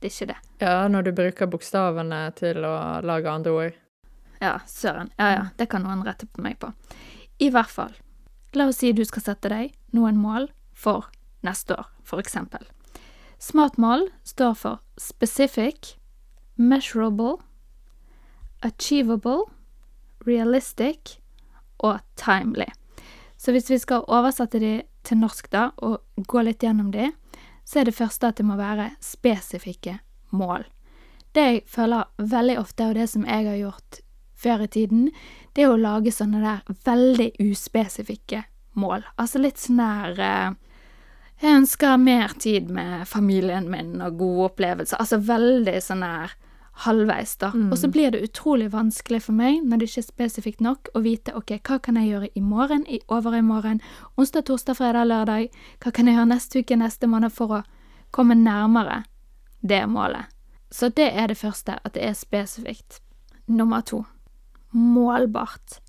Det 0.00 0.08
er 0.08 0.14
ikke 0.14 0.30
det. 0.32 0.38
Ja, 0.64 0.88
når 0.88 1.06
du 1.06 1.12
bruker 1.12 1.48
bokstavene 1.52 2.22
til 2.38 2.64
å 2.64 2.74
lage 3.04 3.30
andre 3.30 3.52
ord. 3.52 3.78
Ja, 4.40 4.54
søren. 4.66 5.10
Ja, 5.20 5.28
ja, 5.34 5.42
det 5.60 5.68
kan 5.68 5.84
noen 5.84 6.04
rette 6.06 6.24
på 6.26 6.40
meg 6.44 6.56
på. 6.62 6.72
I 7.40 7.50
hvert 7.52 7.72
fall. 7.72 7.92
La 8.56 8.66
oss 8.70 8.80
si 8.80 8.94
du 8.96 9.04
skal 9.04 9.26
sette 9.26 9.52
deg 9.52 9.74
noen 9.96 10.16
mål 10.16 10.48
for 10.72 11.10
neste 11.44 11.76
år, 11.76 11.90
for 12.04 12.22
eksempel. 12.22 12.64
Smart 13.40 13.76
mål 13.80 14.08
står 14.24 14.56
for 14.56 14.80
specific, 15.00 15.94
measurable, 16.56 17.38
achievable, 18.64 19.46
realistic 20.26 21.18
og 21.78 22.00
timely. 22.16 22.68
Så 23.36 23.52
hvis 23.52 23.70
vi 23.70 23.78
skal 23.80 24.04
oversette 24.08 24.60
de 24.60 24.74
til 25.04 25.20
norsk 25.20 25.48
da, 25.52 25.70
og 25.80 26.00
gå 26.28 26.42
litt 26.44 26.64
gjennom 26.64 26.90
de, 26.92 27.08
så 27.70 27.80
er 27.80 27.86
det 27.86 27.94
første 27.94 28.26
at 28.26 28.40
det 28.40 28.44
må 28.48 28.56
være 28.58 28.88
spesifikke 29.04 30.00
mål. 30.34 30.64
Det 31.30 31.42
jeg 31.46 31.60
føler 31.70 32.08
veldig 32.18 32.56
ofte, 32.58 32.88
og 32.90 32.96
det 32.98 33.06
som 33.12 33.26
jeg 33.28 33.46
har 33.46 33.58
gjort 33.60 34.00
før 34.34 34.64
i 34.64 34.72
tiden, 34.74 35.04
det 35.54 35.62
er 35.62 35.70
å 35.70 35.78
lage 35.78 36.10
sånne 36.10 36.40
der 36.42 36.74
veldig 36.88 37.28
uspesifikke 37.44 38.42
mål. 38.80 39.06
Altså 39.14 39.38
litt 39.38 39.62
sånn 39.62 39.78
der 39.78 40.18
eh, 40.18 40.50
Jeg 41.40 41.56
ønsker 41.62 41.96
mer 41.96 42.34
tid 42.36 42.68
med 42.74 43.06
familien 43.08 43.70
min 43.72 43.94
og 44.04 44.18
gode 44.18 44.50
opplevelser. 44.50 44.98
Altså 45.00 45.22
veldig 45.24 45.78
sånn 45.80 46.02
der 46.04 46.34
halvveis, 46.84 47.36
da. 47.36 47.50
Og 47.70 47.78
så 47.78 47.88
blir 47.92 48.10
det 48.10 48.22
utrolig 48.24 48.70
vanskelig 48.72 49.22
for 49.26 49.36
meg, 49.36 49.60
når 49.64 49.80
det 49.80 49.88
ikke 49.90 50.00
er 50.00 50.06
spesifikt 50.08 50.60
nok, 50.64 50.90
å 50.94 51.02
vite 51.04 51.34
ok, 51.36 51.58
hva 51.66 51.78
kan 51.78 51.96
jeg 52.00 52.08
gjøre 52.10 52.30
i 52.34 52.40
morgen, 52.40 52.86
i 52.88 53.00
overmorgen, 53.08 53.80
onsdag, 54.16 54.46
torsdag, 54.48 54.78
fredag, 54.78 55.08
lørdag, 55.10 55.50
hva 55.80 55.92
kan 55.92 56.08
jeg 56.08 56.16
gjøre 56.16 56.30
neste 56.32 56.62
uke, 56.62 56.76
neste 56.80 57.10
måned, 57.10 57.32
for 57.32 57.60
å 57.60 57.62
komme 58.10 58.34
nærmere 58.34 59.04
det 59.60 59.84
målet. 59.86 60.32
Så 60.70 60.88
det 60.88 61.10
er 61.12 61.28
det 61.28 61.38
første, 61.38 61.78
at 61.84 61.94
det 61.94 62.04
er 62.06 62.14
spesifikt. 62.14 63.00
Nummer 63.46 63.80
to 63.82 64.04
målbart. 64.70 65.80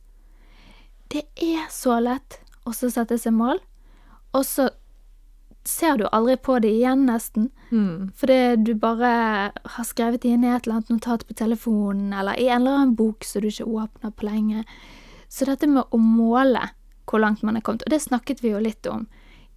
Det 1.11 1.23
er 1.35 1.67
så 1.69 1.99
lett 2.01 2.39
å 2.65 2.73
så 2.73 2.89
sette 2.89 3.17
seg 3.19 3.35
mål, 3.35 3.59
og 4.33 4.45
så 4.47 4.69
ser 5.67 5.97
du 5.97 6.07
aldri 6.11 6.37
på 6.37 6.57
det 6.59 6.71
igjen, 6.73 7.05
nesten. 7.05 7.49
Mm. 7.69 8.11
Fordi 8.17 8.55
du 8.65 8.73
bare 8.75 9.11
har 9.53 9.87
skrevet 9.87 10.23
det 10.23 10.33
inn 10.33 10.45
i 10.45 10.51
et 10.51 10.65
eller 10.65 10.79
annet 10.79 10.93
notat 10.95 11.27
på 11.27 11.37
telefonen, 11.37 12.13
eller 12.13 12.39
i 12.39 12.47
en 12.49 12.61
eller 12.61 12.79
annen 12.79 12.95
bok 12.95 13.25
som 13.27 13.43
du 13.43 13.49
ikke 13.51 13.69
åpner 13.69 14.15
på 14.15 14.27
lenge. 14.27 14.63
Så 15.29 15.45
dette 15.47 15.69
med 15.69 15.85
å 15.89 16.01
måle 16.01 16.71
hvor 17.09 17.21
langt 17.21 17.43
man 17.43 17.57
er 17.57 17.65
kommet, 17.65 17.85
og 17.85 17.93
det 17.93 18.01
snakket 18.03 18.43
vi 18.43 18.53
jo 18.53 18.63
litt 18.63 18.87
om 18.87 19.05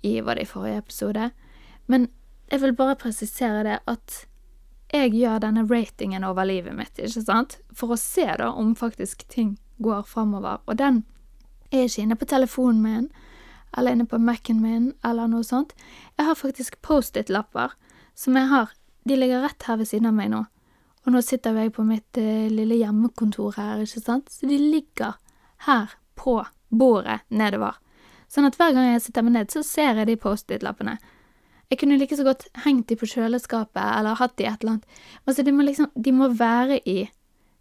i, 0.02 0.20
var 0.20 0.36
det 0.36 0.44
i 0.44 0.50
forrige 0.50 0.82
episode, 0.84 1.30
men 1.86 2.08
jeg 2.50 2.60
vil 2.60 2.74
bare 2.76 2.98
presisere 3.00 3.62
det 3.66 3.80
at 3.88 4.24
jeg 4.94 5.14
gjør 5.16 5.40
denne 5.42 5.64
ratingen 5.66 6.24
over 6.26 6.46
livet 6.46 6.76
mitt, 6.76 6.98
ikke 6.98 7.24
sant? 7.24 7.58
For 7.74 7.94
å 7.94 7.98
se 7.98 8.26
da 8.38 8.50
om 8.52 8.74
faktisk 8.78 9.24
ting 9.32 9.56
går 9.82 10.04
framover. 10.06 10.60
Og 10.70 10.78
den 10.78 11.02
er 11.72 11.88
ikke 11.88 12.04
inne 12.04 12.18
på 12.20 12.28
telefonen 12.30 12.82
min, 12.84 13.08
eller 13.76 13.94
inne 13.94 14.06
på 14.08 14.18
Mac-en 14.22 14.62
min, 14.62 14.92
eller 15.04 15.28
noe 15.30 15.44
sånt. 15.46 15.74
Jeg 16.18 16.28
har 16.28 16.38
faktisk 16.38 16.80
Post-It-lapper 16.82 17.74
som 18.14 18.36
jeg 18.38 18.50
har 18.50 18.72
de 19.04 19.16
ligger 19.16 19.42
rett 19.44 19.62
her 19.68 19.76
ved 19.76 19.88
siden 19.88 20.08
av 20.08 20.16
meg 20.16 20.30
nå. 20.32 20.44
Og 21.04 21.12
nå 21.12 21.20
sitter 21.20 21.56
jeg 21.60 21.74
på 21.76 21.84
mitt 21.84 22.20
uh, 22.20 22.46
lille 22.48 22.78
hjemmekontor 22.80 23.58
her, 23.58 23.82
ikke 23.84 24.00
sant, 24.00 24.30
så 24.32 24.48
de 24.48 24.56
ligger 24.56 25.18
her 25.66 25.92
på 26.16 26.38
bordet 26.72 27.20
nedover. 27.28 27.76
Sånn 28.32 28.48
at 28.48 28.56
hver 28.58 28.72
gang 28.74 28.94
jeg 28.94 29.04
sitter 29.04 29.26
meg 29.26 29.36
ned, 29.36 29.52
så 29.52 29.60
ser 29.66 30.00
jeg 30.00 30.08
de 30.08 30.16
Post-It-lappene. 30.20 30.96
Jeg 31.68 31.80
kunne 31.80 31.98
like 32.00 32.16
så 32.16 32.24
godt 32.26 32.46
hengt 32.64 32.88
de 32.88 32.96
på 32.96 33.08
kjøleskapet 33.08 33.82
eller 33.82 34.16
hatt 34.20 34.34
de 34.40 34.46
et 34.48 34.64
eller 34.64 34.76
annet. 34.76 34.98
Altså, 35.24 35.44
de 35.44 35.52
må 35.52 35.64
liksom 35.64 35.88
De 35.96 36.12
må 36.12 36.28
være 36.36 36.76
i 36.88 37.06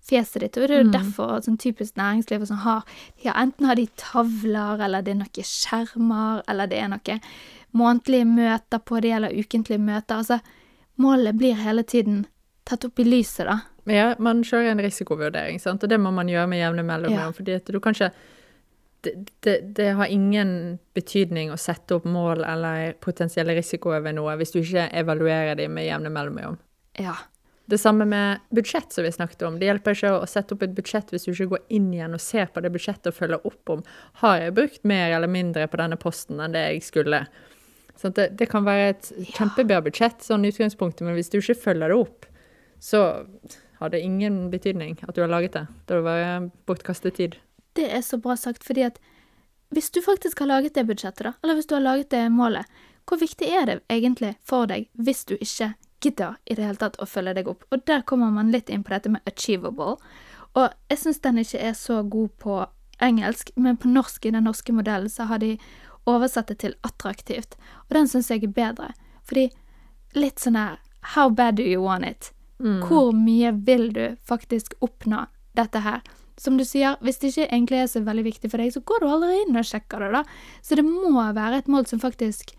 fjeset 0.04 0.42
ditt, 0.44 0.58
og 0.58 0.68
det 0.68 0.76
er 0.76 0.84
jo 0.84 0.89
Mm. 0.89 0.94
derfor 0.98 1.39
sånn 1.46 1.58
typisk 1.58 1.96
næringsliv 1.96 2.46
sånn 2.48 2.63
har 2.66 2.84
ja, 3.24 3.34
Enten 3.34 3.66
har 3.66 3.76
de 3.76 3.88
tavler, 3.98 4.82
eller 4.84 5.02
det 5.02 5.12
er 5.13 5.20
noen 5.22 5.48
skjermer, 5.48 6.44
eller 6.48 6.68
det 6.68 6.78
er 6.80 6.89
noen 6.89 7.22
månedlige 7.74 8.26
møter 8.28 8.80
på 8.80 9.02
de, 9.02 9.12
eller 9.12 9.30
ukentlige 9.32 9.80
møter. 9.80 10.16
Altså, 10.20 10.39
målet 11.00 11.38
blir 11.38 11.56
hele 11.56 11.84
tiden 11.84 12.26
tatt 12.66 12.86
opp 12.86 13.00
i 13.00 13.04
lyset, 13.04 13.46
da. 13.48 13.62
Ja, 13.86 14.16
man 14.20 14.44
kjører 14.44 14.72
en 14.72 14.80
risikovurdering, 14.80 15.60
sant? 15.60 15.84
og 15.84 15.89
det 15.89 16.00
må 16.00 16.12
man 16.13 16.28
gjøre 16.28 16.48
med 16.48 16.60
jevne 16.62 16.84
mellomrom. 16.86 17.18
Ja. 17.20 17.32
fordi 17.32 17.56
at 17.56 17.66
du 17.66 17.80
kan 17.80 17.94
ikke 17.94 18.12
det, 19.04 19.28
det, 19.44 19.74
det 19.76 19.96
har 19.96 20.06
ingen 20.08 20.80
betydning 20.96 21.52
å 21.52 21.58
sette 21.60 21.96
opp 21.98 22.06
mål 22.06 22.46
eller 22.48 22.94
potensielle 23.04 23.52
risikoer 23.58 24.00
ved 24.02 24.16
noe 24.16 24.38
hvis 24.39 24.54
du 24.54 24.62
ikke 24.62 24.86
evaluerer 24.94 25.56
dem 25.60 25.74
med 25.76 25.86
jevne 25.89 26.10
mellomrom. 26.10 26.58
Ja. 27.00 27.16
Det 27.65 27.78
samme 27.80 28.06
med 28.06 28.43
budsjett, 28.52 28.91
som 28.91 29.06
vi 29.06 29.12
snakket 29.12 29.45
om. 29.47 29.56
Det 29.60 29.69
hjelper 29.69 29.95
ikke 29.95 30.12
å 30.17 30.28
sette 30.28 30.56
opp 30.56 30.65
et 30.65 30.76
budsjett 30.76 31.13
hvis 31.13 31.23
du 31.23 31.32
ikke 31.32 31.54
går 31.54 31.62
inn 31.78 31.93
igjen 31.95 32.15
og 32.17 32.21
ser 32.21 32.49
på 32.52 32.63
det 32.63 32.73
budsjettet 32.73 33.13
og 33.13 33.15
følger 33.15 33.47
opp 33.47 33.71
om 33.71 33.84
har 34.19 34.41
jeg 34.41 34.56
brukt 34.58 34.84
mer 34.84 35.15
eller 35.15 35.32
mindre 35.32 35.69
på 35.71 35.80
denne 35.80 35.99
posten 35.99 36.43
enn 36.43 36.56
det 36.56 36.65
jeg 36.65 36.84
skulle. 36.89 37.23
Så 37.95 38.12
det, 38.12 38.34
det 38.39 38.49
kan 38.52 38.65
være 38.67 38.89
et 38.91 39.10
kjempebra 39.38 39.80
budsjett, 39.86 40.26
sånn 40.26 40.43
utgangspunktet, 40.49 41.06
men 41.08 41.15
hvis 41.15 41.32
du 41.32 41.39
ikke 41.39 41.60
følger 41.69 41.93
det 41.93 41.99
opp, 42.04 42.28
så 42.84 43.04
har 43.80 43.93
det 43.93 44.04
ingen 44.04 44.49
betydning 44.52 44.97
at 45.08 45.15
du 45.15 45.23
har 45.23 45.32
laget 45.32 45.56
det. 45.56 45.65
Da 45.88 45.95
vil 45.95 46.04
det 46.04 46.12
være 46.12 46.38
bortkastet 46.67 47.19
tid. 47.19 47.38
Det 47.80 47.88
er 47.95 48.04
så 48.06 48.19
bra 48.19 48.36
sagt, 48.39 48.65
fordi 48.67 48.84
at 48.89 48.99
hvis 49.73 49.89
du 49.93 50.02
faktisk 50.06 50.43
har 50.43 50.52
laget 50.52 50.76
det 50.76 50.86
budsjettet, 50.89 51.26
da, 51.26 51.34
eller 51.43 51.58
hvis 51.58 51.69
du 51.69 51.78
har 51.78 51.86
laget 51.86 52.12
det 52.12 52.28
målet, 52.34 52.67
hvor 53.08 53.19
viktig 53.19 53.47
er 53.49 53.65
det 53.67 53.80
egentlig 53.91 54.36
for 54.47 54.69
deg 54.69 54.86
hvis 54.93 55.23
du 55.28 55.36
ikke 55.39 55.73
gidder 56.04 56.38
i 56.46 56.58
det 56.58 56.68
hele 56.68 56.80
tatt 56.82 57.00
å 57.02 57.08
følge 57.10 57.36
deg 57.39 57.50
opp? 57.52 57.66
Og 57.72 57.84
der 57.88 58.04
kommer 58.08 58.32
man 58.34 58.52
litt 58.54 58.70
inn 58.70 58.84
på 58.84 58.94
dette 58.94 59.12
med 59.13 59.24
achievable. 59.30 59.98
Og 60.54 60.70
jeg 60.92 61.02
syns 61.02 61.24
den 61.24 61.42
ikke 61.42 61.62
er 61.72 61.74
så 61.78 62.02
god 62.04 62.36
på 62.44 62.60
engelsk, 63.04 63.52
men 63.56 63.78
på 63.78 63.89
norsk, 63.92 64.26
i 64.26 64.34
den 64.36 64.46
norske 64.48 64.74
modellen, 64.76 65.10
så 65.10 65.28
har 65.32 65.42
de 65.42 65.56
oversatt 66.10 66.52
det 66.52 66.60
til 66.63 66.76
attraktivt. 66.86 67.58
Og 67.89 67.98
den 67.98 68.10
syns 68.12 68.30
jeg 68.32 68.44
er 68.44 68.56
bedre. 68.56 68.92
Fordi 69.28 69.50
litt 70.18 70.44
sånn 70.44 70.60
her 70.60 70.80
How 71.13 71.28
bad 71.30 71.58
do 71.60 71.63
you 71.68 71.82
want 71.84 72.08
it? 72.08 72.32
Hvor 72.88 73.12
mye 73.12 73.52
vil 73.68 73.89
du 73.92 74.16
faktisk 74.24 74.78
oppnå 74.80 75.26
dette 75.58 75.82
her? 75.84 76.00
Som 76.39 76.56
du 76.58 76.63
sier, 76.66 76.96
hvis 77.04 77.20
det 77.20 77.34
ikke 77.34 77.50
egentlig 77.50 77.82
er 77.82 77.89
så 77.92 78.02
veldig 78.06 78.24
viktig 78.24 78.52
for 78.52 78.63
deg, 78.63 78.72
så 78.72 78.80
går 78.80 79.04
du 79.04 79.10
aldri 79.12 79.42
inn 79.42 79.60
og 79.60 79.68
sjekker 79.68 80.00
det, 80.00 80.12
da. 80.16 80.24
Så 80.63 80.78
det 80.80 80.86
må 80.88 81.26
være 81.36 81.60
et 81.60 81.68
mål 81.68 81.89
som 81.92 82.00
faktisk 82.00 82.56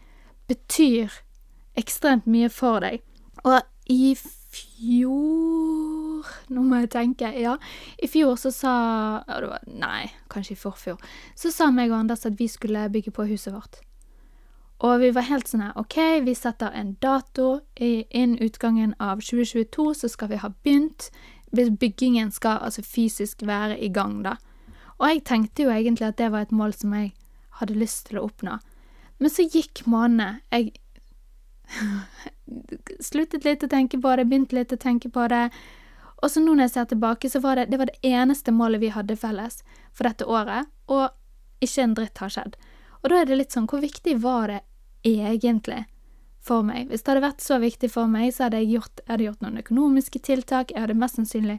betyr 0.51 1.15
ekstremt 1.81 2.29
mye 2.29 2.51
for 2.53 2.85
deg. 2.85 3.01
Og 3.45 3.61
i 3.93 4.15
fjor 4.55 6.29
Nå 6.55 6.63
må 6.65 6.79
jeg 6.83 6.93
tenke. 6.95 7.29
Ja, 7.37 7.57
i 8.01 8.09
fjor 8.09 8.37
så 8.41 8.53
sa 8.55 8.75
ja, 9.27 9.41
det 9.43 9.51
var, 9.51 9.65
Nei, 9.69 10.07
kanskje 10.33 10.55
i 10.55 10.61
forfjor. 10.61 11.01
Så 11.37 11.53
sa 11.53 11.71
meg 11.75 11.93
og 11.93 11.99
Anders 12.03 12.25
at 12.29 12.39
vi 12.39 12.49
skulle 12.49 12.87
bygge 12.93 13.13
på 13.15 13.27
huset 13.29 13.53
vårt. 13.55 13.81
Og 14.85 14.99
vi 15.01 15.11
var 15.15 15.29
helt 15.29 15.49
sånn 15.49 15.63
her 15.65 15.77
OK, 15.81 15.97
vi 16.27 16.35
setter 16.37 16.75
en 16.77 16.95
dato. 17.03 17.61
Innen 17.77 18.41
utgangen 18.45 18.95
av 19.01 19.23
2022 19.25 19.87
så 20.01 20.11
skal 20.13 20.33
vi 20.33 20.41
ha 20.43 20.51
begynt. 20.55 21.11
Byggingen 21.55 22.33
skal 22.35 22.63
altså 22.67 22.83
fysisk 22.83 23.45
være 23.47 23.79
i 23.79 23.91
gang, 23.95 24.23
da. 24.25 24.37
Og 24.99 25.09
jeg 25.11 25.25
tenkte 25.29 25.67
jo 25.67 25.75
egentlig 25.75 26.09
at 26.09 26.19
det 26.19 26.31
var 26.33 26.47
et 26.47 26.55
mål 26.55 26.75
som 26.77 26.95
jeg 26.97 27.13
hadde 27.61 27.79
lyst 27.79 28.09
til 28.09 28.21
å 28.21 28.27
oppnå. 28.29 28.59
Men 29.23 29.31
så 29.31 29.47
gikk 29.47 29.85
månedene. 29.87 30.43
Jeg 30.53 30.75
sluttet 33.09 33.47
litt 33.47 33.65
å 33.65 33.71
tenke 33.71 34.01
på 34.01 34.13
det, 34.17 34.27
begynte 34.29 34.59
litt 34.59 34.75
å 34.75 34.81
tenke 34.81 35.11
på 35.13 35.27
det. 35.33 35.49
Og 36.23 36.31
så 36.31 36.41
nå 36.41 36.55
når 36.55 36.69
jeg 36.69 36.75
ser 36.75 36.91
tilbake, 36.93 37.31
så 37.31 37.41
var 37.45 37.61
det 37.61 37.67
det, 37.73 37.81
var 37.81 37.91
det 37.91 38.01
eneste 38.09 38.55
målet 38.55 38.81
vi 38.81 38.93
hadde 38.95 39.17
felles 39.21 39.63
for 39.93 40.09
dette 40.09 40.29
året, 40.29 40.71
og 40.89 41.11
ikke 41.65 41.85
en 41.85 41.97
dritt 41.99 42.23
har 42.23 42.33
skjedd. 42.33 42.57
Og 43.03 43.11
da 43.13 43.21
er 43.21 43.29
det 43.29 43.41
litt 43.41 43.57
sånn, 43.57 43.69
hvor 43.69 43.83
viktig 43.85 44.17
var 44.23 44.53
det 44.53 44.63
egentlig 45.05 45.85
for 46.45 46.65
meg? 46.65 46.89
Hvis 46.89 47.05
det 47.05 47.13
hadde 47.13 47.27
vært 47.27 47.45
så 47.45 47.59
viktig 47.61 47.91
for 47.93 48.09
meg, 48.11 48.33
så 48.33 48.47
hadde 48.47 48.63
jeg 48.63 48.79
gjort, 48.79 49.03
jeg 49.03 49.13
hadde 49.13 49.29
gjort 49.29 49.45
noen 49.45 49.61
økonomiske 49.61 50.23
tiltak, 50.25 50.73
jeg 50.73 50.87
hadde 50.87 50.97
mest 51.01 51.21
sannsynlig 51.21 51.59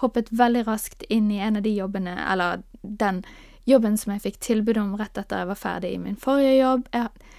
hoppet 0.00 0.32
veldig 0.32 0.64
raskt 0.64 1.04
inn 1.12 1.28
i 1.32 1.42
en 1.44 1.60
av 1.60 1.66
de 1.66 1.74
jobbene, 1.76 2.16
eller 2.32 2.62
den 2.80 3.20
jobben 3.68 3.98
som 4.00 4.14
jeg 4.14 4.24
fikk 4.24 4.40
tilbud 4.40 4.80
om 4.80 4.94
rett 4.96 5.18
etter 5.20 5.42
jeg 5.42 5.50
var 5.50 5.60
ferdig 5.60 5.92
i 5.94 6.00
min 6.00 6.16
forrige 6.16 6.56
jobb. 6.56 6.88
Jeg, 6.96 7.36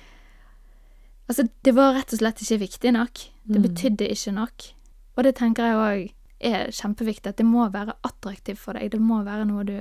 altså, 1.32 1.48
det 1.66 1.74
var 1.78 1.96
rett 1.96 2.12
og 2.14 2.20
slett 2.22 2.42
ikke 2.44 2.60
viktig 2.66 2.92
nok. 2.98 3.24
Det 3.52 3.62
betydde 3.64 4.08
ikke 4.14 4.34
nok. 4.36 4.68
Og 5.18 5.24
det 5.28 5.34
tenker 5.40 5.66
jeg 5.72 5.80
òg 5.82 6.04
er 6.52 6.72
kjempeviktig, 6.74 7.30
at 7.34 7.38
det 7.42 7.46
må 7.46 7.66
være 7.74 7.94
attraktivt 8.08 8.60
for 8.62 8.74
deg. 8.78 8.92
Det 8.94 9.00
må 9.02 9.24
være 9.26 9.46
noe 9.50 9.64
du 9.68 9.76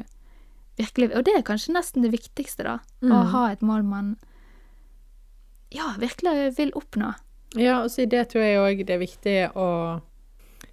virkelig 0.80 1.10
Og 1.16 1.24
det 1.26 1.34
er 1.36 1.42
kanskje 1.44 1.74
nesten 1.74 2.02
det 2.06 2.12
viktigste, 2.14 2.64
da. 2.64 2.78
Å 3.02 3.06
Mm. 3.06 3.26
ha 3.34 3.42
et 3.52 3.60
mål 3.60 3.82
man 3.84 4.16
ja, 5.72 5.94
virkelig 5.98 6.56
vil 6.58 6.72
oppnå. 6.74 7.12
Ja, 7.58 7.82
og 7.82 7.90
så 7.90 8.02
i 8.02 8.06
det 8.10 8.28
tror 8.30 8.42
jeg 8.44 8.58
òg 8.62 8.86
det 8.86 8.94
er 8.94 9.02
viktig 9.02 9.36
å 9.58 9.66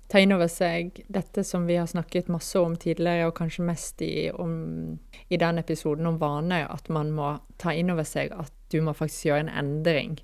ta 0.07 0.21
inn 0.23 0.31
over 0.31 0.47
seg 0.47 1.01
dette 1.11 1.43
som 1.43 1.65
vi 1.67 1.75
har 1.75 1.87
snakket 1.89 2.29
masse 2.31 2.55
om 2.59 2.75
tidligere, 2.79 3.27
og 3.27 3.35
kanskje 3.35 3.65
mest 3.67 4.01
i, 4.05 4.29
om, 4.31 4.97
i 5.29 5.37
den 5.37 5.57
episoden 5.59 6.07
om 6.07 6.19
vaner, 6.21 6.67
at 6.71 6.87
man 6.89 7.11
må 7.11 7.33
ta 7.59 7.73
inn 7.75 7.91
over 7.91 8.07
seg 8.07 8.31
at 8.31 8.53
du 8.71 8.79
må 8.81 8.93
faktisk 8.95 9.25
gjøre 9.29 9.39
en 9.47 9.49
endring. 9.65 10.17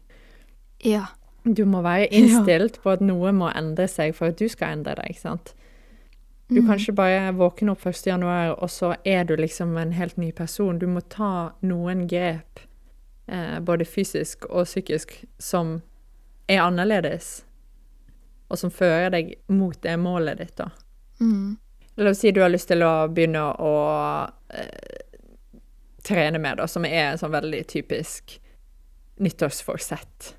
Ja. 0.84 1.06
Du 1.44 1.66
må 1.68 1.82
være 1.84 2.08
innstilt 2.18 2.80
på 2.84 2.94
at 2.96 3.04
noe 3.04 3.34
må 3.36 3.52
endre 3.56 3.88
seg 3.92 4.16
for 4.18 4.32
at 4.32 4.40
du 4.40 4.48
skal 4.52 4.80
endre 4.80 4.96
deg, 5.00 5.16
ikke 5.16 5.26
sant? 5.26 5.54
Du 6.54 6.62
kan 6.68 6.78
ikke 6.78 6.94
bare 6.94 7.32
våkne 7.34 7.74
opp 7.74 7.86
1. 7.88 8.04
januar, 8.08 8.52
og 8.62 8.70
så 8.70 8.94
er 9.06 9.24
du 9.26 9.36
liksom 9.40 9.78
en 9.78 9.94
helt 9.96 10.18
ny 10.18 10.32
person. 10.32 10.80
Du 10.80 10.86
må 10.88 11.02
ta 11.10 11.54
noen 11.66 12.06
grep, 12.08 12.60
eh, 13.28 13.60
både 13.60 13.86
fysisk 13.86 14.46
og 14.50 14.68
psykisk, 14.68 15.16
som 15.40 15.82
er 16.48 16.62
annerledes, 16.62 17.46
og 18.50 18.60
som 18.60 18.72
fører 18.72 19.10
deg 19.16 19.34
mot 19.48 19.80
det 19.82 19.96
målet 19.98 20.44
ditt, 20.44 20.56
da. 20.60 20.70
Mm. 21.20 21.58
La 21.96 22.10
oss 22.12 22.22
si 22.22 22.32
du 22.32 22.42
har 22.42 22.52
lyst 22.52 22.70
til 22.70 22.84
å 22.86 23.08
begynne 23.08 23.42
å 23.62 23.74
eh, 24.54 25.02
trene 26.06 26.42
mer, 26.42 26.60
da, 26.60 26.68
som 26.68 26.86
er 26.86 27.14
en 27.14 27.22
sånn 27.22 27.34
veldig 27.34 27.64
typisk 27.72 28.38
nyttårsforsett. 29.24 30.34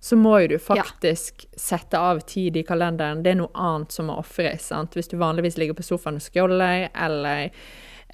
Så 0.00 0.16
må 0.16 0.36
jo 0.40 0.48
du 0.54 0.58
faktisk 0.62 1.46
sette 1.56 1.98
av 1.98 2.20
tid 2.28 2.56
i 2.56 2.62
kalenderen. 2.66 3.22
Det 3.24 3.32
er 3.32 3.38
noe 3.40 3.54
annet 3.54 3.94
som 3.94 4.10
må 4.10 4.18
ofres. 4.20 4.68
Hvis 4.94 5.08
du 5.10 5.16
vanligvis 5.18 5.56
ligger 5.58 5.78
på 5.78 5.86
sofaen 5.86 6.20
og 6.20 6.24
scroller, 6.24 6.88
eller 6.94 7.48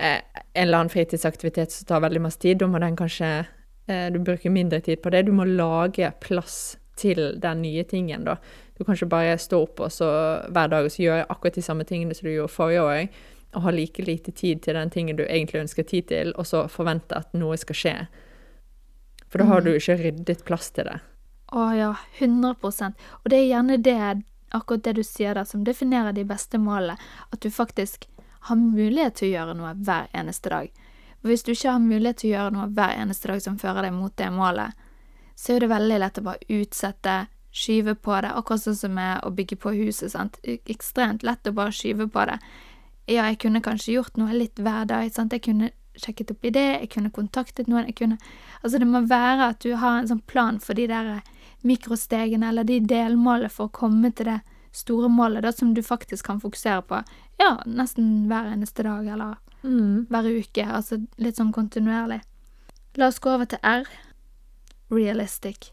eh, 0.00 0.20
en 0.54 0.62
eller 0.62 0.78
annen 0.78 0.92
fritidsaktivitet 0.92 1.74
som 1.74 1.90
tar 1.90 2.04
veldig 2.06 2.22
masse 2.22 2.40
tid, 2.40 2.62
da 2.62 2.70
må 2.70 2.80
den 2.80 2.96
kanskje 2.96 3.32
eh, 3.42 4.06
du 4.14 4.20
bruker 4.22 4.54
mindre 4.54 4.80
tid 4.80 5.02
på 5.02 5.12
det. 5.12 5.26
Du 5.26 5.34
må 5.36 5.44
lage 5.48 6.14
plass 6.22 6.78
til 6.96 7.34
den 7.42 7.62
nye 7.64 7.84
tingen, 7.84 8.24
da. 8.24 8.38
Du 8.78 8.84
kan 8.84 8.96
ikke 8.96 9.12
bare 9.12 9.36
stå 9.38 9.62
opp 9.66 9.80
og 9.84 9.92
så 9.92 10.08
hver 10.48 10.72
dag 10.72 10.86
og 10.86 10.92
så 10.92 11.04
gjøre 11.04 11.28
akkurat 11.30 11.58
de 11.58 11.64
samme 11.64 11.84
tingene 11.88 12.16
som 12.16 12.28
du 12.28 12.32
gjorde 12.34 12.54
forrige 12.54 12.82
år, 12.82 13.22
og 13.52 13.66
ha 13.66 13.72
like 13.74 14.04
lite 14.06 14.32
tid 14.32 14.62
til 14.64 14.78
den 14.78 14.90
tingen 14.90 15.18
du 15.18 15.26
egentlig 15.26 15.60
ønsker 15.66 15.84
tid 15.84 16.08
til, 16.08 16.32
og 16.40 16.48
så 16.48 16.64
forvente 16.72 17.18
at 17.18 17.34
noe 17.36 17.58
skal 17.60 17.76
skje. 17.76 17.96
For 19.28 19.40
da 19.40 19.48
har 19.48 19.64
du 19.64 19.72
ikke 19.74 19.98
ryddet 20.00 20.44
plass 20.48 20.70
til 20.72 20.88
det. 20.88 20.98
Å 21.52 21.64
ja, 21.76 21.90
100% 22.18 23.02
Og 23.22 23.30
det 23.30 23.38
er 23.38 23.48
gjerne 23.50 23.76
det, 23.76 24.22
akkurat 24.56 24.84
det 24.84 24.94
du 24.96 25.02
sier 25.04 25.36
der, 25.36 25.44
som 25.44 25.64
definerer 25.64 26.12
de 26.16 26.24
beste 26.24 26.58
målene. 26.58 26.96
At 27.30 27.40
du 27.44 27.50
faktisk 27.50 28.08
har 28.48 28.56
mulighet 28.56 29.20
til 29.20 29.28
å 29.28 29.34
gjøre 29.36 29.58
noe 29.58 29.74
hver 29.84 30.08
eneste 30.16 30.50
dag. 30.50 30.72
For 31.20 31.30
hvis 31.30 31.44
du 31.46 31.52
ikke 31.52 31.76
har 31.76 31.84
mulighet 31.84 32.22
til 32.22 32.32
å 32.32 32.34
gjøre 32.36 32.54
noe 32.56 32.70
hver 32.74 32.96
eneste 32.98 33.30
dag 33.30 33.42
som 33.44 33.58
fører 33.60 33.86
deg 33.86 33.94
mot 33.94 34.16
det 34.18 34.30
målet, 34.34 34.80
så 35.38 35.54
er 35.54 35.62
det 35.62 35.70
veldig 35.72 35.98
lett 36.02 36.18
å 36.18 36.24
bare 36.26 36.58
utsette, 36.60 37.16
skyve 37.52 37.94
på 38.00 38.16
det, 38.24 38.32
akkurat 38.32 38.64
sånn 38.64 38.78
som 38.78 38.94
med 38.96 39.20
å 39.26 39.30
bygge 39.36 39.58
på 39.60 39.74
huset, 39.76 40.12
sant. 40.14 40.38
Ekstremt 40.42 41.22
lett 41.26 41.46
å 41.46 41.54
bare 41.54 41.74
skyve 41.76 42.08
på 42.10 42.24
det. 42.30 42.38
Ja, 43.10 43.28
jeg 43.28 43.42
kunne 43.44 43.62
kanskje 43.64 43.98
gjort 43.98 44.16
noe 44.16 44.32
litt 44.34 44.58
hver 44.62 44.88
dag, 44.88 45.12
sant. 45.12 45.36
Jeg 45.36 45.44
kunne 45.44 45.70
sjekket 46.00 46.32
opp 46.32 46.46
i 46.48 46.52
det, 46.54 46.66
jeg 46.80 46.90
kunne 46.94 47.12
kontaktet 47.12 47.68
noen, 47.68 47.86
jeg 47.90 47.98
kunne 47.98 48.18
Altså, 48.62 48.78
det 48.78 48.88
må 48.88 49.02
være 49.06 49.50
at 49.52 49.60
du 49.60 49.74
har 49.76 49.98
en 49.98 50.08
sånn 50.08 50.22
plan 50.26 50.60
for 50.62 50.78
de 50.78 50.86
der 50.88 51.18
mikrostegene, 51.66 52.48
eller 52.48 52.66
de 52.66 52.80
delmålene 52.80 53.50
for 53.52 53.68
å 53.68 53.76
komme 53.76 54.10
til 54.12 54.30
det 54.30 54.40
store 54.72 55.08
målet, 55.12 55.42
da, 55.44 55.52
som 55.52 55.74
du 55.74 55.82
faktisk 55.84 56.26
kan 56.26 56.40
fokusere 56.40 56.82
på, 56.88 57.02
ja, 57.40 57.54
nesten 57.66 58.26
hver 58.30 58.52
eneste 58.54 58.86
dag, 58.86 59.06
eller 59.06 59.36
hver 59.62 60.28
uke, 60.32 60.64
altså 60.66 60.98
litt 61.22 61.38
sånn 61.38 61.52
kontinuerlig. 61.54 62.22
La 62.98 63.08
oss 63.08 63.20
gå 63.22 63.30
over 63.32 63.48
til 63.48 63.60
R. 63.62 63.86
Realistic. 64.92 65.70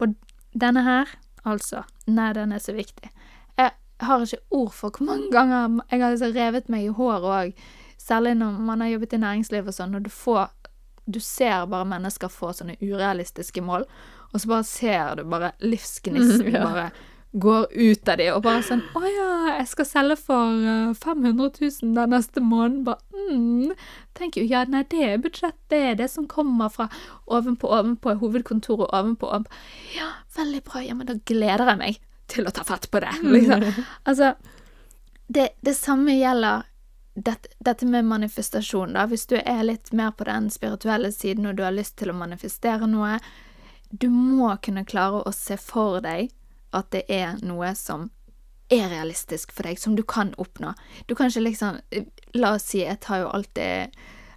Og 0.00 0.14
denne 0.56 0.84
her 0.86 1.16
Altså, 1.44 1.86
nei, 2.04 2.32
den 2.36 2.52
er 2.52 2.60
så 2.60 2.74
viktig. 2.76 3.08
Jeg 3.56 3.70
har 4.04 4.24
ikke 4.24 4.42
ord 4.50 4.72
for 4.76 4.92
hvor 4.92 5.06
mange 5.08 5.30
ganger 5.32 5.78
jeg 5.90 6.02
har 6.02 6.12
liksom 6.12 6.34
revet 6.36 6.68
meg 6.68 6.84
i 6.84 6.94
håret 6.96 7.24
òg. 7.24 7.62
Særlig 8.00 8.34
når 8.36 8.58
man 8.64 8.84
har 8.84 8.90
jobbet 8.92 9.14
i 9.16 9.20
næringslivet 9.22 9.72
og 9.72 9.76
sånn, 9.76 9.94
når 9.94 10.04
du 10.04 10.10
får 10.12 10.50
Du 11.10 11.18
ser 11.18 11.64
bare 11.66 11.88
mennesker 11.88 12.28
få 12.28 12.52
sånne 12.54 12.76
urealistiske 12.78 13.62
mål, 13.64 13.86
og 14.32 14.40
så 14.40 14.50
bare 14.50 14.66
ser 14.66 15.16
du 15.20 15.24
bare 15.30 15.52
livsgnisten 15.60 16.52
Ja. 16.56 16.64
bare 16.66 16.90
går 17.32 17.66
ut 17.70 18.08
av 18.08 18.16
de, 18.18 18.26
og 18.34 18.42
bare 18.42 18.62
sånn 18.66 18.80
Å 18.98 19.00
ja, 19.06 19.26
jeg 19.60 19.68
skal 19.70 19.86
selge 19.86 20.16
for 20.18 20.64
eh, 20.66 20.94
500 20.98 21.50
000 21.60 21.92
den 21.94 22.10
neste 22.10 22.42
måneden. 22.42 22.80
Bare 22.88 22.98
mm, 23.30 23.74
tenker 24.18 24.42
jo, 24.42 24.48
ja, 24.50 24.64
nei, 24.66 24.82
det 24.90 25.04
er 25.06 25.20
budsjett, 25.22 25.54
det 25.70 25.78
er 25.92 25.98
det 26.00 26.08
som 26.10 26.26
kommer 26.30 26.72
fra 26.74 26.88
ovenpå, 27.30 27.70
ovenpå, 27.70 28.16
hovedkontoret 28.22 28.90
ovenpå, 28.90 29.30
ovenpå. 29.30 29.60
Ja, 29.94 30.08
veldig 30.36 30.62
bra, 30.66 30.82
ja, 30.82 30.96
men 30.98 31.06
da 31.06 31.18
gleder 31.30 31.70
jeg 31.70 31.80
meg 31.84 32.00
til 32.30 32.46
å 32.50 32.54
ta 32.54 32.66
fatt 32.66 32.90
på 32.90 33.02
det, 33.02 33.12
liksom. 33.36 33.62
Altså, 34.10 34.32
det, 35.30 35.52
det 35.62 35.76
samme 35.78 36.16
gjelder 36.18 36.66
dette, 37.14 37.52
dette 37.62 37.86
med 37.86 38.10
manifestasjon, 38.10 38.96
da. 38.98 39.06
Hvis 39.10 39.28
du 39.30 39.36
er 39.38 39.62
litt 39.66 39.92
mer 39.94 40.10
på 40.18 40.26
den 40.26 40.50
spirituelle 40.50 41.12
siden 41.14 41.46
og 41.46 41.58
du 41.58 41.62
har 41.66 41.74
lyst 41.74 41.96
til 42.02 42.10
å 42.10 42.18
manifestere 42.18 42.90
noe, 42.90 43.18
du 43.90 44.08
må 44.10 44.54
kunne 44.62 44.86
klare 44.86 45.22
å 45.26 45.32
se 45.34 45.58
for 45.60 46.00
deg 46.04 46.30
at 46.76 46.90
det 46.94 47.04
er 47.10 47.38
noe 47.42 47.74
som 47.74 48.10
er 48.70 48.86
realistisk 48.92 49.50
for 49.52 49.66
deg, 49.66 49.78
som 49.82 49.96
du 49.98 50.04
kan 50.06 50.30
oppnå. 50.38 50.72
Du 51.06 51.16
kan 51.18 51.30
ikke 51.30 51.48
liksom 51.48 51.80
La 52.38 52.54
oss 52.54 52.68
si, 52.70 52.84
jeg 52.84 53.00
tar 53.02 53.24
jo 53.24 53.30
alltid 53.34 53.96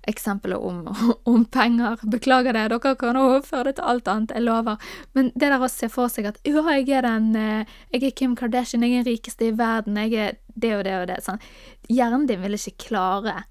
eksempler 0.10 0.58
om, 0.58 0.88
om 1.24 1.46
penger. 1.46 2.00
Beklager 2.10 2.54
det, 2.54 2.66
dere 2.74 2.96
kan 3.00 3.20
overføre 3.20 3.70
det 3.70 3.76
til 3.78 3.90
alt 3.92 4.10
annet, 4.10 4.34
jeg 4.36 4.46
lover. 4.48 4.82
Men 5.14 5.30
det 5.36 5.52
der 5.54 5.62
å 5.62 5.70
se 5.72 5.90
for 5.94 6.12
seg 6.12 6.32
at 6.32 6.42
ja, 6.48 6.64
jeg 6.74 6.90
er 6.90 7.06
den 7.06 7.30
eh, 7.38 7.78
Jeg 7.94 8.10
er 8.10 8.18
Kim 8.18 8.36
Kardashian, 8.36 8.84
jeg 8.84 8.98
er 8.98 9.06
den 9.06 9.14
rikeste 9.14 9.52
i 9.52 9.56
verden, 9.58 10.02
jeg 10.02 10.18
er 10.18 10.38
det 10.56 10.76
og 10.80 10.84
det 10.90 10.98
og 10.98 11.08
det. 11.14 11.22
Sånn. 11.24 11.42
Hjernen 11.90 12.28
din 12.28 12.42
vil 12.44 12.58
ikke 12.58 12.90
klare 12.90 13.44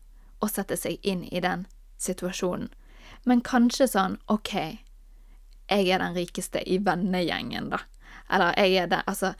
å 0.42 0.50
sette 0.50 0.76
seg 0.76 0.98
inn 1.06 1.22
i 1.30 1.40
den 1.40 1.66
situasjonen. 2.02 2.72
Men 3.24 3.44
kanskje 3.46 3.86
sånn 3.86 4.18
OK, 4.32 4.82
jeg 5.68 5.88
er 5.88 5.98
den 6.02 6.14
rikeste 6.16 6.62
i 6.68 6.78
vennegjengen, 6.78 7.70
da. 7.72 7.78
Eller 8.32 8.54
jeg 8.58 8.76
er 8.84 8.86
det 8.92 9.02
Altså, 9.06 9.34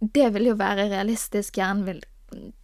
det 0.00 0.28
vil 0.34 0.50
jo 0.50 0.54
være 0.58 0.88
realistisk. 0.90 1.56
Hjernen 1.56 1.84
vil 1.86 2.02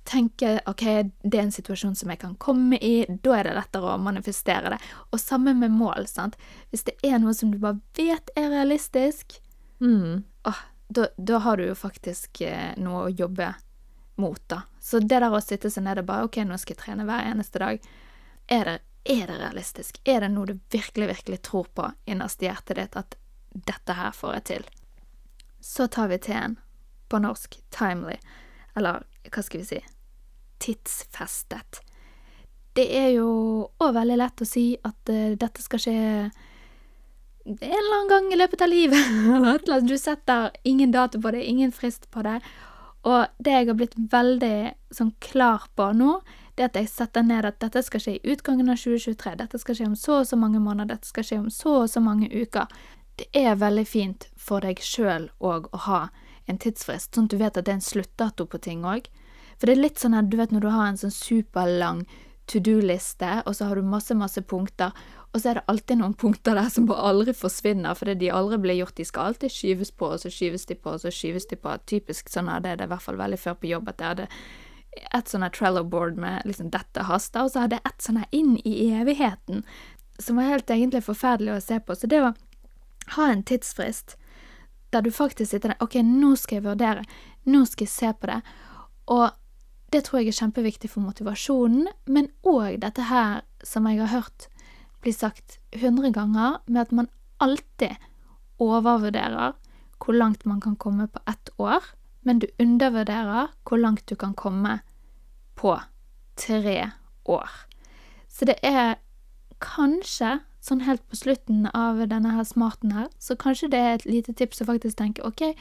tenke 0.04 0.56
OK, 0.66 0.82
det 1.22 1.38
er 1.38 1.44
en 1.46 1.54
situasjon 1.54 1.94
som 1.96 2.10
jeg 2.10 2.18
kan 2.20 2.34
komme 2.42 2.76
i. 2.82 3.06
Da 3.22 3.38
er 3.38 3.48
det 3.48 3.54
lettere 3.56 3.94
å 3.94 4.00
manifestere 4.02 4.74
det. 4.74 4.78
Og 5.12 5.20
samme 5.22 5.54
med 5.54 5.70
mål, 5.72 6.06
sant. 6.10 6.36
Hvis 6.70 6.84
det 6.88 6.96
er 7.06 7.18
noe 7.22 7.34
som 7.34 7.52
du 7.52 7.58
bare 7.62 7.80
vet 7.98 8.30
er 8.36 8.50
realistisk, 8.50 9.38
Mm. 9.82 10.22
åh, 10.46 10.58
da, 10.88 11.08
da 11.18 11.38
har 11.42 11.56
du 11.56 11.64
jo 11.66 11.74
faktisk 11.74 12.40
eh, 12.46 12.74
noe 12.78 13.08
å 13.08 13.10
jobbe 13.10 13.48
mot, 14.22 14.38
da. 14.46 14.60
Så 14.78 15.00
det 15.02 15.08
der 15.18 15.26
å 15.26 15.40
sitte 15.42 15.70
seg 15.74 15.82
ned 15.82 15.98
og 15.98 16.06
bare 16.06 16.28
OK, 16.28 16.36
nå 16.46 16.54
skal 16.60 16.76
jeg 16.76 16.82
trene 16.84 17.06
hver 17.08 17.26
eneste 17.32 17.58
dag. 17.58 17.80
Er 18.46 18.64
det, 18.68 18.76
er 19.04 19.26
det 19.26 19.38
realistisk? 19.38 19.98
Er 20.04 20.22
det 20.22 20.30
noe 20.32 20.46
du 20.46 20.58
virkelig, 20.70 21.08
virkelig 21.08 21.40
tror 21.42 21.66
på 21.74 21.88
innerst 22.06 22.42
i 22.42 22.48
hjertet 22.48 22.78
ditt 22.78 22.98
at 22.98 23.16
dette 23.52 23.96
her 23.98 24.14
får 24.14 24.36
jeg 24.38 24.44
til? 24.50 24.68
Så 25.62 25.86
tar 25.86 26.10
vi 26.12 26.18
T-en. 26.18 26.58
På 27.08 27.18
norsk 27.20 27.58
timely. 27.74 28.14
Eller 28.76 29.02
hva 29.28 29.42
skal 29.44 29.60
vi 29.60 29.66
si? 29.68 29.80
Tidsfestet. 30.62 31.82
Det 32.72 32.86
er 32.96 33.10
jo 33.18 33.28
òg 33.82 33.92
veldig 33.98 34.16
lett 34.16 34.40
å 34.40 34.48
si 34.48 34.64
at 34.80 35.12
uh, 35.12 35.34
dette 35.36 35.60
skal 35.60 35.82
skje 35.82 35.96
en 37.42 37.58
eller 37.58 37.94
annen 37.96 38.08
gang 38.08 38.28
i 38.32 38.38
løpet 38.38 38.62
av 38.64 38.70
livet. 38.70 39.10
eller. 39.66 39.80
Du 39.84 39.98
setter 39.98 40.54
ingen 40.62 40.94
dato 40.94 41.20
på 41.20 41.34
det, 41.34 41.42
ingen 41.44 41.74
frist 41.74 42.08
på 42.10 42.22
det. 42.24 42.38
Og 43.02 43.26
det 43.42 43.56
jeg 43.56 43.68
har 43.68 43.76
blitt 43.78 43.98
veldig 43.98 44.56
sånn 44.94 45.10
klar 45.20 45.66
på 45.76 45.90
nå, 45.98 46.20
det 46.62 46.68
er 46.68 46.70
at 46.70 46.76
jeg 46.78 46.90
setter 46.92 47.24
ned 47.26 47.46
at 47.48 47.58
dette 47.58 47.80
skal 47.82 48.02
skje 48.02 48.12
i 48.14 48.32
utgangen 48.32 48.70
av 48.70 48.78
2023. 48.78 49.34
Dette 49.40 49.58
skal 49.58 49.74
skje 49.78 49.86
om 49.90 49.96
så 49.98 50.20
og 50.20 50.28
så 50.28 50.36
mange 50.38 50.60
måneder. 50.62 50.94
Dette 50.94 51.10
skal 51.10 51.26
skje 51.26 51.38
om 51.42 51.48
så 51.50 51.72
og 51.82 51.88
så 51.90 52.02
mange 52.04 52.28
uker. 52.30 52.70
Det 53.18 53.26
er 53.34 53.58
veldig 53.58 53.84
fint 53.88 54.28
for 54.38 54.62
deg 54.62 54.78
sjøl 54.78 55.26
òg 55.42 55.66
å 55.74 55.80
ha 55.88 56.02
en 56.46 56.60
tidsfrist, 56.62 57.14
sånn 57.14 57.26
at 57.26 57.34
du 57.34 57.40
vet 57.40 57.58
at 57.58 57.66
det 57.66 57.72
er 57.74 57.80
en 57.80 57.88
sluttdato 57.88 58.46
på 58.46 58.60
ting 58.62 58.86
òg. 58.86 59.08
For 59.58 59.66
det 59.66 59.74
er 59.74 59.82
litt 59.82 59.98
sånn 60.02 60.14
at 60.14 60.30
du 60.30 60.38
vet 60.38 60.54
når 60.54 60.64
du 60.64 60.70
har 60.70 60.86
en 60.86 61.02
sånn 61.02 61.14
superlang 61.14 62.06
to 62.50 62.62
do-liste, 62.62 63.42
og 63.46 63.54
så 63.58 63.68
har 63.68 63.78
du 63.78 63.86
masse, 63.86 64.14
masse 64.18 64.42
punkter, 64.46 64.94
og 65.32 65.40
så 65.40 65.50
er 65.50 65.58
det 65.58 65.68
alltid 65.70 65.98
noen 65.98 66.14
punkter 66.18 66.58
der 66.58 66.70
som 66.70 66.86
bare 66.86 67.10
aldri 67.10 67.34
forsvinner, 67.34 67.98
fordi 67.98 68.18
de 68.22 68.32
aldri 68.34 68.58
blir 68.62 68.78
gjort. 68.82 68.98
De 68.98 69.06
skal 69.08 69.32
alltid 69.32 69.54
skyves 69.54 69.90
på, 69.98 70.10
og 70.14 70.22
så 70.22 70.30
skyves 70.30 70.66
de 70.70 70.76
på, 70.78 70.94
og 70.94 71.02
så 71.02 71.10
skyves 71.14 71.48
de 71.50 71.58
på. 71.58 71.74
Typisk 71.90 72.30
sånn 72.30 72.50
er 72.52 72.62
det, 72.62 72.76
det 72.78 72.86
er 72.86 72.90
i 72.90 72.94
hvert 72.94 73.06
fall 73.06 73.18
veldig 73.18 73.40
før 73.40 73.56
på 73.58 73.70
jobb, 73.70 73.88
at 73.90 74.02
jeg 74.02 74.12
hadde 74.12 74.28
et 74.92 75.28
sånn 75.28 75.44
Trello-board 75.50 76.18
med 76.20 76.46
liksom 76.48 76.70
'dette 76.70 77.06
haster', 77.08 77.44
og 77.44 77.52
så 77.52 77.64
hadde 77.64 77.78
jeg 77.80 77.86
et 77.88 78.02
sånn 78.02 78.20
her 78.20 78.28
inn 78.32 78.56
i 78.64 78.92
evigheten, 78.92 79.64
som 80.18 80.36
var 80.36 80.50
helt 80.50 80.70
egentlig 80.70 81.04
forferdelig 81.04 81.54
å 81.56 81.60
se 81.60 81.80
på. 81.80 81.94
Så 81.94 82.06
det 82.06 82.20
å 82.22 82.34
ha 83.16 83.30
en 83.30 83.42
tidsfrist 83.42 84.16
der 84.92 85.02
du 85.02 85.10
faktisk 85.10 85.50
sitter 85.50 85.72
der 85.72 85.82
OK, 85.82 85.94
nå 86.04 86.36
skal 86.36 86.60
jeg 86.60 86.64
vurdere, 86.64 87.04
nå 87.44 87.64
skal 87.64 87.86
jeg 87.86 87.94
se 87.94 88.12
på 88.12 88.28
det, 88.28 88.42
og 89.08 89.32
det 89.92 90.04
tror 90.04 90.20
jeg 90.20 90.28
er 90.32 90.40
kjempeviktig 90.40 90.90
for 90.90 91.04
motivasjonen, 91.04 91.88
men 92.06 92.30
òg 92.48 92.80
dette 92.80 93.08
her 93.08 93.42
som 93.64 93.86
jeg 93.88 94.00
har 94.00 94.12
hørt 94.12 94.48
bli 95.02 95.12
sagt 95.12 95.58
hundre 95.80 96.12
ganger, 96.14 96.60
med 96.66 96.86
at 96.86 96.92
man 96.92 97.08
alltid 97.42 97.96
overvurderer 98.62 99.56
hvor 100.02 100.16
langt 100.16 100.46
man 100.46 100.60
kan 100.60 100.76
komme 100.76 101.08
på 101.08 101.20
ett 101.28 101.50
år, 101.58 101.82
men 102.22 102.38
du 102.42 102.46
undervurderer 102.62 103.52
hvor 103.68 103.80
langt 103.80 104.06
du 104.06 104.16
kan 104.16 104.34
komme 104.34 104.80
på 105.58 105.76
tre 106.36 106.90
år. 107.24 107.50
Så 108.28 108.48
det 108.48 108.58
er 108.62 108.96
kanskje, 109.62 110.40
sånn 110.62 110.84
helt 110.86 111.02
på 111.10 111.18
slutten 111.18 111.66
av 111.74 112.00
denne 112.10 112.34
her 112.34 112.46
smarten 112.46 112.94
her, 112.94 113.08
så 113.18 113.36
kanskje 113.38 113.70
det 113.72 113.80
er 113.80 113.94
et 113.98 114.06
lite 114.08 114.34
tips 114.38 114.62
å 114.62 114.68
faktisk 114.70 114.98
tenke 114.98 115.26
OK, 115.26 115.52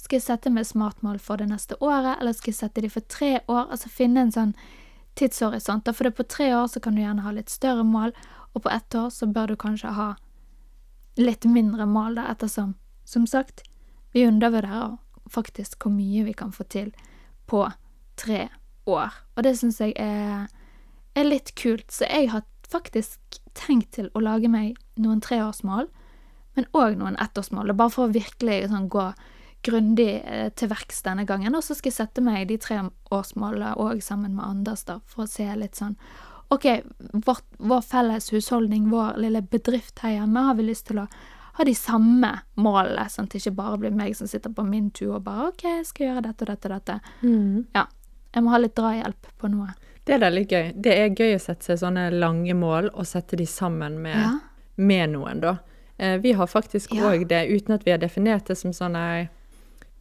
skal 0.00 0.16
jeg 0.16 0.24
sette 0.24 0.50
meg 0.52 0.66
smartmål 0.66 1.18
for 1.20 1.40
det 1.40 1.50
neste 1.50 1.76
året, 1.80 2.16
eller 2.18 2.32
skal 2.32 2.52
jeg 2.52 2.60
sette 2.60 2.82
de 2.84 2.90
for 2.92 3.04
tre 3.04 3.40
år? 3.46 3.66
Altså 3.68 3.90
finne 3.92 4.24
en 4.24 4.32
sånn 4.32 4.54
tidshorisont. 5.18 5.90
For 5.92 6.08
det 6.08 6.16
på 6.16 6.24
tre 6.24 6.48
år 6.56 6.70
så 6.72 6.80
kan 6.80 6.96
du 6.96 7.02
gjerne 7.02 7.24
ha 7.26 7.32
litt 7.36 7.52
større 7.52 7.84
mål, 7.84 8.14
og 8.54 8.64
på 8.64 8.72
ett 8.72 8.96
år 8.96 9.10
så 9.12 9.28
bør 9.28 9.52
du 9.52 9.60
kanskje 9.60 9.92
ha 9.94 10.14
litt 11.20 11.44
mindre 11.44 11.84
mål, 11.86 12.16
da, 12.16 12.30
ettersom, 12.32 12.74
som 13.04 13.26
sagt, 13.28 13.62
vi 14.14 14.24
undervurderer 14.26 14.96
faktisk 15.32 15.78
hvor 15.82 15.94
mye 15.94 16.24
vi 16.26 16.34
kan 16.36 16.52
få 16.54 16.66
til 16.70 16.92
på 17.50 17.64
tre 18.20 18.48
år. 18.90 19.14
Og 19.36 19.46
det 19.46 19.56
syns 19.58 19.80
jeg 19.82 19.94
er, 20.00 20.46
er 21.14 21.26
litt 21.26 21.54
kult. 21.58 21.88
Så 21.92 22.08
jeg 22.08 22.30
har 22.34 22.46
faktisk 22.70 23.40
tenkt 23.58 23.92
til 23.96 24.10
å 24.14 24.22
lage 24.22 24.50
meg 24.50 24.78
noen 25.00 25.22
treårsmål, 25.24 25.88
men 26.58 26.66
òg 26.76 26.96
noen 26.98 27.18
ettårsmål, 27.22 27.74
bare 27.78 27.94
for 27.94 28.06
å 28.06 28.14
virkelig 28.14 28.68
sånn 28.70 28.88
gå 28.90 29.10
grundig 29.66 30.22
eh, 30.24 30.48
til 30.56 30.70
verks 30.70 31.02
denne 31.06 31.26
gangen. 31.28 31.54
Og 31.56 31.64
så 31.64 31.76
skal 31.76 31.90
jeg 31.90 31.98
sette 31.98 32.24
meg 32.24 32.48
de 32.48 32.58
tre 32.60 32.80
årsmålene 33.12 33.76
òg 33.80 34.02
sammen 34.04 34.34
med 34.36 34.46
Anders, 34.46 34.86
da, 34.88 35.00
for 35.10 35.26
å 35.26 35.30
se 35.30 35.46
litt 35.58 35.78
sånn 35.78 35.98
OK, 36.50 36.64
vår, 37.26 37.42
vår 37.62 37.82
felles 37.86 38.32
husholdning, 38.34 38.88
vår 38.90 39.20
lille 39.22 39.42
bedrift 39.46 40.00
her 40.02 40.16
hjemme, 40.16 40.48
har 40.48 40.56
vi 40.58 40.64
lyst 40.66 40.88
til 40.88 41.04
å 41.04 41.04
ha 41.60 41.64
de 41.68 41.74
samme 41.76 42.30
målene, 42.60 43.04
sånn 43.12 43.28
at 43.28 43.34
det 43.34 43.40
ikke 43.42 43.54
bare 43.60 43.78
blir 43.82 43.94
meg 43.96 44.16
som 44.18 44.26
sitter 44.30 44.52
på 44.56 44.64
min 44.66 44.90
tur 44.96 45.14
og 45.18 45.24
bare 45.28 45.48
OK, 45.52 45.62
jeg 45.68 45.86
skal 45.88 46.06
gjøre 46.08 46.22
dette 46.26 46.44
og 46.46 46.50
dette 46.54 46.68
og 46.70 46.74
dette. 46.78 46.98
Mm. 47.22 47.66
Ja. 47.76 47.86
Jeg 48.34 48.44
må 48.46 48.50
ha 48.54 48.60
litt 48.62 48.76
drahjelp 48.78 49.26
på 49.42 49.48
noe. 49.52 49.72
Det 50.06 50.14
er 50.16 50.20
da 50.22 50.28
litt 50.32 50.50
gøy. 50.54 50.70
Det 50.80 50.92
er 50.96 51.10
gøy 51.14 51.34
å 51.36 51.40
sette 51.42 51.66
seg 51.66 51.80
sånne 51.82 52.08
lange 52.14 52.54
mål 52.56 52.88
og 52.94 53.04
sette 53.06 53.36
de 53.36 53.44
sammen 53.46 53.98
med, 54.02 54.16
Ja. 54.16 54.38
med 54.76 55.10
noen, 55.12 55.40
da. 55.40 55.58
Eh, 55.98 56.16
vi 56.18 56.32
har 56.32 56.46
faktisk 56.46 56.94
Ja. 56.94 57.10
det, 57.24 57.42
uten 57.50 57.74
at 57.74 57.84
vi 57.84 57.90
har 57.90 57.98
definert 57.98 58.46
det 58.46 58.56
som 58.56 58.70
sånn 58.72 58.96
ei 58.96 59.28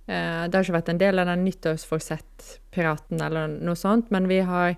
eh, 0.07 0.47
Det 0.47 0.55
har 0.55 0.63
ikke 0.63 0.77
vært 0.81 0.89
en 0.89 0.97
del 0.97 1.19
av 1.19 1.25
den 1.27 1.43
nyttårsforsett-piraten 1.45 3.21
eller 3.21 3.47
noe 3.47 3.75
sånt, 3.75 4.09
men 4.11 4.27
vi 4.27 4.39
har 4.45 4.75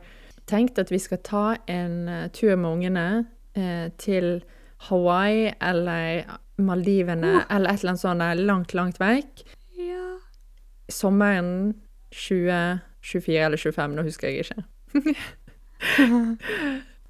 tenkt 0.50 0.80
at 0.80 0.89
vi 0.91 1.00
skal 1.00 1.17
ta 1.24 1.56
en 1.67 2.08
eh, 2.10 2.28
tur 2.34 2.56
med 2.58 2.72
ungene 2.72 3.06
eh, 3.56 3.89
til 3.98 4.41
Hawaii 4.89 5.52
eller 5.62 6.26
Maldivene 6.62 7.46
eller 7.50 7.70
et 7.74 7.80
eller 7.84 7.89
annet 7.96 8.02
sånt 8.02 8.46
langt, 8.46 8.74
langt 8.74 9.00
vekk. 9.02 9.44
Ja. 9.78 10.08
Sommeren 10.89 11.74
2024 12.12 13.46
eller 13.46 13.58
25, 13.58 13.96
nå 13.96 14.04
husker 14.04 14.28
jeg 14.30 14.46
ikke. 14.46 14.63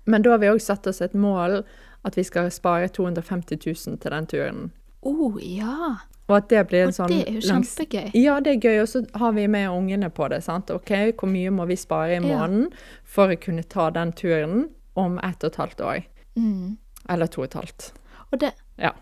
Men 0.05 0.21
da 0.23 0.31
har 0.33 0.39
vi 0.41 0.49
òg 0.49 0.61
satt 0.63 0.87
oss 0.89 1.01
et 1.05 1.13
mål 1.13 1.61
at 2.07 2.15
vi 2.17 2.23
skal 2.25 2.49
spare 2.53 2.87
250 2.89 3.59
000 3.65 3.99
til 4.01 4.11
den 4.15 4.27
turen. 4.31 4.61
Oh, 5.05 5.35
ja. 5.41 5.97
Og 6.29 6.35
at 6.37 6.47
det 6.49 6.61
blir 6.69 6.85
en 6.85 6.93
Og 6.93 6.95
sånn 6.95 7.11
det 7.11 7.19
er 7.27 7.33
jo 7.37 7.41
langs- 7.51 7.73
kjempegøy. 7.75 8.11
Ja, 8.17 8.39
det 8.39 8.53
er 8.55 8.59
gøy, 8.69 8.77
og 8.81 8.87
så 8.89 9.01
har 9.19 9.31
vi 9.35 9.47
med 9.47 9.69
ungene 9.69 10.09
på 10.09 10.29
det. 10.29 10.43
sant? 10.43 10.69
Ok, 10.71 10.91
Hvor 11.19 11.27
mye 11.29 11.51
må 11.51 11.65
vi 11.67 11.75
spare 11.75 12.11
i 12.15 12.15
Ja. 12.15 12.21
måneden 12.21 12.71
for 13.03 13.27
å 13.27 13.39
kunne 13.39 13.63
ta 13.63 13.89
den 13.89 14.11
turen 14.13 14.69
om 14.95 15.19
ett 15.19 15.43
og 15.43 15.51
et 15.51 15.55
halvt 15.57 15.81
år? 15.81 16.03
Mm. 16.37 16.77
Eller 17.11 17.27
to 17.31 17.43
og 17.43 17.49
et 17.51 17.57
halvt. 17.59 17.91
Og 18.31 18.39
det 18.39 18.53
Ja. 18.79 18.93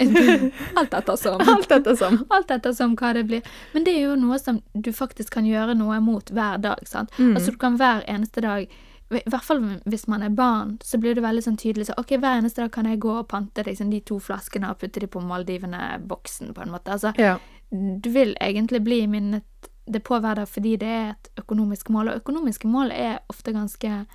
Alt 0.80 0.94
ettersom. 0.96 1.40
Alt 1.54 1.72
ettersom. 1.76 2.14
Alt 2.32 2.50
ettersom 2.54 2.94
hva 2.96 3.10
det 3.14 3.26
blir. 3.28 3.42
Men 3.74 3.84
det 3.84 3.92
er 3.98 4.06
jo 4.08 4.14
noe 4.16 4.38
som 4.40 4.62
du 4.72 4.88
faktisk 4.96 5.34
kan 5.36 5.44
gjøre 5.48 5.74
noe 5.76 5.98
mot 6.00 6.30
hver 6.32 6.56
dag. 6.64 6.80
sant? 6.88 7.12
Mm. 7.18 7.34
Altså 7.36 7.52
Du 7.52 7.58
kan 7.60 7.76
hver 7.76 8.06
eneste 8.08 8.40
dag 8.44 8.64
i 9.10 9.20
hvert 9.26 9.42
fall 9.42 9.58
hvis 9.90 10.04
man 10.06 10.22
er 10.22 10.30
barn, 10.30 10.76
så 10.86 10.98
blir 11.02 11.16
det 11.18 11.22
veldig 11.24 11.42
sånn 11.42 11.56
tydelig 11.58 11.88
så, 11.88 11.96
ok, 11.98 12.12
hver 12.22 12.36
eneste 12.38 12.62
dag 12.62 12.70
kan 12.70 12.86
jeg 12.86 13.00
gå 13.02 13.10
og 13.18 13.26
pante 13.32 13.64
liksom, 13.66 13.88
de 13.90 13.98
to 14.06 14.20
flaskene 14.22 14.68
og 14.70 14.78
putte 14.78 15.02
de 15.02 15.08
på 15.10 15.18
Maldivene-boksen, 15.26 16.52
på 16.54 16.62
en 16.62 16.70
måte. 16.70 16.92
Altså, 16.94 17.10
Ja. 17.18 17.38
du 17.74 18.08
vil 18.10 18.36
egentlig 18.40 18.84
bli 18.84 19.06
minnet 19.10 19.42
det 19.90 20.04
på 20.06 20.20
hver 20.20 20.36
dag 20.38 20.46
fordi 20.48 20.76
det 20.78 20.88
er 20.88 21.10
et 21.10 21.30
økonomisk 21.42 21.90
mål, 21.90 22.08
og 22.08 22.20
økonomiske 22.22 22.68
mål 22.70 22.92
er 22.92 23.18
ofte 23.28 23.52
ganske 23.52 24.06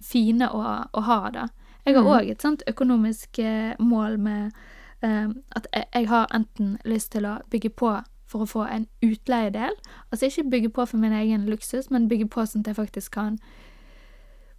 fine 0.00 0.46
å, 0.48 0.62
å 0.94 1.00
ha, 1.02 1.30
da. 1.34 1.48
Jeg 1.86 1.94
har 1.94 2.22
Mm. 2.22 2.30
et 2.30 2.42
sånt 2.42 2.62
økonomisk 2.66 3.38
eh, 3.38 3.74
mål 3.78 4.18
med 4.18 4.52
um, 5.02 5.42
at 5.54 5.66
jeg, 5.72 5.84
jeg 5.94 6.08
har 6.08 6.26
enten 6.34 6.78
lyst 6.84 7.12
til 7.12 7.24
å 7.26 7.38
bygge 7.50 7.70
på 7.70 7.92
for 8.26 8.42
å 8.42 8.46
få 8.50 8.64
en 8.66 8.88
utleiedel, 9.02 9.70
altså 10.10 10.26
ikke 10.26 10.50
bygge 10.50 10.68
på 10.74 10.86
for 10.86 10.98
min 10.98 11.12
egen 11.12 11.46
luksus, 11.46 11.90
men 11.90 12.08
bygge 12.08 12.26
på 12.26 12.42
sånn 12.46 12.64
at 12.64 12.66
jeg 12.72 12.76
faktisk 12.76 13.12
kan 13.14 13.38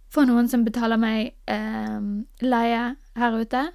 få 0.08 0.24
noen 0.24 0.48
som 0.48 0.64
betaler 0.64 0.96
meg 0.96 1.34
eh, 1.46 2.00
leie 2.40 2.96
her 3.16 3.36
ute. 3.36 3.66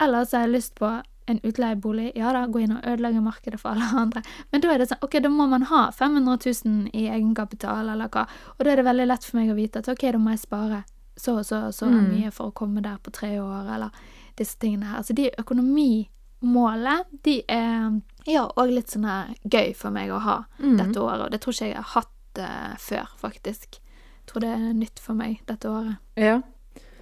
Eller 0.00 0.24
så 0.26 0.36
har 0.40 0.46
jeg 0.48 0.54
lyst 0.56 0.74
på 0.74 0.90
en 1.28 1.40
utleiebolig. 1.44 2.12
Ja 2.16 2.32
da, 2.32 2.46
gå 2.46 2.58
inn 2.64 2.72
og 2.74 2.82
ødelegge 2.86 3.20
markedet 3.22 3.60
for 3.60 3.70
alle 3.70 3.86
andre. 4.02 4.22
Men 4.50 4.60
da 4.64 4.72
er 4.74 4.78
det 4.82 4.88
sånn, 4.90 5.02
ok, 5.04 5.18
da 5.22 5.28
må 5.30 5.46
man 5.46 5.62
ha 5.70 5.90
500 5.94 6.38
000 6.64 6.90
i 6.92 7.06
egenkapital, 7.06 7.88
eller 7.92 8.08
hva. 8.10 8.26
Og 8.56 8.64
da 8.64 8.72
er 8.72 8.76
det 8.82 8.88
veldig 8.88 9.06
lett 9.06 9.24
for 9.28 9.38
meg 9.38 9.50
å 9.52 9.58
vite 9.58 9.78
at 9.78 9.88
ok, 9.94 10.08
da 10.16 10.18
må 10.18 10.34
jeg 10.34 10.42
spare 10.46 10.82
så 11.18 11.38
og 11.38 11.44
så 11.46 11.66
og 11.68 11.74
så 11.74 11.86
Mm. 11.90 12.08
mye 12.12 12.30
for 12.32 12.50
å 12.50 12.54
komme 12.54 12.82
der 12.82 12.98
på 13.02 13.10
tre 13.12 13.38
år, 13.40 13.74
eller 13.74 13.90
disse 14.36 14.56
tingene 14.58 14.84
her. 14.86 15.02
Så 15.02 15.14
de 15.14 15.30
økonomimålene, 15.38 17.04
de 17.24 17.42
er 17.48 18.00
ja, 18.26 18.46
òg 18.56 18.70
litt 18.74 18.86
sånn 18.92 19.04
her 19.08 19.34
gøy 19.48 19.74
for 19.76 19.90
meg 19.90 20.10
å 20.10 20.20
ha 20.20 20.44
Mm. 20.60 20.76
dette 20.78 21.00
året. 21.00 21.24
Og 21.26 21.30
det 21.30 21.40
tror 21.40 21.52
ikke 21.54 21.66
jeg 21.68 21.74
har 21.76 21.82
hatt 22.02 22.38
uh, 22.38 22.76
før, 22.78 23.06
faktisk. 23.18 23.80
Jeg 23.80 24.26
tror 24.26 24.40
det 24.40 24.48
er 24.54 24.72
nytt 24.74 24.98
for 25.00 25.14
meg 25.14 25.40
dette 25.46 25.64
året. 25.68 25.96
ja. 26.16 26.40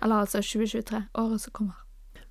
Eller 0.03 0.15
altså 0.27 0.39
2023, 0.43 1.07
året 1.17 1.41
som 1.41 1.53
kommer. 1.53 1.75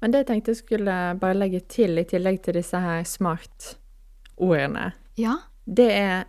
Men 0.01 0.11
det 0.11 0.19
jeg 0.19 0.27
tenkte 0.27 0.51
jeg 0.53 0.57
skulle 0.57 1.19
bare 1.19 1.33
legge 1.33 1.61
til, 1.67 1.97
i 1.97 2.03
tillegg 2.03 2.41
til 2.43 2.53
disse 2.53 2.79
her 2.79 3.03
smart-ordene, 3.03 4.93
Ja. 5.17 5.37
det 5.67 5.91
er 5.91 6.25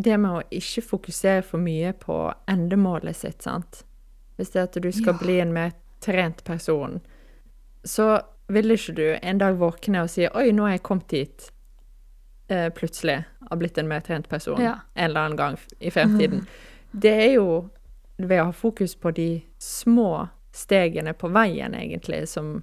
det 0.00 0.18
med 0.20 0.30
å 0.30 0.42
ikke 0.50 0.82
fokusere 0.82 1.42
for 1.44 1.58
mye 1.58 1.92
på 1.92 2.32
endemålet 2.48 3.14
sitt, 3.16 3.42
sant. 3.42 3.84
Hvis 4.38 4.52
det 4.54 4.60
er 4.60 4.68
at 4.68 4.78
du 4.82 4.90
skal 4.92 5.14
Ja. 5.14 5.18
bli 5.18 5.40
en 5.42 5.52
mer 5.52 5.72
trent 6.00 6.44
person, 6.44 7.00
så 7.84 8.20
vil 8.48 8.70
ikke 8.70 8.94
du 8.94 9.18
en 9.22 9.38
dag 9.38 9.58
våkne 9.58 10.02
og 10.02 10.10
si 10.10 10.26
'oi, 10.26 10.50
nå 10.52 10.66
er 10.66 10.70
jeg 10.78 10.82
kommet 10.82 11.10
hit', 11.12 11.50
eh, 12.48 12.70
plutselig 12.70 13.24
har 13.50 13.56
blitt 13.56 13.78
en 13.78 13.88
mer 13.88 14.00
trent 14.00 14.28
person 14.28 14.60
Ja. 14.60 14.74
en 14.96 15.04
eller 15.10 15.20
annen 15.20 15.36
gang 15.36 15.58
i 15.80 15.90
fremtiden. 15.90 16.46
Det 17.00 17.12
er 17.12 17.32
jo 17.34 17.68
ved 18.18 18.40
å 18.40 18.44
ha 18.44 18.52
fokus 18.52 18.94
på 18.94 19.10
de 19.14 19.42
små 19.58 20.28
stegene 20.52 21.12
på 21.14 21.28
veien, 21.28 21.74
egentlig, 21.74 22.26
som 22.28 22.62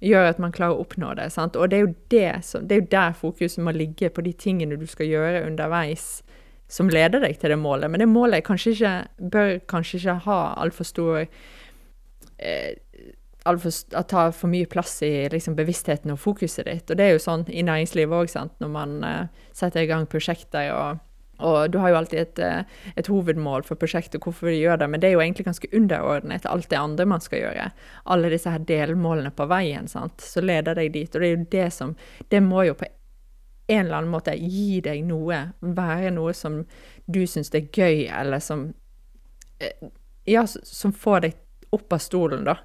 gjør 0.00 0.28
at 0.28 0.38
man 0.38 0.52
klarer 0.52 0.74
å 0.76 0.80
oppnå 0.86 1.14
det. 1.16 1.30
Sant? 1.32 1.56
Og 1.56 1.70
det 1.70 1.76
er, 1.76 1.86
jo 1.86 1.94
det, 2.10 2.44
som, 2.44 2.66
det 2.66 2.76
er 2.76 2.80
jo 2.80 2.86
der 2.90 3.12
fokuset 3.12 3.62
må 3.62 3.70
ligge, 3.70 4.10
på 4.10 4.22
de 4.22 4.32
tingene 4.32 4.76
du 4.78 4.86
skal 4.86 5.06
gjøre 5.06 5.46
underveis 5.46 6.22
som 6.72 6.90
leder 6.92 7.20
deg 7.20 7.36
til 7.40 7.52
det 7.52 7.60
målet. 7.60 7.90
Men 7.92 8.00
det 8.00 8.08
målet 8.08 8.46
kanskje 8.46 8.72
ikke, 8.76 8.94
bør 9.34 9.58
kanskje 9.68 10.00
ikke 10.00 10.18
ha 10.26 10.38
altfor 10.62 10.88
stor 10.88 11.18
eh, 11.22 12.72
alt 13.44 13.62
for, 13.64 14.02
ta 14.08 14.26
for 14.34 14.50
mye 14.50 14.68
plass 14.70 15.00
i 15.04 15.28
liksom, 15.32 15.56
bevisstheten 15.58 16.12
og 16.14 16.20
fokuset 16.22 16.68
ditt. 16.68 16.90
Og 16.90 16.98
det 16.98 17.06
er 17.06 17.16
jo 17.16 17.22
sånn 17.24 17.46
i 17.50 17.64
næringslivet 17.66 18.14
òg, 18.22 18.52
når 18.62 18.70
man 18.72 19.00
eh, 19.06 19.48
setter 19.56 19.84
i 19.84 19.90
gang 19.90 20.06
prosjekter. 20.10 20.72
og 20.74 21.08
og 21.42 21.72
du 21.72 21.78
har 21.82 21.90
jo 21.90 21.96
alltid 21.98 22.20
et, 22.20 22.38
eh, 22.38 22.64
et 22.96 23.08
hovedmål 23.10 23.64
for 23.66 23.74
prosjektet, 23.74 24.20
hvorfor 24.22 24.46
du 24.46 24.54
gjør 24.54 24.78
det, 24.78 24.88
men 24.90 25.00
det 25.00 25.08
er 25.08 25.16
jo 25.16 25.22
egentlig 25.24 25.48
ganske 25.48 25.70
underordnet 25.74 26.46
alt 26.46 26.68
det 26.70 26.78
andre 26.78 27.06
man 27.08 27.24
skal 27.24 27.40
gjøre. 27.40 27.64
Alle 28.14 28.30
disse 28.30 28.52
her 28.52 28.62
delmålene 28.68 29.32
på 29.34 29.48
veien, 29.50 29.88
sant, 29.90 30.22
så 30.22 30.44
leder 30.44 30.78
deg 30.78 30.92
dit. 30.94 31.10
Og 31.10 31.20
det 31.20 31.28
er 31.28 31.36
jo 31.36 31.46
det 31.50 31.72
som 31.72 31.96
Det 32.30 32.42
må 32.42 32.62
jo 32.62 32.74
på 32.78 32.86
en 33.72 33.86
eller 33.86 33.98
annen 34.02 34.12
måte 34.12 34.34
gi 34.38 34.80
deg 34.84 35.02
noe, 35.08 35.38
være 35.62 36.10
noe 36.14 36.34
som 36.36 36.60
du 37.10 37.22
syns 37.26 37.50
er 37.56 37.66
gøy, 37.72 38.04
eller 38.12 38.42
som 38.44 38.68
eh, 39.60 39.88
Ja, 40.28 40.44
som 40.46 40.92
får 40.94 41.24
deg 41.24 41.32
opp 41.74 41.92
av 41.96 41.98
stolen, 42.04 42.44
da. 42.46 42.56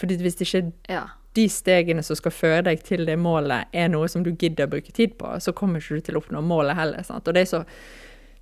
Fordi 0.00 0.16
hvis 0.20 0.36
ikke 0.44 0.72
Ja. 0.88 1.06
de 1.34 1.46
stegene 1.48 2.02
som 2.02 2.16
skal 2.18 2.32
føre 2.34 2.62
deg 2.66 2.82
til 2.84 3.06
det 3.06 3.16
målet, 3.18 3.68
er 3.72 3.88
noe 3.88 4.08
som 4.08 4.22
du 4.26 4.32
gidder 4.32 4.66
å 4.66 4.70
bruke 4.74 4.92
tid 4.92 5.16
på, 5.18 5.30
så 5.40 5.52
kommer 5.56 5.80
ikke 5.80 5.94
du 6.00 6.00
til 6.08 6.16
å 6.18 6.20
oppnå 6.22 6.42
målet 6.42 6.76
heller. 6.76 7.02
sant? 7.06 7.28
Og 7.28 7.34
det 7.34 7.42
er 7.46 7.50
så, 7.52 7.64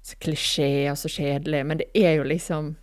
så 0.03 0.17
klisjé 0.23 0.91
og 0.91 0.97
så 0.99 1.09
kjedelig, 1.13 1.65
men 1.67 1.79
det 1.83 1.91
er 1.95 2.17
jo 2.17 2.25
liksom 2.25 2.77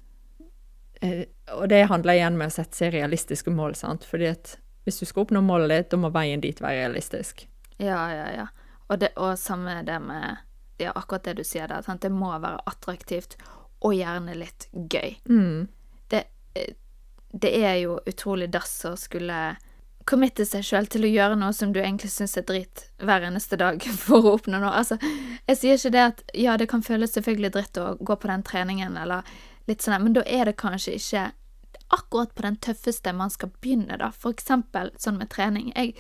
eh, 1.02 1.26
Og 1.58 1.68
det 1.70 1.88
handler 1.90 2.14
igjen 2.18 2.38
med 2.38 2.48
å 2.48 2.56
sette 2.56 2.76
seg 2.78 2.94
realistiske 2.94 3.52
mål, 3.52 3.76
sant. 3.76 4.06
Fordi 4.06 4.28
at 4.32 4.58
hvis 4.86 5.00
du 5.02 5.06
skal 5.06 5.26
oppnå 5.26 5.42
målet 5.42 5.70
ditt, 5.76 5.90
da 5.92 5.98
må 5.98 6.10
veien 6.14 6.42
dit 6.42 6.62
være 6.62 6.84
realistisk. 6.86 7.48
Ja, 7.82 8.00
ja, 8.14 8.28
ja. 8.36 8.48
Og, 8.88 9.00
det, 9.02 9.14
og 9.18 9.38
samme 9.40 9.80
det 9.86 10.00
med 10.04 10.44
ja, 10.78 10.92
akkurat 10.92 11.24
det 11.24 11.38
du 11.40 11.44
sier 11.44 11.68
der. 11.68 11.82
Sant? 11.86 12.02
Det 12.02 12.12
må 12.14 12.32
være 12.40 12.62
attraktivt, 12.70 13.38
og 13.86 13.96
gjerne 13.96 14.36
litt 14.38 14.68
gøy. 14.74 15.16
Mm. 15.30 15.68
Det, 16.12 16.24
eh, 16.58 16.76
det 17.32 17.54
er 17.62 17.80
jo 17.84 18.00
utrolig 18.06 18.50
dass 18.54 18.78
å 18.88 18.96
skulle 19.00 19.56
committe 20.06 20.46
seg 20.46 20.66
sjøl 20.66 20.88
til 20.92 21.08
å 21.08 21.10
gjøre 21.10 21.38
noe 21.40 21.54
som 21.54 21.72
du 21.74 21.80
egentlig 21.82 22.12
syns 22.14 22.38
er 22.38 22.46
dritt 22.46 22.86
hver 23.02 23.26
eneste 23.26 23.58
dag 23.58 23.82
for 24.04 24.22
å 24.22 24.36
oppnå 24.38 24.60
noe. 24.62 24.74
Altså, 24.74 25.00
jeg 25.48 25.62
sier 25.62 25.80
ikke 25.80 25.96
det 25.96 26.04
at 26.12 26.22
ja, 26.38 26.58
det 26.62 26.70
kan 26.72 26.86
føles 26.86 27.16
selvfølgelig 27.18 27.56
dritt 27.56 27.82
å 27.82 27.96
gå 28.00 28.20
på 28.20 28.30
den 28.32 28.46
treningen, 28.46 29.00
eller 29.02 29.26
litt 29.70 29.82
sånn, 29.82 29.98
men 30.04 30.18
da 30.18 30.26
er 30.30 30.46
det 30.50 30.60
kanskje 30.62 31.00
ikke 31.00 31.26
akkurat 31.94 32.34
på 32.36 32.46
den 32.46 32.58
tøffeste 32.62 33.14
man 33.14 33.34
skal 33.34 33.52
begynne, 33.62 33.98
da. 34.02 34.12
For 34.14 34.34
eksempel 34.34 34.92
sånn 35.02 35.20
med 35.22 35.30
trening. 35.34 35.72
Jeg 35.76 35.94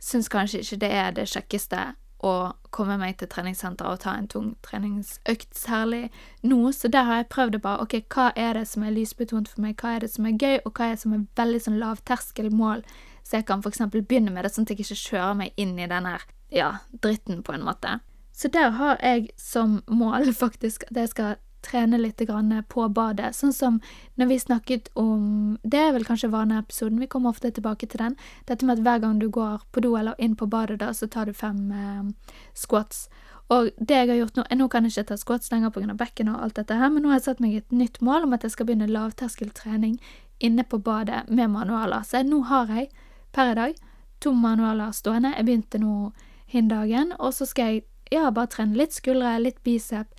syns 0.00 0.28
kanskje 0.32 0.62
ikke 0.64 0.80
det 0.84 0.90
er 0.96 1.14
det 1.16 1.28
kjekkeste 1.32 1.84
å 2.26 2.52
komme 2.74 2.96
meg 3.00 3.16
til 3.18 3.30
treningssenteret 3.32 3.96
og 3.96 4.02
ta 4.02 4.14
en 4.16 4.28
tung 4.30 4.50
treningsøkt, 4.66 5.54
særlig 5.56 6.10
nå. 6.46 6.58
Så 6.76 6.90
der 6.92 7.08
har 7.08 7.22
jeg 7.22 7.30
prøvd 7.32 7.58
å 7.58 7.62
bare 7.64 7.86
OK, 7.86 7.96
hva 8.12 8.30
er 8.36 8.58
det 8.58 8.66
som 8.68 8.84
er 8.84 8.94
lysbetont 8.94 9.48
for 9.50 9.64
meg, 9.64 9.76
hva 9.80 9.96
er 9.96 10.04
det 10.04 10.12
som 10.12 10.28
er 10.28 10.36
gøy, 10.36 10.60
og 10.64 10.74
hva 10.74 10.90
er 10.90 10.96
det 10.96 11.02
som 11.04 11.16
er 11.16 11.24
veldig 11.40 11.62
sånn 11.66 11.80
lavterskelmål, 11.80 12.84
så 13.24 13.38
jeg 13.38 13.48
kan 13.48 13.64
eksempel 13.66 14.04
begynne 14.04 14.34
med 14.34 14.44
det, 14.44 14.52
sånn 14.54 14.68
at 14.68 14.74
jeg 14.74 14.84
ikke 14.84 15.02
kjører 15.02 15.40
meg 15.42 15.60
inn 15.60 15.76
i 15.78 15.88
den 15.90 16.08
her, 16.08 16.24
ja, 16.54 16.70
dritten, 17.02 17.44
på 17.46 17.54
en 17.56 17.66
måte. 17.66 17.98
Så 18.36 18.48
der 18.52 18.72
har 18.78 19.00
jeg 19.04 19.30
som 19.40 19.80
mål 19.86 20.32
faktisk 20.44 20.86
at 20.90 20.96
jeg 20.96 21.12
skal 21.14 21.38
trene 21.62 21.98
litt 21.98 22.20
på 22.68 22.88
badet. 22.88 23.34
Sånn 23.36 23.52
som 23.52 23.80
når 24.16 24.26
vi 24.26 24.38
snakket 24.38 24.90
om 24.94 25.58
Det 25.62 25.78
er 25.78 25.92
vel 25.92 26.04
kanskje 26.04 26.30
vaneepisoden, 26.30 27.00
vi 27.00 27.06
kommer 27.06 27.30
ofte 27.30 27.50
tilbake 27.50 27.86
til 27.86 27.98
den. 27.98 28.16
Dette 28.46 28.64
med 28.64 28.78
at 28.78 28.84
hver 28.84 29.00
gang 29.00 29.18
du 29.18 29.28
går 29.28 29.60
på 29.72 29.80
do 29.80 29.96
eller 29.96 30.14
inn 30.18 30.36
på 30.36 30.46
badet, 30.46 30.80
da, 30.80 30.92
så 30.92 31.06
tar 31.06 31.26
du 31.26 31.32
fem 31.32 31.72
eh, 31.72 32.36
squats. 32.54 33.08
Og 33.50 33.70
det 33.78 33.96
jeg 33.96 34.08
har 34.08 34.16
gjort 34.16 34.36
nå 34.36 34.44
Nå 34.56 34.68
kan 34.68 34.84
jeg 34.84 34.92
ikke 34.92 35.08
ta 35.08 35.16
squats 35.16 35.50
lenger 35.50 35.70
pga. 35.70 35.94
bekken 35.94 36.28
og 36.28 36.42
alt 36.42 36.56
dette 36.56 36.74
her, 36.74 36.88
men 36.88 37.02
nå 37.02 37.08
har 37.08 37.18
jeg 37.18 37.28
satt 37.28 37.40
meg 37.40 37.56
et 37.56 37.72
nytt 37.72 38.00
mål 38.00 38.24
om 38.24 38.32
at 38.32 38.42
jeg 38.42 38.50
skal 38.50 38.66
begynne 38.66 38.86
lavterskeltrening 38.86 40.00
inne 40.40 40.64
på 40.64 40.78
badet 40.78 41.28
med 41.28 41.50
manualer. 41.50 42.02
Så 42.02 42.22
nå 42.22 42.42
har 42.48 42.66
jeg 42.68 42.90
per 43.32 43.52
i 43.52 43.54
dag 43.54 43.74
to 44.20 44.32
manualer 44.32 44.92
stående. 44.92 45.34
Jeg 45.36 45.44
begynte 45.44 45.78
nå 45.78 46.12
hin 46.46 46.68
dagen, 46.68 47.12
og 47.18 47.34
så 47.34 47.46
skal 47.46 47.64
jeg 47.64 47.82
ja, 48.10 48.30
bare 48.30 48.50
trene 48.50 48.78
litt 48.78 48.94
skuldre, 48.94 49.38
litt 49.38 49.62
bicep 49.62 50.14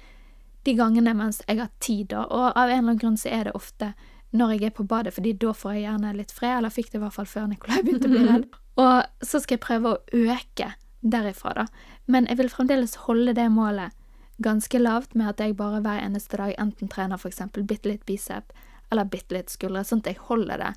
de 0.64 0.74
gangene 0.78 1.14
mens 1.18 1.42
jeg 1.48 1.60
har 1.60 1.72
tid, 1.80 2.10
da. 2.14 2.26
Og 2.30 2.48
av 2.50 2.70
en 2.70 2.72
eller 2.72 2.82
annen 2.84 3.00
grunn 3.02 3.18
så 3.20 3.32
er 3.34 3.50
det 3.50 3.56
ofte 3.58 3.94
når 4.32 4.54
jeg 4.56 4.70
er 4.70 4.76
på 4.76 4.86
badet, 4.88 5.14
fordi 5.14 5.34
da 5.36 5.52
får 5.56 5.74
jeg 5.76 5.86
gjerne 5.86 6.14
litt 6.16 6.32
fred, 6.32 6.58
eller 6.58 6.72
fikk 6.72 6.92
det 6.92 7.00
i 7.00 7.04
hvert 7.04 7.16
fall 7.18 7.28
før 7.28 7.50
Nikolai 7.52 7.82
begynte 7.84 8.08
å 8.08 8.14
bli 8.14 8.28
redd. 8.28 8.46
Og 8.82 9.26
så 9.28 9.42
skal 9.42 9.58
jeg 9.58 9.66
prøve 9.66 9.92
å 9.92 10.30
øke 10.32 10.70
derifra, 11.02 11.56
da. 11.58 11.66
Men 12.08 12.30
jeg 12.30 12.40
vil 12.40 12.52
fremdeles 12.54 12.96
holde 13.08 13.34
det 13.36 13.50
målet 13.52 13.98
ganske 14.42 14.80
lavt 14.80 15.14
med 15.14 15.34
at 15.34 15.44
jeg 15.44 15.58
bare 15.60 15.82
hver 15.84 16.00
eneste 16.02 16.40
dag 16.40 16.56
enten 16.58 16.90
trener 16.90 17.20
eksempel 17.28 17.66
bitte 17.68 17.92
litt 17.92 18.06
bicep 18.08 18.56
eller 18.92 19.06
bitte 19.06 19.36
litt 19.36 19.52
skuldre, 19.52 19.84
sånn 19.86 20.02
at 20.02 20.14
jeg 20.14 20.24
holder 20.30 20.64
det 20.64 20.72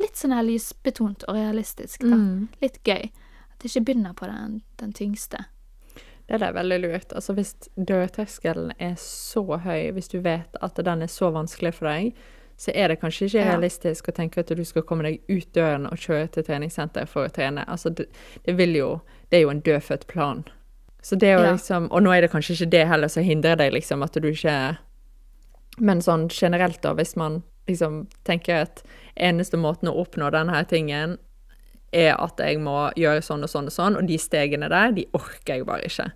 litt 0.00 0.16
sånn 0.16 0.32
her 0.32 0.46
lysbetont 0.46 1.26
og 1.28 1.36
realistisk, 1.36 2.00
da. 2.06 2.16
Litt 2.62 2.80
gøy. 2.86 3.10
At 3.52 3.64
jeg 3.64 3.74
ikke 3.74 3.84
begynner 3.90 4.14
på 4.16 4.30
den, 4.30 4.62
den 4.80 4.94
tyngste. 4.96 5.44
Det 6.30 6.42
er 6.46 6.52
veldig 6.54 6.76
lurt. 6.84 7.12
Altså 7.16 7.34
hvis 7.34 7.54
dørterskelen 7.76 8.70
er 8.78 8.94
så 9.02 9.42
høy, 9.64 9.90
hvis 9.96 10.08
du 10.12 10.20
vet 10.22 10.54
at 10.62 10.76
den 10.86 11.02
er 11.02 11.10
så 11.10 11.30
vanskelig 11.34 11.72
for 11.74 11.90
deg, 11.90 12.12
så 12.60 12.70
er 12.76 12.88
det 12.92 13.00
kanskje 13.00 13.26
ikke 13.26 13.40
Ja. 13.40 13.50
realistisk 13.54 14.08
å 14.08 14.12
tenke 14.14 14.38
at 14.40 14.46
du 14.54 14.64
skal 14.64 14.82
komme 14.82 15.02
deg 15.02 15.20
ut 15.28 15.52
døren 15.56 15.86
og 15.90 15.96
kjøre 15.98 16.30
til 16.30 16.44
treningssenter 16.44 17.08
for 17.08 17.26
å 17.26 17.32
trene. 17.32 17.64
Altså 17.66 17.90
det, 17.94 18.06
det 18.46 18.56
jo 18.76 19.00
Det 19.30 19.38
er 19.38 19.42
jo 19.42 19.50
en 19.50 19.60
dødfødt 19.62 20.06
plan. 20.06 20.44
Så 21.02 21.16
det 21.18 21.36
å 21.36 21.42
Ja. 21.44 21.52
liksom 21.52 21.88
Og 21.90 22.02
nå 22.02 22.10
er 22.16 22.20
det 22.20 22.30
kanskje 22.30 22.52
ikke 22.54 22.70
det 22.70 22.86
heller 22.88 23.08
som 23.08 23.24
hindrer 23.24 23.56
deg, 23.56 23.72
liksom, 23.72 24.02
at 24.02 24.12
du 24.12 24.28
ikke 24.30 24.78
Men 25.78 26.00
sånn 26.00 26.28
generelt, 26.28 26.80
da, 26.82 26.92
hvis 26.94 27.16
man 27.16 27.42
liksom 27.68 28.06
tenker 28.24 28.54
at 28.62 28.82
eneste 29.16 29.56
måten 29.56 29.88
å 29.88 29.96
oppnå 30.04 30.30
denne 30.30 30.50
her 30.52 30.64
tingen 30.64 31.18
er 31.92 32.14
at 32.18 32.38
jeg 32.38 32.58
må 32.62 32.90
gjøre 32.96 33.22
sånn 33.22 33.42
og 33.42 33.50
sånn 33.50 33.66
og 33.66 33.72
sånn, 33.74 33.96
og 33.98 34.06
de 34.06 34.18
stegene 34.18 34.68
der, 34.70 34.92
de 34.92 35.06
orker 35.12 35.56
jeg 35.56 35.66
bare 35.66 35.88
ikke. 35.90 36.10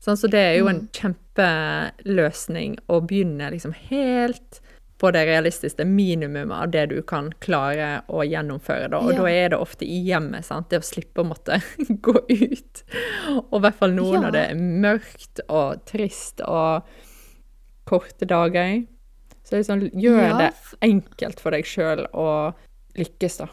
Sånn, 0.00 0.16
så 0.16 0.30
det 0.32 0.40
er 0.40 0.58
jo 0.60 0.68
en 0.70 0.88
kjempeløsning 0.96 2.78
å 2.88 3.00
begynne 3.04 3.50
liksom 3.52 3.74
helt 3.90 4.60
på 5.00 5.08
det 5.16 5.22
realistiske 5.30 5.84
minimumet 5.88 6.52
av 6.52 6.70
det 6.74 6.82
du 6.90 6.98
kan 7.08 7.30
klare 7.40 8.02
å 8.12 8.20
gjennomføre. 8.28 8.90
Da. 8.92 8.98
Og 9.00 9.12
Ja. 9.14 9.18
da 9.22 9.26
er 9.30 9.48
det 9.48 9.58
ofte 9.58 9.86
i 9.86 10.00
hjemmet. 10.04 10.44
sant? 10.44 10.68
Det 10.68 10.78
å 10.80 10.84
slippe 10.84 11.22
å 11.22 11.28
måtte 11.28 11.56
gå 12.06 12.16
ut. 12.28 12.82
Og 13.50 13.56
i 13.56 13.62
hvert 13.64 13.74
fall 13.78 13.92
nå 13.96 14.12
Ja. 14.12 14.20
når 14.20 14.32
det 14.32 14.50
er 14.50 14.54
mørkt 14.56 15.40
og 15.48 15.84
trist 15.86 16.40
og 16.46 16.82
korte 17.86 18.26
dager. 18.28 18.86
Så 19.44 19.64
sånn, 19.64 19.90
gjør 19.92 20.20
Ja, 20.28 20.36
det 20.38 20.54
enkelt 20.82 21.40
for 21.40 21.50
deg 21.50 21.64
sjøl 21.64 22.06
å 22.12 22.54
lykkes, 22.96 23.38
da. 23.38 23.48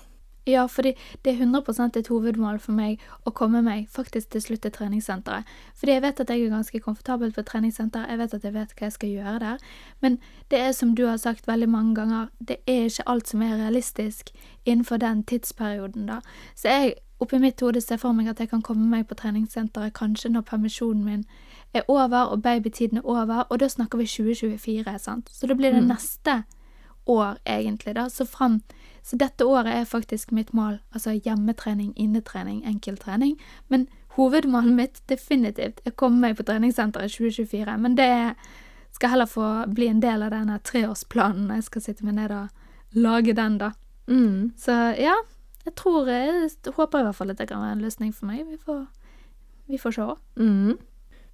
Ja, 0.48 0.66
fordi 0.66 0.94
det 1.26 1.34
er 1.34 1.42
100 1.44 1.98
et 1.98 2.08
hovedmål 2.08 2.60
for 2.60 2.72
meg 2.72 3.02
å 3.26 3.32
komme 3.36 3.60
meg 3.62 3.90
faktisk 3.92 4.30
til 4.32 4.42
slutt 4.42 4.62
til 4.64 4.72
treningssenteret. 4.72 5.44
Fordi 5.76 5.92
jeg 5.92 6.02
vet 6.02 6.20
at 6.20 6.30
jeg 6.30 6.46
er 6.46 6.54
ganske 6.54 6.80
komfortabel 6.80 7.34
på 7.36 7.44
treningssenter, 7.44 8.08
jeg 8.08 8.18
vet 8.18 8.34
at 8.34 8.44
jeg 8.44 8.54
vet 8.54 8.72
hva 8.72 8.86
jeg 8.88 8.96
skal 8.96 9.10
gjøre 9.10 9.40
der. 9.40 9.58
Men 10.00 10.20
det 10.52 10.60
er 10.60 10.72
som 10.72 10.96
du 10.96 11.06
har 11.06 11.18
sagt 11.18 11.48
veldig 11.48 11.70
mange 11.70 11.96
ganger, 11.96 12.30
det 12.40 12.58
er 12.68 12.88
ikke 12.88 13.08
alt 13.08 13.28
som 13.28 13.42
er 13.42 13.58
realistisk 13.60 14.32
innenfor 14.66 14.98
den 15.04 15.24
tidsperioden, 15.24 16.08
da. 16.08 16.22
Så 16.56 16.72
jeg 16.72 16.96
oppi 17.20 17.40
mitt 17.42 17.62
hode 17.62 17.82
ser 17.82 18.00
for 18.00 18.16
meg 18.16 18.30
at 18.32 18.40
jeg 18.40 18.50
kan 18.50 18.62
komme 18.62 18.88
meg 18.88 19.08
på 19.10 19.18
treningssenteret 19.20 19.96
kanskje 19.98 20.32
når 20.32 20.48
permisjonen 20.48 21.04
min 21.04 21.26
er 21.74 21.84
over 21.92 22.32
og 22.32 22.42
babytiden 22.42 22.98
er 22.98 23.06
over, 23.06 23.44
og 23.50 23.60
da 23.60 23.68
snakker 23.68 23.98
vi 23.98 24.08
2024, 24.08 25.00
sant. 25.00 25.30
Så 25.34 25.48
da 25.48 25.58
blir 25.58 25.76
det 25.76 25.84
neste 25.84 26.44
år, 27.08 27.38
egentlig, 27.46 27.96
da. 27.96 28.08
Så 28.10 28.26
fram 28.26 28.62
Så 29.08 29.16
dette 29.16 29.46
året 29.48 29.72
er 29.72 29.86
faktisk 29.88 30.34
mitt 30.36 30.50
mål. 30.54 30.82
Altså 30.92 31.14
hjemmetrening, 31.16 31.94
innetrening, 31.96 32.60
enkelttrening. 32.68 33.38
Men 33.72 33.88
hovedmålet 34.18 34.76
mitt 34.76 35.02
definitivt 35.08 35.80
er 35.86 35.94
å 35.94 36.00
komme 36.02 36.20
meg 36.26 36.36
på 36.36 36.44
treningssenteret 36.48 37.14
i 37.14 37.30
2024. 37.32 37.78
Men 37.80 37.96
det 37.96 38.12
skal 38.92 39.14
heller 39.14 39.30
få 39.32 39.48
bli 39.72 39.88
en 39.88 40.04
del 40.04 40.26
av 40.26 40.34
denne 40.36 40.60
treårsplanen 40.60 41.48
når 41.48 41.62
jeg 41.62 41.70
skal 41.70 41.86
sitte 41.86 42.08
meg 42.08 42.18
ned 42.20 42.36
og 42.36 43.00
lage 43.00 43.36
den, 43.38 43.58
da. 43.62 43.72
Så 44.60 44.76
ja, 45.00 45.16
jeg 45.66 45.76
tror 45.76 46.08
Jeg 46.08 46.50
håper 46.76 47.00
i 47.00 47.04
hvert 47.04 47.16
fall 47.16 47.32
at 47.32 47.40
det 47.40 47.50
kan 47.50 47.64
være 47.64 47.78
en 47.78 47.88
løsning 47.88 48.14
for 48.16 48.28
meg. 48.28 48.46
Vi 48.48 48.58
får, 48.58 48.86
vi 49.68 49.78
får 49.78 49.92
se. 49.92 50.08
Mm. 50.36 50.78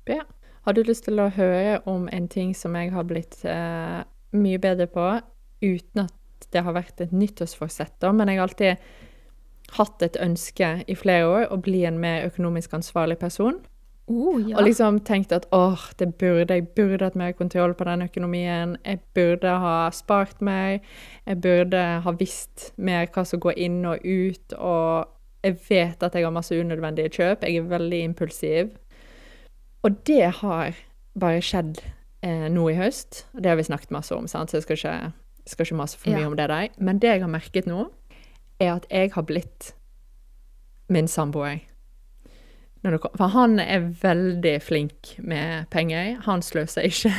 Ja. 0.09 0.24
Har 0.63 0.74
du 0.74 0.84
lyst 0.84 1.05
til 1.05 1.19
å 1.19 1.30
høre 1.30 1.82
om 1.89 2.05
en 2.11 2.28
ting 2.28 2.53
som 2.55 2.76
jeg 2.76 2.93
har 2.93 3.03
blitt 3.03 3.41
eh, 3.45 4.03
mye 4.32 4.59
bedre 4.59 4.88
på, 4.88 5.07
uten 5.61 6.05
at 6.05 6.13
det 6.52 6.64
har 6.66 6.76
vært 6.76 7.02
et 7.02 7.14
nyttårsforsett, 7.16 7.96
da, 8.04 8.12
men 8.12 8.32
jeg 8.32 8.39
har 8.39 8.48
alltid 8.48 8.88
hatt 9.78 10.04
et 10.06 10.18
ønske 10.22 10.74
i 10.88 10.96
flere 10.98 11.30
år 11.30 11.46
å 11.54 11.60
bli 11.64 11.84
en 11.88 12.00
mer 12.02 12.28
økonomisk 12.28 12.76
ansvarlig 12.78 13.18
person. 13.22 13.62
Oh, 14.12 14.36
ja. 14.36 14.58
Og 14.58 14.68
liksom 14.68 15.00
tenkt 15.08 15.32
at 15.32 15.46
åh, 15.56 15.80
det 16.00 16.10
burde, 16.20 16.58
jeg 16.58 16.68
burde 16.76 17.08
hatt 17.08 17.16
mer 17.16 17.32
kontroll 17.32 17.74
på 17.74 17.88
den 17.88 18.04
økonomien. 18.04 18.76
Jeg 18.84 19.00
burde 19.16 19.48
ha 19.64 19.89
spart 19.96 20.41
mer. 20.41 20.80
Jeg 21.26 21.41
burde 21.41 21.84
ha 22.04 22.16
visst 22.20 22.74
mer 22.76 23.08
hva 23.08 23.24
som 23.26 23.39
går 23.39 23.56
inn 23.56 23.80
og 23.88 24.04
ut. 24.04 24.58
Og 24.60 25.08
jeg 25.44 25.60
vet 25.70 26.04
at 26.04 26.16
jeg 26.16 26.28
har 26.28 26.36
masse 26.36 26.56
unødvendige 26.56 27.16
kjøp. 27.16 27.48
Jeg 27.48 27.64
er 27.64 27.72
veldig 27.72 28.04
impulsiv. 28.04 28.76
Og 29.84 29.96
det 30.08 30.34
har 30.44 30.76
bare 31.20 31.41
skjedd 31.44 31.80
eh, 32.24 32.48
nå 32.52 32.68
i 32.70 32.76
høst. 32.76 33.24
Det 33.39 33.52
har 33.52 33.60
vi 33.60 33.68
snakket 33.68 33.96
masse 33.96 34.16
om, 34.16 34.28
sant? 34.28 34.52
så 34.52 34.60
jeg 34.60 34.68
skal 34.68 34.80
ikke, 34.80 35.12
skal 35.50 35.66
ikke 35.68 35.76
mase 35.80 35.98
for 36.00 36.10
mye 36.14 36.22
Ja. 36.24 36.28
om 36.28 36.36
det 36.39 36.48
der. 36.50 36.70
Men 36.80 37.00
det 37.00 37.08
jeg 37.16 37.22
har 37.22 37.30
merket 37.32 37.66
nå, 37.68 37.89
er 38.60 38.76
at 38.78 38.86
jeg 38.91 39.12
har 39.14 39.24
blitt 39.28 39.74
min 40.89 41.08
samboer. 41.08 41.62
For 42.84 43.28
han 43.32 43.60
er 43.64 43.80
veldig 44.02 44.58
flink 44.62 45.14
med 45.24 45.70
penger. 45.72 46.18
Han 46.26 46.41
sløser 46.44 46.84
ikke. 46.89 47.14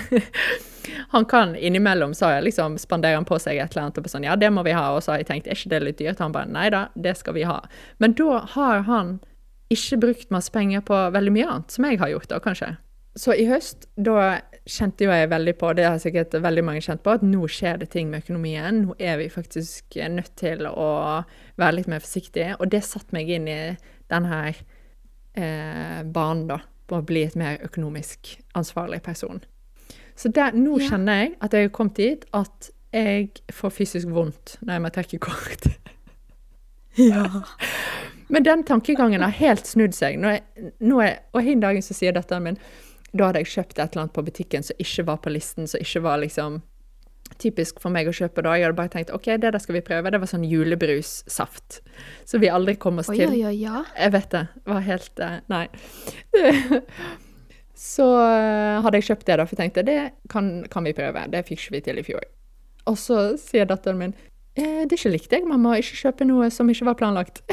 han 1.14 1.24
kan 1.24 1.54
innimellom 1.56 2.12
så 2.14 2.28
liksom 2.44 2.76
spanderer 2.78 3.16
han 3.16 3.24
på 3.24 3.38
seg 3.40 3.56
et 3.56 3.72
eller 3.72 3.86
annet 3.86 3.98
og 4.02 4.10
sånn 4.12 4.26
Ja, 4.28 4.36
det 4.36 4.50
må 4.52 4.64
vi 4.66 4.74
ha. 4.76 4.90
Og 4.92 5.00
så 5.02 5.14
har 5.14 5.22
jeg 5.22 5.30
tenkt, 5.30 5.48
er 5.48 5.56
ikke 5.56 5.72
det 5.72 5.82
litt 5.86 5.98
dyrt? 6.02 6.20
Han 6.20 6.32
bare 6.36 6.50
Nei 6.52 6.68
da, 6.74 6.88
det 6.94 7.16
skal 7.16 7.34
vi 7.38 7.46
ha. 7.48 7.62
Men 7.98 8.12
da 8.12 8.42
har 8.56 8.84
han 8.90 9.16
ikke 9.72 9.96
brukt 10.02 10.30
masse 10.30 10.52
penger 10.52 10.84
på 10.84 10.98
veldig 11.16 11.32
mye 11.32 11.48
annet, 11.48 11.72
som 11.72 11.88
jeg 11.88 11.98
har 11.98 12.12
gjort 12.12 12.28
da, 12.28 12.38
kanskje. 12.44 12.74
Så 13.16 13.32
i 13.32 13.46
høst, 13.48 13.88
da 13.96 14.40
kjente 14.64 15.04
jo 15.04 15.12
jeg 15.12 15.28
veldig 15.28 15.54
på, 15.60 15.72
det 15.76 15.84
har 15.84 15.98
sikkert 16.00 16.34
veldig 16.40 16.62
mange 16.64 16.80
kjent 16.84 17.02
på, 17.04 17.14
at 17.18 17.24
nå 17.26 17.44
skjer 17.52 17.82
det 17.82 17.90
ting 17.92 18.08
med 18.10 18.22
økonomien. 18.24 18.82
Nå 18.86 18.94
er 18.98 19.18
vi 19.20 19.26
faktisk 19.32 19.98
nødt 20.08 20.32
til 20.40 20.64
å 20.70 20.88
være 21.60 21.76
litt 21.78 21.90
mer 21.92 22.00
forsiktige. 22.04 22.54
Og 22.60 22.70
det 22.72 22.80
satte 22.86 23.12
meg 23.16 23.28
inn 23.28 23.48
i 23.52 23.58
den 24.12 24.28
her 24.30 24.54
eh, 25.36 26.00
banen, 26.04 26.46
da. 26.48 26.60
På 26.84 26.98
å 27.00 27.04
bli 27.08 27.22
et 27.24 27.36
mer 27.40 27.62
økonomisk 27.64 28.34
ansvarlig 28.60 28.98
person. 29.02 29.38
Så 30.16 30.28
der, 30.28 30.52
nå 30.52 30.78
Ja. 30.80 30.90
kjenner 30.90 31.22
jeg 31.22 31.30
at 31.40 31.54
jeg 31.56 31.68
har 31.68 31.72
kommet 31.72 31.96
dit 31.96 32.24
at 32.36 32.70
jeg 32.92 33.30
får 33.52 33.72
fysisk 33.72 34.08
vondt 34.12 34.58
når 34.60 34.72
jeg 34.74 34.82
må 34.84 34.90
trekke 34.92 35.18
kort. 35.18 35.64
ja. 37.00 37.24
Men 38.28 38.44
den 38.44 38.64
tankegangen 38.64 39.24
har 39.24 39.32
helt 39.40 39.66
snudd 39.66 39.96
seg. 39.96 40.18
Nå 40.20 40.28
er, 40.36 40.44
nå 40.80 41.00
er, 41.02 41.16
og 41.32 41.42
hin 41.42 41.60
dagen 41.64 41.82
så 41.82 41.96
sier 41.96 42.12
datteren 42.16 42.46
min 42.50 42.60
da 43.14 43.28
hadde 43.30 43.42
jeg 43.44 43.52
kjøpt 43.54 43.78
et 43.78 43.84
eller 43.94 44.04
annet 44.04 44.14
på 44.16 44.24
butikken 44.26 44.64
som 44.66 44.80
ikke 44.82 45.04
var 45.08 45.20
på 45.24 45.32
listen, 45.32 45.68
som 45.70 45.82
ikke 45.82 46.02
var 46.04 46.18
liksom 46.22 46.62
typisk 47.40 47.80
for 47.82 47.94
meg 47.94 48.08
å 48.10 48.14
kjøpe 48.14 48.42
da. 48.44 48.54
Jeg 48.58 48.66
hadde 48.68 48.78
bare 48.78 48.92
tenkt 48.92 49.12
OK, 49.14 49.26
det 49.40 49.52
der 49.54 49.62
skal 49.62 49.78
vi 49.78 49.84
prøve. 49.86 50.10
Det 50.12 50.20
var 50.22 50.30
sånn 50.30 50.44
julebrussaft. 50.46 51.80
Så 52.28 52.40
vi 52.42 52.50
aldri 52.52 52.76
kom 52.80 53.00
oss 53.02 53.10
Oi, 53.12 53.16
til. 53.18 53.32
oi, 53.32 53.40
oi. 53.48 53.54
Jeg 53.98 54.14
vet 54.14 54.28
det. 54.34 54.44
Var 54.70 54.84
helt 54.88 55.24
eh, 55.24 55.38
Nei. 55.52 55.64
Så 57.84 58.06
eh, 58.22 58.82
hadde 58.84 59.00
jeg 59.00 59.08
kjøpt 59.08 59.26
det, 59.28 59.38
da, 59.40 59.46
for 59.48 59.56
jeg 59.56 59.62
tenkte 59.64 59.82
det 59.86 59.98
kan, 60.30 60.52
kan 60.70 60.86
vi 60.86 60.94
prøve. 60.96 61.24
Det 61.32 61.42
fikk 61.48 61.66
vi 61.74 61.82
til 61.84 61.98
i 62.00 62.06
fjor. 62.06 62.22
Og 62.90 62.96
så 63.00 63.18
sier 63.40 63.66
datteren 63.68 63.98
min 64.00 64.14
eh, 64.54 64.84
det 64.84 64.94
er 64.94 64.98
ikke 65.00 65.14
likt 65.16 65.30
deg, 65.32 65.48
mamma, 65.48 65.74
ikke 65.80 65.98
kjøpe 66.04 66.26
noe 66.28 66.50
som 66.54 66.70
ikke 66.70 66.86
var 66.90 66.98
planlagt. 67.00 67.42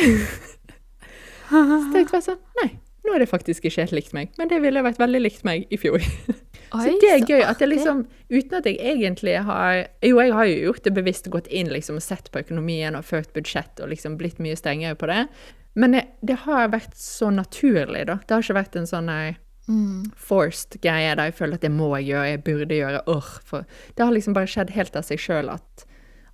Så 1.51 1.59
tenkte 1.91 2.15
jeg 2.15 2.23
sånn 2.23 2.37
Nei, 2.61 2.69
nå 3.05 3.15
er 3.15 3.23
det 3.23 3.29
faktisk 3.31 3.65
ikke 3.65 3.81
helt 3.81 3.95
likt 3.97 4.13
meg. 4.13 4.29
Men 4.37 4.49
det 4.51 4.59
ville 4.61 4.83
vært 4.85 4.99
veldig 5.01 5.21
likt 5.23 5.45
meg 5.47 5.65
i 5.73 5.77
fjor. 5.81 6.03
så 6.71 6.87
det 7.01 7.09
er 7.09 7.25
gøy 7.27 7.41
at 7.43 7.59
det 7.59 7.67
liksom 7.71 8.05
Uten 8.31 8.57
at 8.61 8.67
jeg 8.69 8.77
egentlig 8.79 9.33
har 9.43 9.87
Jo, 10.05 10.21
jeg 10.21 10.31
har 10.37 10.45
jo 10.47 10.59
gjort 10.69 10.85
det 10.85 10.93
bevisst, 10.95 11.27
og 11.27 11.39
gått 11.39 11.49
inn 11.51 11.71
liksom 11.73 11.97
og 11.99 12.05
sett 12.05 12.29
på 12.31 12.39
økonomien 12.45 12.95
og 12.95 13.03
ført 13.07 13.33
budsjett 13.35 13.81
og 13.83 13.89
liksom 13.91 14.15
blitt 14.21 14.39
mye 14.39 14.55
strengere 14.55 14.95
på 14.95 15.09
det. 15.11 15.25
Men 15.73 15.95
det, 15.97 16.05
det 16.21 16.37
har 16.45 16.71
vært 16.71 16.95
så 16.99 17.31
naturlig, 17.33 18.05
da. 18.07 18.19
Det 18.27 18.35
har 18.35 18.43
ikke 18.45 18.59
vært 18.61 18.77
en 18.79 18.89
sånn 18.89 19.09
nei, 19.11 19.37
Mm. 19.69 20.07
forced 20.17 20.79
greie 20.81 21.13
der 21.15 21.29
jeg 21.29 21.35
føler 21.37 21.59
at 21.59 21.61
det 21.61 21.69
må 21.71 21.91
jeg 21.99 22.07
gjøre, 22.09 22.29
jeg 22.31 22.39
burde 22.43 22.77
gjøre, 22.79 23.01
åh, 23.07 23.27
for 23.45 23.65
Det 23.95 24.03
har 24.03 24.11
liksom 24.11 24.33
bare 24.33 24.49
skjedd 24.49 24.71
helt 24.73 24.95
av 24.97 25.05
seg 25.05 25.21
sjøl 25.21 25.51
at 25.53 25.85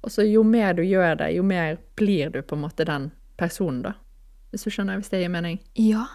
Og 0.02 0.14
så 0.14 0.24
jo 0.24 0.44
mer 0.48 0.74
du 0.74 0.82
gjør 0.82 1.18
det, 1.20 1.34
jo 1.36 1.44
mer 1.44 1.78
blir 2.00 2.32
du 2.32 2.40
på 2.42 2.56
en 2.56 2.64
måte 2.64 2.86
den 2.88 3.12
personen, 3.38 3.82
da. 3.84 3.94
Hvis 4.52 4.64
du 4.64 4.72
skjønner, 4.72 5.02
hvis 5.02 5.12
det 5.12 5.20
gir 5.22 5.30
mening? 5.34 5.60
Ja. 5.76 6.06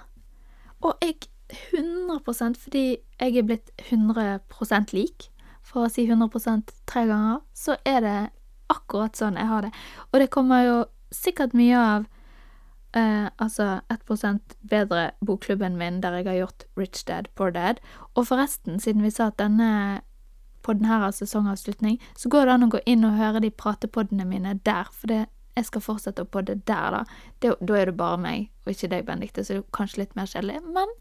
Og 0.82 1.04
jeg 1.04 1.20
100% 1.52 2.58
fordi 2.58 2.84
jeg 3.20 3.36
er 3.36 3.46
blitt 3.46 3.70
100% 3.90 4.94
lik, 4.96 5.28
for 5.62 5.86
å 5.86 5.92
si 5.92 6.06
100% 6.08 6.72
tre 6.90 7.04
ganger, 7.06 7.42
så 7.54 7.76
er 7.86 8.00
det 8.02 8.16
akkurat 8.72 9.16
sånn 9.18 9.38
jeg 9.38 9.50
har 9.50 9.66
det. 9.66 9.72
Og 10.10 10.20
det 10.20 10.32
kommer 10.32 10.64
jo 10.64 10.78
sikkert 11.14 11.54
mye 11.54 11.78
av 11.78 12.06
eh, 12.96 13.28
altså 13.36 13.82
1 13.92 14.56
bedre 14.68 15.10
bokklubben 15.24 15.76
min, 15.78 16.00
der 16.00 16.18
jeg 16.18 16.30
har 16.30 16.40
gjort 16.40 16.66
Rich 16.76 17.04
Dad, 17.06 17.28
Poor 17.36 17.52
Dad. 17.52 17.82
Og 18.14 18.26
forresten, 18.32 18.80
siden 18.80 19.04
vi 19.04 19.12
sa 19.12 19.30
at 19.30 19.38
denne 19.38 20.02
på 20.62 20.76
denne 20.78 21.12
sesongavslutning, 21.12 21.98
så 22.16 22.28
går 22.30 22.46
det 22.46 22.52
an 22.54 22.66
å 22.68 22.70
gå 22.70 22.80
inn 22.86 23.06
og 23.06 23.16
høre 23.18 23.40
de 23.42 23.50
pratepoddene 23.50 24.26
mine 24.28 24.54
der, 24.62 24.86
for 24.94 25.10
det, 25.10 25.24
jeg 25.56 25.68
skal 25.68 25.84
fortsette 25.84 26.24
på 26.24 26.42
det 26.48 26.62
der, 26.66 26.96
da. 26.96 27.04
Det, 27.42 27.54
da 27.60 27.78
er 27.78 27.90
det 27.90 27.96
bare 27.96 28.18
meg, 28.20 28.50
og 28.64 28.74
ikke 28.74 28.90
deg, 28.92 29.06
Benedicte, 29.06 29.44
så 29.44 29.58
det 29.58 29.62
er 29.62 29.72
kanskje 29.76 30.04
litt 30.04 30.14
mer 30.16 30.30
kjedelig, 30.30 30.60
men 30.74 30.94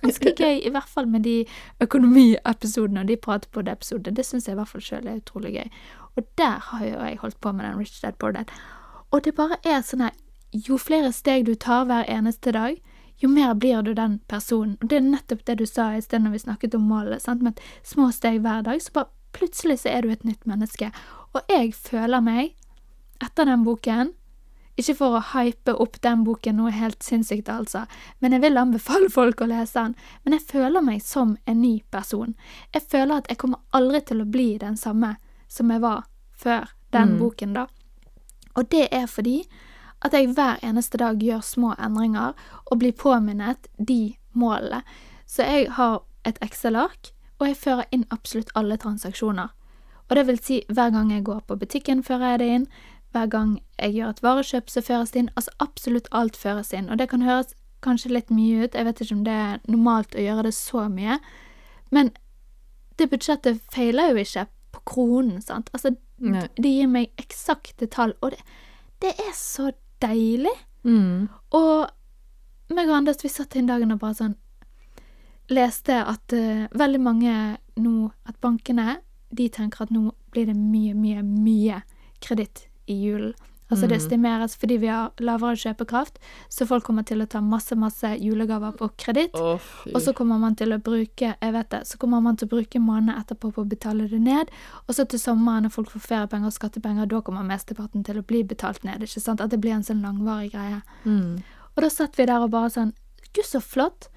ganske 0.00 0.32
gøy, 0.42 0.60
i 0.62 0.72
hvert 0.72 0.88
fall 0.88 1.08
med 1.10 1.24
de 1.26 1.36
økonomiepisodene 1.82 3.04
og 3.04 3.10
de 3.10 3.16
pratepod-episodene. 3.16 4.16
Det 4.16 4.26
syns 4.26 4.48
jeg 4.48 4.56
i 4.56 4.60
hvert 4.60 4.70
fall 4.70 4.84
sjøl 4.84 5.08
er 5.08 5.20
utrolig 5.22 5.54
gøy. 5.56 5.70
Og 6.16 6.26
der 6.38 6.58
har 6.70 6.84
jo 6.86 6.94
jeg 6.94 7.20
holdt 7.22 7.40
på 7.40 7.52
med 7.52 7.66
den 7.66 7.78
Rich 7.78 8.00
Dad 8.02 8.18
Poor 8.18 8.32
Dad. 8.32 8.52
Og 9.10 9.24
det 9.24 9.34
bare 9.34 9.58
er 9.64 9.82
sånn 9.82 10.06
her 10.06 10.20
Jo 10.54 10.76
flere 10.78 11.10
steg 11.10 11.48
du 11.48 11.56
tar 11.58 11.88
hver 11.88 12.06
eneste 12.06 12.52
dag, 12.54 12.76
jo 13.18 13.28
mer 13.28 13.56
blir 13.58 13.82
du 13.82 13.90
den 13.94 14.20
personen. 14.30 14.76
Og 14.82 14.90
det 14.90 15.00
er 15.00 15.08
nettopp 15.08 15.40
det 15.48 15.56
du 15.58 15.64
sa 15.66 15.88
i 15.96 16.02
sted 16.02 16.22
når 16.22 16.36
vi 16.36 16.42
snakket 16.44 16.76
om 16.78 16.84
målet, 16.86 17.22
sant? 17.22 17.42
med 17.42 17.58
små 17.82 18.12
steg 18.14 18.38
hver 18.44 18.62
dag, 18.62 18.78
så 18.82 18.94
bare 18.94 19.10
plutselig 19.34 19.80
så 19.82 19.90
er 19.90 20.02
du 20.06 20.12
et 20.12 20.22
nytt 20.22 20.46
menneske. 20.46 20.92
Og 21.34 21.50
jeg 21.50 21.74
føler 21.74 22.22
meg, 22.22 22.54
etter 23.24 23.48
den 23.48 23.64
boken 23.66 24.12
ikke 24.74 24.96
for 24.98 25.14
å 25.14 25.22
hype 25.30 25.70
opp 25.78 26.00
den 26.02 26.24
boken 26.26 26.56
noe 26.58 26.72
helt 26.74 27.04
sinnssykt, 27.06 27.46
altså, 27.48 27.84
men 28.18 28.34
jeg 28.34 28.42
vil 28.42 28.58
anbefale 28.58 29.10
folk 29.18 29.44
å 29.44 29.46
lese 29.46 29.78
den. 29.78 29.94
Men 30.24 30.34
jeg 30.34 30.48
føler 30.50 30.82
meg 30.82 31.02
som 31.06 31.36
en 31.46 31.60
ny 31.62 31.76
person. 31.94 32.34
Jeg 32.74 32.82
føler 32.90 33.22
at 33.22 33.30
jeg 33.30 33.38
kommer 33.38 33.62
aldri 33.70 34.00
til 34.08 34.24
å 34.24 34.26
bli 34.26 34.48
den 34.58 34.74
samme 34.80 35.14
som 35.48 35.70
jeg 35.70 35.84
var 35.84 36.08
før 36.34 36.72
den 36.90 37.14
Mm. 37.14 37.18
boken, 37.18 37.54
da. 37.54 37.66
Og 38.56 38.68
det 38.70 38.88
er 38.90 39.06
fordi 39.06 39.44
at 40.02 40.12
jeg 40.12 40.34
hver 40.34 40.58
eneste 40.62 40.98
dag 40.98 41.22
gjør 41.22 41.40
små 41.42 41.74
endringer 41.78 42.34
og 42.66 42.78
blir 42.78 42.92
påminnet 42.92 43.66
de 43.78 44.16
målene. 44.34 44.82
Så 45.26 45.42
jeg 45.46 45.70
har 45.78 46.02
et 46.24 46.38
Excel-ark, 46.42 47.12
og 47.38 47.46
jeg 47.46 47.56
fører 47.56 47.84
inn 47.92 48.06
absolutt 48.10 48.50
alle 48.54 48.76
transaksjoner. 48.76 49.48
Og 50.10 50.16
det 50.16 50.26
vil 50.26 50.38
si, 50.38 50.64
hver 50.68 50.90
gang 50.90 51.10
jeg 51.10 51.24
går 51.24 51.40
på 51.48 51.56
butikken, 51.56 52.02
fører 52.02 52.34
jeg 52.34 52.38
det 52.38 52.48
inn. 52.48 52.66
Hver 53.14 53.28
gang 53.30 53.50
jeg 53.78 53.94
gjør 53.94 54.10
et 54.10 54.22
varekjøp, 54.24 54.70
så 54.70 54.82
føres 54.82 55.12
det 55.14 55.22
inn. 55.22 55.30
Altså 55.38 55.54
absolutt 55.62 56.10
alt 56.10 56.36
føres 56.36 56.72
inn. 56.74 56.90
Og 56.90 56.98
det 56.98 57.08
kan 57.12 57.22
høres 57.22 57.54
kanskje 57.84 58.12
litt 58.14 58.32
mye 58.32 58.64
ut, 58.64 58.74
jeg 58.74 58.86
vet 58.88 59.00
ikke 59.04 59.16
om 59.18 59.24
det 59.26 59.34
er 59.38 59.58
normalt 59.70 60.16
å 60.16 60.24
gjøre 60.24 60.46
det 60.48 60.54
så 60.56 60.86
mye, 60.88 61.18
men 61.94 62.10
det 62.98 63.10
budsjettet 63.12 63.60
feiler 63.74 64.12
jo 64.12 64.22
ikke 64.22 64.46
på 64.74 64.84
kronen, 64.94 65.42
sant. 65.44 65.70
Altså, 65.76 65.94
Nei. 66.22 66.46
det 66.56 66.70
gir 66.70 66.88
meg 66.90 67.12
eksakte 67.20 67.88
tall, 67.90 68.14
og 68.22 68.34
det, 68.34 68.40
det 69.04 69.12
er 69.18 69.34
så 69.36 69.70
deilig. 70.02 70.54
Mm. 70.86 71.28
Og 71.58 72.74
meg 72.74 72.88
og 72.88 72.98
Anders, 72.98 73.22
vi 73.22 73.32
satt 73.32 73.56
inn 73.58 73.68
dagen 73.68 73.92
og 73.94 74.00
bare 74.02 74.18
sånn 74.18 74.34
Leste 75.52 75.96
at 76.00 76.32
uh, 76.32 76.64
veldig 76.72 77.00
mange 77.04 77.32
nå 77.80 77.94
At 78.28 78.36
bankene, 78.40 78.98
de 79.28 79.48
tenker 79.52 79.84
at 79.84 79.92
nå 79.92 80.10
blir 80.32 80.48
det 80.48 80.56
mye, 80.56 80.94
mye, 80.96 81.20
mye 81.24 81.82
kreditt 82.24 82.66
i 82.88 82.94
julen. 83.06 83.34
Altså 83.70 83.88
det 83.88 83.96
Mm. 83.96 84.04
estimeres 84.04 84.56
fordi 84.60 84.76
vi 84.76 84.86
har 84.86 85.10
lavere 85.18 85.56
kjøpekraft, 85.56 86.18
så 86.50 86.66
folk 86.66 86.84
kommer 86.84 87.02
til 87.02 87.22
å 87.22 87.26
ta 87.26 87.40
masse, 87.40 87.74
masse 87.74 88.04
julegaver 88.20 88.76
på 88.76 88.90
kreditt. 88.98 89.34
Oh. 89.34 89.58
Og 89.86 90.02
så 90.02 90.12
kommer 90.14 90.38
man 90.38 90.54
til 90.54 90.68
å 90.68 90.78
bruke 90.78 91.34
jeg 91.40 91.52
vet 91.52 91.70
det, 91.70 91.80
så 91.86 91.96
kommer 91.98 92.20
man 92.20 92.36
til 92.36 92.46
å 92.46 92.50
bruke 92.50 92.78
måneden 92.78 93.16
etterpå 93.16 93.52
på 93.54 93.64
å 93.64 93.68
betale 93.68 94.06
det 94.08 94.20
ned. 94.20 94.50
Og 94.86 94.94
så 94.94 95.08
til 95.08 95.18
sommeren, 95.18 95.62
når 95.64 95.70
folk 95.72 95.88
får 95.90 96.00
feriepenger 96.00 96.46
og 96.46 96.52
skattepenger, 96.52 97.08
da 97.08 97.20
kommer 97.22 97.42
mesteparten 97.42 98.04
til 98.04 98.16
å 98.20 98.26
bli 98.26 98.42
betalt 98.44 98.84
ned. 98.84 99.00
ikke 99.00 99.20
sant? 99.20 99.40
At 99.40 99.50
det 99.50 99.60
blir 99.62 99.72
en 99.72 99.82
sånn 99.82 100.02
langvarig 100.04 100.52
greie. 100.52 100.82
mm. 101.06 101.42
Og 101.76 101.82
da 101.82 101.88
satt 101.88 102.16
vi 102.16 102.26
der 102.26 102.40
og 102.44 102.50
bare 102.50 102.68
sånn 102.70 102.92
Gud, 103.32 103.44
så 103.46 103.60
flott 103.62 104.08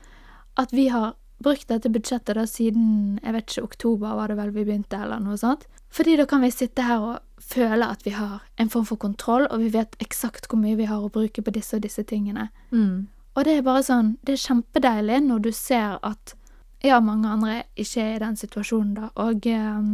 at 0.57 0.71
vi 0.71 0.89
har 0.89 1.15
brukt 1.43 1.67
dette 1.69 1.89
budsjettet 1.93 2.37
da 2.37 2.45
siden 2.49 3.17
jeg 3.21 3.33
vet 3.35 3.51
ikke, 3.51 3.65
oktober 3.67 4.15
var 4.17 4.31
det 4.31 4.37
vel 4.39 4.53
vi 4.55 4.65
begynte, 4.65 4.99
eller 5.03 5.21
noe 5.21 5.37
sånt. 5.37 5.67
Fordi 5.93 6.17
da 6.19 6.25
kan 6.29 6.41
vi 6.43 6.51
sitte 6.51 6.83
her 6.83 7.03
og 7.03 7.43
føle 7.43 7.87
at 7.87 8.03
vi 8.05 8.15
har 8.15 8.41
en 8.57 8.71
form 8.73 8.87
for 8.89 8.99
kontroll, 9.01 9.45
og 9.51 9.61
vi 9.61 9.69
vet 9.73 9.95
eksakt 10.03 10.49
hvor 10.49 10.59
mye 10.61 10.77
vi 10.79 10.89
har 10.89 11.03
å 11.03 11.11
bruke 11.13 11.43
på 11.43 11.53
disse 11.53 11.77
og 11.77 11.85
disse 11.85 12.03
tingene. 12.07 12.49
Mm. 12.71 13.07
Og 13.37 13.45
det 13.45 13.53
er 13.53 13.65
bare 13.65 13.85
sånn, 13.85 14.15
det 14.25 14.33
er 14.35 14.43
kjempedeilig 14.47 15.21
når 15.27 15.45
du 15.45 15.51
ser 15.53 15.99
at 16.01 16.33
ja, 16.85 16.99
mange 17.01 17.29
andre 17.29 17.63
ikke 17.77 18.03
er 18.03 18.15
i 18.15 18.23
den 18.25 18.37
situasjonen, 18.37 18.93
da. 18.97 19.09
Og 19.21 19.45
um, 19.49 19.91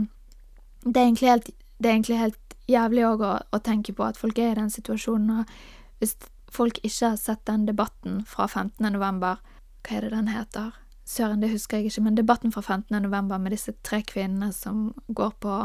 det, 0.84 0.96
er 0.96 1.06
egentlig 1.06 1.30
helt, 1.30 1.50
det 1.80 1.90
er 1.90 1.98
egentlig 1.98 2.20
helt 2.20 2.58
jævlig 2.72 3.06
òg 3.08 3.24
å, 3.24 3.34
å 3.44 3.60
tenke 3.64 3.96
på 3.96 4.06
at 4.08 4.20
folk 4.20 4.40
er 4.40 4.54
i 4.54 4.62
den 4.62 4.72
situasjonen. 4.72 5.44
Og 5.44 6.00
hvis 6.04 6.16
folk 6.54 6.80
ikke 6.84 7.14
har 7.14 7.20
sett 7.20 7.44
den 7.50 7.68
debatten 7.68 8.22
fra 8.28 8.48
15. 8.48 8.84
november, 8.94 9.40
hva 9.84 9.98
er 9.98 10.08
det 10.08 10.14
den 10.16 10.32
heter? 10.32 10.72
Søren, 11.06 11.42
det 11.44 11.52
husker 11.52 11.78
jeg 11.78 11.92
ikke, 11.92 12.06
men 12.06 12.16
debatten 12.16 12.52
fra 12.52 12.62
15. 12.62 13.02
november 13.04 13.38
med 13.38 13.52
disse 13.52 13.74
tre 13.84 14.02
kvinnene 14.08 14.54
som 14.56 14.94
går 15.08 15.34
på 15.44 15.58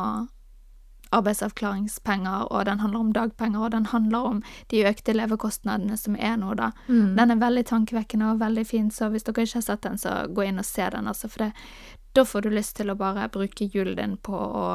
arbeidsavklaringspenger, 1.14 2.52
og 2.52 2.64
den 2.64 2.80
handler 2.80 3.00
om 3.00 3.12
dagpenger, 3.12 3.60
og 3.64 3.70
den 3.70 3.86
handler 3.86 4.18
om 4.18 4.40
de 4.68 4.82
økte 4.88 5.14
levekostnadene 5.16 5.96
som 5.96 6.16
er 6.16 6.36
nå, 6.36 6.54
da. 6.58 6.72
Mm. 6.88 7.14
Den 7.16 7.30
er 7.32 7.40
veldig 7.40 7.64
tankevekkende 7.70 8.32
og 8.32 8.42
veldig 8.42 8.66
fin, 8.66 8.90
så 8.90 9.08
hvis 9.12 9.24
dere 9.24 9.46
ikke 9.46 9.60
har 9.60 9.66
sett 9.70 9.86
den, 9.86 9.98
så 9.98 10.18
gå 10.28 10.44
inn 10.48 10.60
og 10.60 10.68
se 10.68 10.90
den, 10.92 11.08
altså, 11.08 11.30
for 11.32 11.46
det, 11.46 11.52
da 12.16 12.24
får 12.28 12.44
du 12.44 12.50
lyst 12.52 12.76
til 12.76 12.90
å 12.90 12.98
bare 12.98 13.28
bruke 13.32 13.70
julen 13.72 13.96
din 13.96 14.16
på 14.20 14.36
å 14.36 14.66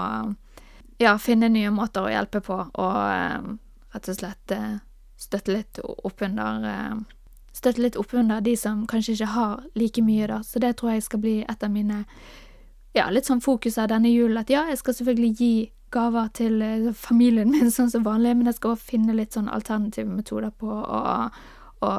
ja, 1.01 1.17
finne 1.19 1.51
nye 1.51 1.73
måter 1.73 2.07
å 2.07 2.13
hjelpe 2.13 2.41
på, 2.45 2.57
og 2.73 2.97
eh, 3.03 3.51
rett 3.93 4.09
og 4.09 4.17
slett 4.17 4.55
eh, 4.55 4.79
støtte 5.19 5.57
litt 5.57 5.81
oppunder 5.83 6.69
eh, 6.69 6.95
Støtte 7.63 7.79
litt 7.79 7.95
oppunder 7.95 8.43
de 8.43 8.57
som 8.59 8.83
kanskje 8.91 9.15
ikke 9.15 9.31
har 9.31 9.61
like 9.79 10.03
mye, 10.03 10.27
da. 10.27 10.41
Så 10.43 10.59
det 10.59 10.75
tror 10.81 10.97
jeg 10.97 11.05
skal 11.05 11.23
bli 11.23 11.37
et 11.47 11.63
av 11.63 11.71
mine 11.71 12.03
ja, 12.93 13.07
litt 13.09 13.29
sånn 13.29 13.41
fokus 13.41 13.79
av 13.79 13.87
denne 13.89 14.11
julen. 14.11 14.37
At 14.41 14.51
ja, 14.51 14.65
jeg 14.67 14.81
skal 14.81 14.97
selvfølgelig 14.99 15.33
gi 15.39 15.53
gaver 15.93 16.27
til 16.35 16.61
eh, 16.65 16.91
familien 16.97 17.53
min 17.53 17.71
sånn 17.77 17.91
som 17.93 18.05
vanlig, 18.05 18.35
men 18.37 18.51
jeg 18.51 18.59
skal 18.59 18.75
også 18.75 18.91
finne 18.93 19.15
litt 19.15 19.37
sånn 19.37 19.47
alternative 19.47 20.09
metoder 20.09 20.51
på 20.51 20.67
å, 20.69 21.29
å 21.87 21.93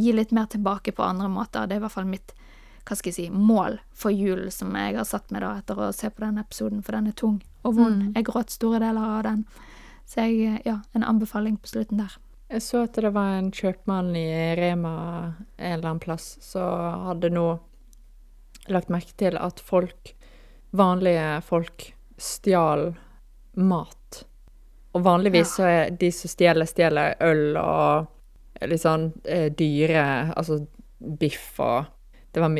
gi 0.00 0.12
litt 0.12 0.34
mer 0.36 0.50
tilbake 0.52 0.92
på 0.92 1.06
andre 1.06 1.30
måter. 1.32 1.66
Det 1.66 1.78
er 1.78 1.82
i 1.82 1.86
hvert 1.86 1.96
fall 1.96 2.10
mitt 2.10 2.36
hva 2.88 2.96
skal 2.96 3.12
jeg 3.12 3.16
si, 3.18 3.26
mål 3.30 3.76
for 3.94 4.10
julen 4.10 4.50
som 4.50 4.72
jeg 4.74 4.96
har 4.96 5.06
satt 5.06 5.30
meg 5.30 5.44
da 5.44 5.52
etter 5.60 5.78
å 5.78 5.90
se 5.94 6.08
på 6.10 6.24
den 6.24 6.40
episoden, 6.40 6.80
for 6.82 6.96
den 6.96 7.10
er 7.10 7.14
tung 7.16 7.36
og 7.62 7.76
vond. 7.76 8.00
Mm. 8.00 8.14
Jeg 8.16 8.26
gråt 8.26 8.50
store 8.50 8.80
deler 8.82 9.12
av 9.18 9.22
den. 9.28 9.44
Så 10.08 10.24
jeg, 10.26 10.62
ja, 10.66 10.80
en 10.96 11.06
anbefaling 11.06 11.60
på 11.60 11.70
slutten 11.70 12.00
der. 12.00 12.16
Jeg 12.50 12.62
så 12.66 12.80
at 12.82 12.96
det 12.98 13.12
var 13.14 13.36
en 13.36 13.52
kjøpmann 13.54 14.08
i 14.18 14.26
Rema 14.58 14.94
en 15.56 15.72
eller 15.72 15.86
annen 15.86 16.02
plass 16.02 16.32
som 16.42 17.04
hadde 17.06 17.30
nå 17.30 17.46
lagt 18.70 18.90
merke 18.90 19.14
til 19.22 19.38
at 19.38 19.62
folk, 19.62 20.14
vanlige 20.74 21.28
folk, 21.46 21.84
stjal 22.18 22.88
mat. 23.54 24.24
Og 24.90 25.04
vanligvis 25.06 25.54
så 25.60 25.68
er 25.68 25.94
de 25.94 26.10
som 26.14 26.32
stjeler, 26.32 26.66
stjeler 26.66 27.14
øl 27.22 27.54
og 27.60 28.66
litt 28.66 28.82
sånn 28.82 29.06
eh, 29.24 29.46
dyre 29.56 30.02
Altså 30.34 30.58
biff 30.98 31.54
og 31.62 31.86
Det 32.34 32.42
var 32.42 32.58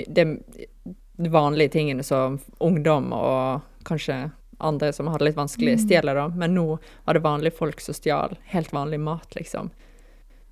de 1.21 1.31
vanlige 1.35 1.75
tingene 1.75 2.07
som 2.07 2.39
ungdom 2.63 3.11
og 3.13 3.67
kanskje 3.85 4.23
andre 4.61 4.93
som 4.93 5.07
hadde 5.09 5.25
litt 5.25 5.37
vanskelig, 5.37 5.77
Mm. 5.79 5.85
stjeler, 5.87 6.15
da. 6.15 6.29
Men 6.29 6.55
nå 6.55 6.79
var 7.07 7.15
det 7.15 7.23
vanlige 7.23 7.53
folk 7.57 7.81
som 7.81 7.95
stjal 7.95 8.37
helt 8.53 8.71
vanlig 8.73 9.01
mat, 9.01 9.35
liksom. 9.35 9.71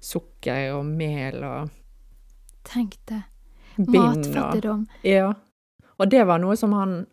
Sukker 0.01 0.73
og 0.77 0.85
mel 0.87 1.43
og 1.45 1.71
Tenk 2.65 2.97
det. 3.07 3.23
og 3.79 3.89
Matfattigdom. 3.89 4.87
Ja. 5.03 5.33
Og 5.99 6.11
det 6.11 6.25
var 6.27 6.39
noe 6.39 6.57
som 6.57 6.73
han 6.73 7.07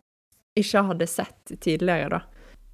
ikke 0.56 0.84
hadde 0.86 1.06
sett 1.08 1.52
tidligere, 1.60 2.08
da. 2.10 2.20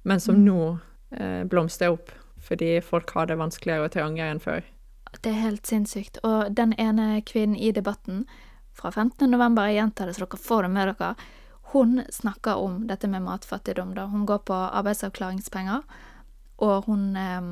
Men 0.03 0.19
som 0.19 0.35
Mm. 0.35 0.45
nå 0.45 0.79
eh, 1.15 1.43
blomstrer 1.43 1.91
opp, 1.93 2.09
fordi 2.39 2.81
folk 2.81 3.11
har 3.11 3.27
det 3.27 3.37
vanskeligere 3.37 3.85
og 3.85 3.91
trangere 3.91 4.31
enn 4.31 4.39
før. 4.41 4.63
Det 5.21 5.29
er 5.29 5.41
helt 5.41 5.63
sinnssykt. 5.67 6.17
Og 6.23 6.55
den 6.55 6.73
ene 6.79 7.21
kvinnen 7.21 7.55
i 7.55 7.71
debatten 7.71 8.25
fra 8.73 8.89
15. 8.89 9.29
november, 9.29 9.67
jeg 9.67 9.75
gjentar 9.77 10.05
det 10.07 10.15
så 10.15 10.25
dere 10.25 10.39
får 10.39 10.61
det 10.63 10.71
med 10.71 10.87
dere, 10.97 11.15
hun 11.73 12.03
snakker 12.09 12.61
om 12.61 12.87
dette 12.87 13.07
med 13.09 13.25
matfattigdom. 13.25 13.93
da. 13.97 14.05
Hun 14.05 14.25
går 14.25 14.43
på 14.47 14.53
arbeidsavklaringspenger, 14.53 15.81
og 16.61 16.85
hun 16.85 17.15
eh, 17.17 17.47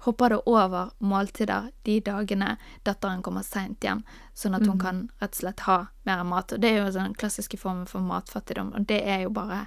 hopper 0.00 0.28
det 0.28 0.40
over 0.46 0.90
måltider 0.98 1.70
de 1.82 2.00
dagene 2.00 2.56
datteren 2.82 3.22
kommer 3.22 3.44
seint 3.44 3.84
hjem, 3.84 4.02
sånn 4.34 4.56
at 4.56 4.64
hun 4.64 4.78
mm. 4.78 4.82
kan 4.82 5.00
rett 5.20 5.36
og 5.36 5.40
slett 5.42 5.64
ha 5.68 5.78
mer 6.08 6.24
mat. 6.24 6.54
Og 6.56 6.62
det 6.62 6.72
er 6.72 6.80
jo 6.80 6.92
den 6.96 7.14
klassiske 7.14 7.60
formen 7.60 7.86
for 7.88 8.04
matfattigdom, 8.04 8.72
og 8.76 8.86
det 8.88 9.02
er 9.04 9.26
jo 9.26 9.34
bare 9.36 9.64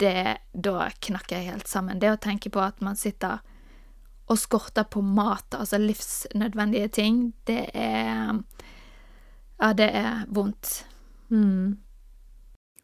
det, 0.00 0.38
Da 0.52 0.88
knakker 0.96 1.36
jeg 1.36 1.52
helt 1.52 1.68
sammen. 1.68 1.98
Det 2.00 2.08
å 2.08 2.16
tenke 2.16 2.48
på 2.48 2.60
at 2.64 2.80
man 2.80 2.96
sitter 2.96 3.42
og 4.30 4.38
skorter 4.38 4.86
på 4.88 5.02
mat, 5.02 5.52
altså 5.52 5.76
livsnødvendige 5.76 6.88
ting, 6.88 7.32
det 7.44 7.68
er 7.74 8.40
Ja, 9.60 9.74
det 9.76 9.90
er 9.92 10.24
vondt. 10.32 10.86
Mm. 11.28 11.76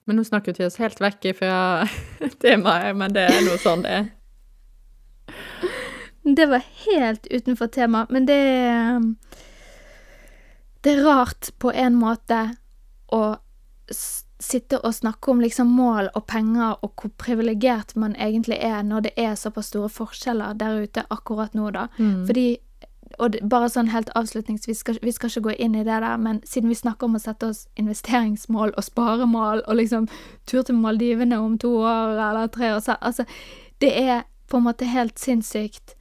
Men 0.07 0.21
nå 0.21 0.25
snakket 0.25 0.61
vi 0.61 0.67
oss 0.69 0.79
helt 0.79 1.01
vekk 1.03 1.33
fra 1.39 1.57
temaet, 2.43 2.95
men 2.97 3.15
det 3.15 3.27
er 3.27 3.41
nå 3.47 3.57
sånn 3.63 3.83
det 3.87 3.97
er. 4.01 4.13
Det 6.27 6.47
var 6.51 6.63
helt 6.87 7.27
utenfor 7.31 7.67
tema, 7.75 8.07
men 8.11 8.27
det 8.27 8.43
Det 10.83 10.93
er 10.95 11.03
rart 11.03 11.51
på 11.59 11.73
en 11.75 11.95
måte 11.99 12.39
å 13.11 13.37
sitte 14.43 14.79
og 14.85 14.95
snakke 14.95 15.31
om 15.31 15.41
liksom 15.41 15.71
mål 15.73 16.11
og 16.15 16.27
penger 16.29 16.77
og 16.85 16.93
hvor 17.01 17.11
privilegert 17.19 17.95
man 17.97 18.15
egentlig 18.21 18.59
er 18.63 18.83
når 18.85 19.07
det 19.07 19.13
er 19.17 19.35
såpass 19.39 19.71
store 19.73 19.89
forskjeller 19.89 20.59
der 20.61 20.83
ute 20.85 21.07
akkurat 21.11 21.55
nå, 21.55 21.71
da. 21.75 21.87
Mm. 21.97 22.27
Fordi 22.29 22.47
og 23.19 23.37
bare 23.51 23.69
sånn 23.71 23.91
helt 23.93 24.11
avslutningsvis, 24.19 24.83
vi 24.87 24.99
vi 25.03 25.13
skal 25.13 25.31
ikke 25.31 25.41
gå 25.49 25.55
inn 25.59 25.75
i 25.75 25.85
det 25.85 26.01
der, 26.03 26.17
men 26.17 26.41
siden 26.45 26.69
vi 26.69 26.75
snakker 26.75 27.07
om 27.07 27.17
å 27.17 27.23
sette 27.23 27.47
oss 27.47 27.67
investeringsmål 27.77 28.75
og 28.77 28.85
sparemål 28.85 29.63
og 29.67 29.77
liksom 29.77 30.09
tur 30.47 30.63
til 30.63 30.75
Maldivene 30.75 31.39
om 31.39 31.59
to 31.59 31.77
år 31.79 32.19
eller 32.19 32.47
tre 32.47 32.75
år, 32.75 32.81
så 32.81 32.97
altså 33.01 33.25
Det 33.81 33.93
er 33.99 34.23
på 34.49 34.57
en 34.57 34.63
måte 34.63 34.85
helt 34.85 35.19
sinnssykt 35.19 35.97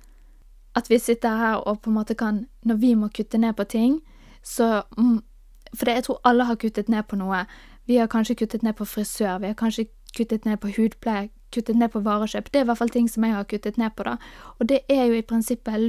at 0.75 0.89
vi 0.89 0.99
sitter 0.99 1.37
her 1.37 1.55
og 1.55 1.81
på 1.81 1.89
en 1.89 1.95
måte 1.95 2.15
kan 2.15 2.47
Når 2.63 2.75
vi 2.75 2.95
må 2.95 3.07
kutte 3.07 3.37
ned 3.37 3.53
på 3.53 3.63
ting, 3.63 4.01
så 4.43 4.81
mm, 4.97 5.21
For 5.77 5.85
det, 5.85 5.93
jeg 5.93 6.03
tror 6.03 6.19
alle 6.23 6.43
har 6.43 6.55
kuttet 6.55 6.89
ned 6.89 7.03
på 7.03 7.15
noe. 7.15 7.45
Vi 7.85 7.95
har 7.95 8.07
kanskje 8.07 8.35
kuttet 8.35 8.63
ned 8.63 8.73
på 8.73 8.85
frisør, 8.85 9.37
vi 9.37 9.47
har 9.47 9.53
kanskje 9.53 9.85
kuttet 10.17 10.45
ned 10.45 10.57
på 10.57 10.67
hudpleie, 10.77 11.29
kuttet 11.51 11.75
ned 11.75 11.89
på 11.89 11.99
varekjøp. 11.99 12.51
Det 12.51 12.59
er 12.59 12.63
i 12.63 12.65
hvert 12.69 12.77
fall 12.77 12.89
ting 12.89 13.09
som 13.09 13.23
jeg 13.23 13.33
har 13.33 13.43
kuttet 13.43 13.77
ned 13.77 13.91
på, 13.97 14.03
da. 14.03 14.15
Og 14.59 14.69
det 14.69 14.79
er 14.89 15.03
jo 15.05 15.13
i 15.13 15.21
prinsippet 15.21 15.79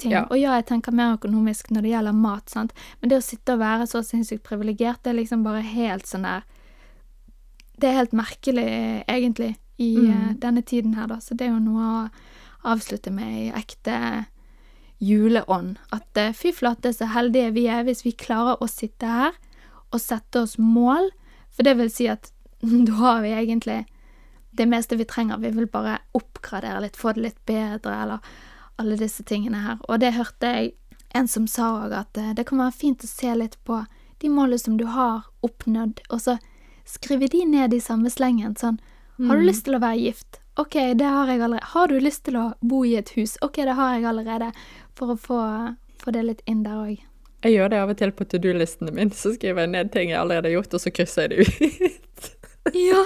luksusting. 0.00 0.12
Ja. 0.12 0.24
Og 0.30 0.38
ja, 0.40 0.54
jeg 0.58 0.66
tenker 0.66 0.92
mer 0.92 1.16
økonomisk 1.18 1.70
når 1.70 1.82
det 1.82 1.90
gjelder 1.92 2.12
mat, 2.12 2.48
sant. 2.50 2.72
Men 3.00 3.10
det 3.10 3.18
å 3.18 3.24
sitte 3.24 3.52
og 3.52 3.60
være 3.60 3.86
så 3.86 4.02
sinnssykt 4.02 4.42
privilegert, 4.42 5.02
det 5.02 5.10
er 5.12 5.18
liksom 5.20 5.44
bare 5.44 5.60
helt 5.62 6.06
sånn 6.06 6.22
der 6.22 6.42
Det 7.80 7.88
er 7.88 7.96
helt 7.96 8.12
merkelig, 8.12 9.04
egentlig, 9.08 9.56
i 9.78 9.96
Mm. 9.96 10.10
uh, 10.10 10.32
denne 10.34 10.60
tiden 10.62 10.94
her, 10.94 11.06
da. 11.06 11.16
Så 11.16 11.34
det 11.34 11.46
er 11.46 11.52
jo 11.54 11.60
noe 11.64 11.80
å 11.82 12.10
avslutte 12.68 13.10
med 13.10 13.46
i 13.46 13.50
ekte 13.56 14.26
juleånd. 15.00 15.78
At 15.90 16.04
uh, 16.18 16.32
fy 16.36 16.52
flate, 16.52 16.92
så 16.92 17.08
heldige 17.14 17.54
vi 17.56 17.66
er 17.72 17.84
hvis 17.84 18.04
vi 18.04 18.12
klarer 18.12 18.60
å 18.60 18.68
sitte 18.68 19.06
her 19.08 19.32
og 19.92 20.00
sette 20.00 20.42
oss 20.42 20.58
mål. 20.58 21.08
For 21.50 21.62
det 21.64 21.76
vil 21.78 21.90
si 21.90 22.06
at 22.06 22.32
da 22.60 22.92
har 22.92 23.22
vi 23.22 23.32
egentlig 23.32 23.86
det 24.52 24.66
meste 24.68 24.96
vi 24.98 25.04
trenger. 25.08 25.38
Vi 25.40 25.50
vil 25.50 25.66
bare 25.70 25.98
oppgradere 26.12 26.82
litt, 26.84 26.96
få 27.00 27.14
det 27.14 27.22
litt 27.22 27.40
bedre, 27.46 27.96
eller 28.02 28.18
alle 28.80 28.96
disse 29.00 29.22
tingene 29.28 29.60
her. 29.64 29.78
Og 29.88 30.00
det 30.02 30.14
hørte 30.16 30.50
jeg 30.54 30.72
en 31.14 31.28
som 31.28 31.46
sa 31.50 31.70
òg, 31.84 31.92
at 31.96 32.18
eh, 32.18 32.32
det 32.38 32.46
kan 32.48 32.58
være 32.62 32.76
fint 32.76 33.04
å 33.04 33.08
se 33.10 33.34
litt 33.34 33.56
på 33.66 33.82
de 34.20 34.28
målene 34.32 34.58
som 34.60 34.76
du 34.80 34.84
har 34.86 35.24
oppnådd, 35.46 36.00
og 36.10 36.20
så 36.20 36.38
skrive 36.88 37.28
de 37.32 37.44
ned 37.48 37.74
i 37.74 37.80
samme 37.80 38.10
slengen. 38.10 38.54
Sånn, 38.60 38.78
har 39.20 39.36
du 39.36 39.42
Mm. 39.42 39.46
lyst 39.48 39.64
til 39.64 39.74
å 39.76 39.80
være 39.82 39.98
gift? 40.00 40.40
Ok, 40.56 40.74
det 40.98 41.06
har 41.06 41.26
jeg 41.30 41.40
allerede. 41.40 41.64
Har 41.74 41.86
du 41.88 41.98
lyst 42.00 42.24
til 42.24 42.34
å 42.36 42.54
bo 42.60 42.82
i 42.84 42.96
et 42.96 43.10
hus? 43.16 43.36
Ok, 43.42 43.56
det 43.64 43.74
har 43.78 43.94
jeg 43.96 44.04
allerede. 44.04 44.52
For 44.94 45.14
å 45.14 45.16
få, 45.18 45.38
få 46.02 46.12
det 46.12 46.24
litt 46.24 46.42
inn 46.46 46.62
der 46.64 46.76
òg. 46.76 46.98
Jeg 47.42 47.52
gjør 47.54 47.70
det 47.70 47.78
av 47.80 47.88
og 47.90 47.96
til 47.96 48.10
på 48.12 48.24
to 48.28 48.38
do-listene 48.38 48.92
mine. 48.92 49.10
Så 49.16 49.32
skriver 49.38 49.62
jeg 49.64 49.70
ned 49.72 49.92
ting 49.92 50.10
jeg 50.10 50.18
allerede 50.20 50.50
har 50.50 50.56
gjort, 50.58 50.74
og 50.74 50.80
så 50.82 50.90
krysser 50.92 51.22
jeg 51.22 51.30
det 51.30 51.38
ut. 51.46 51.99
Ja. 52.76 53.04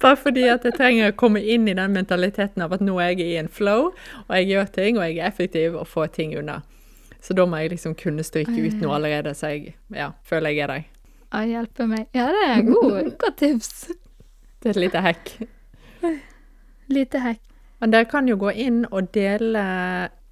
Bare 0.00 0.16
fordi 0.16 0.44
at 0.48 0.64
jeg 0.64 0.76
trenger 0.76 1.10
å 1.10 1.16
komme 1.18 1.40
inn 1.42 1.66
i 1.68 1.74
den 1.74 1.94
mentaliteten 1.96 2.62
av 2.62 2.74
at 2.76 2.82
nå 2.84 2.98
er 3.02 3.14
jeg 3.16 3.26
i 3.26 3.38
en 3.40 3.48
flow, 3.50 3.90
og 4.26 4.32
jeg 4.36 4.46
gjør 4.52 4.68
ting, 4.76 4.98
og 4.98 5.08
jeg 5.08 5.18
er 5.18 5.30
effektiv 5.30 5.74
og 5.80 5.88
får 5.90 6.12
ting 6.18 6.36
unna. 6.38 6.60
Så 7.20 7.34
da 7.34 7.46
må 7.48 7.58
jeg 7.58 7.72
liksom 7.74 7.96
kunne 7.98 8.22
stryke 8.22 8.54
ut 8.54 8.76
noe 8.78 8.94
allerede, 9.00 9.32
så 9.34 9.50
jeg 9.54 9.74
ja, 9.90 10.12
føler 10.22 10.54
jeg 10.54 10.62
er 10.62 10.72
der. 10.72 10.84
Å, 11.34 11.42
hjelpe 11.42 11.88
meg. 11.90 12.06
Ja, 12.14 12.28
det 12.30 12.44
er 12.52 12.62
god, 12.68 13.10
godt 13.22 13.40
tips. 13.42 13.72
Det 14.62 14.70
er 14.70 14.76
et 14.76 14.82
lite 14.84 15.02
hekk. 15.02 15.32
Lite 16.92 17.24
hekk. 17.24 17.42
Men 17.82 17.92
dere 17.92 18.06
kan 18.08 18.28
jo 18.30 18.38
gå 18.40 18.52
inn 18.54 18.84
og 18.88 19.10
dele 19.16 19.64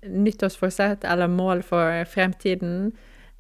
nyttårsforsett 0.05 1.05
eller 1.09 1.29
mål 1.33 1.65
for 1.67 2.05
fremtiden. 2.09 2.93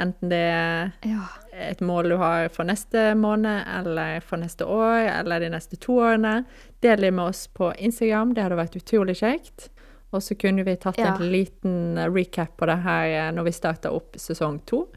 Enten 0.03 0.33
det 0.33 0.43
er 0.51 0.91
Ja. 1.07 1.29
Et 1.55 1.81
mål 1.81 2.09
du 2.11 2.17
har 2.21 2.49
for 2.53 2.65
neste 2.67 3.15
måned, 3.19 3.65
eller 3.79 4.21
for 4.21 4.37
neste 4.43 4.67
år, 4.67 5.07
eller 5.21 5.41
de 5.41 5.51
neste 5.55 5.77
to 5.81 5.99
årene. 6.03 6.45
Del 6.83 7.01
det 7.01 7.13
med 7.15 7.25
oss 7.31 7.47
på 7.47 7.73
Instagram. 7.79 8.35
Det 8.35 8.43
hadde 8.43 8.59
vært 8.59 8.77
utrolig 8.81 9.17
kjekt. 9.21 9.69
Og 10.15 10.23
så 10.23 10.37
kunne 10.39 10.65
vi 10.65 10.77
tatt 10.77 10.99
Ja. 10.99 11.15
en 11.17 11.31
liten 11.33 11.97
recap 12.15 12.57
på 12.57 12.67
det 12.67 12.79
her 12.83 13.33
når 13.33 13.45
vi 13.45 13.53
starter 13.53 13.93
opp 13.93 14.15
sesong 14.17 14.61
to 14.67 14.89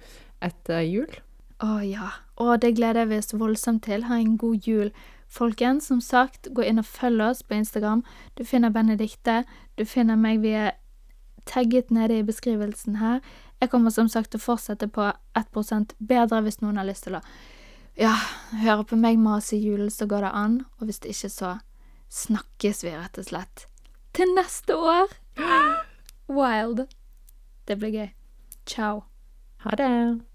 etter 0.41 0.81
jul. 0.85 1.09
Å 1.59 1.79
ja. 1.81 2.11
Å, 2.37 2.57
det 2.61 2.75
gleder 2.77 3.07
vi 3.09 3.17
oss 3.17 3.33
voldsomt 3.33 3.83
til. 3.83 4.03
Ha 4.03 4.15
en 4.15 4.37
god 4.37 4.67
jul. 4.67 4.91
Folkens, 5.27 5.87
som 5.87 5.99
sagt, 6.01 6.47
gå 6.53 6.63
inn 6.63 6.77
og 6.79 6.85
følg 6.85 7.21
oss 7.21 7.41
på 7.43 7.55
Instagram. 7.57 8.03
Du 8.35 8.43
finner 8.45 8.69
Benedikte. 8.69 9.43
Du 9.75 9.85
finner 9.85 10.15
meg. 10.15 10.41
Vi 10.41 10.53
er 10.53 10.71
tagget 11.45 11.89
nede 11.91 12.19
i 12.19 12.23
beskrivelsen 12.27 12.97
her. 13.01 13.19
Jeg 13.61 13.71
kommer 13.71 13.89
som 13.93 14.09
sagt 14.09 14.31
til 14.31 14.41
å 14.41 14.43
fortsette 14.43 14.89
på 14.93 15.07
1 15.37 15.95
bedre 15.97 16.41
hvis 16.45 16.61
noen 16.61 16.77
har 16.77 16.85
lyst 16.85 17.07
til 17.07 17.17
å 17.17 17.23
ja, 17.97 18.13
høre 18.61 18.85
på 18.85 18.99
meg 18.99 19.17
mase 19.17 19.55
i 19.57 19.63
julen, 19.63 19.89
så 19.89 20.05
går 20.05 20.27
det 20.27 20.31
an. 20.37 20.59
Og 20.77 20.85
hvis 20.85 21.01
det 21.01 21.15
ikke, 21.15 21.31
så 21.33 21.55
snakkes 22.13 22.83
vi 22.85 22.93
rett 22.93 23.17
og 23.17 23.25
slett. 23.25 23.65
Til 24.13 24.29
neste 24.37 24.77
år! 24.77 25.17
Wild. 26.37 26.85
Det 27.65 27.79
blir 27.81 27.97
gøy. 27.97 28.09
Ciao. 28.69 29.05
Ha 29.65 29.73
det! 29.79 30.26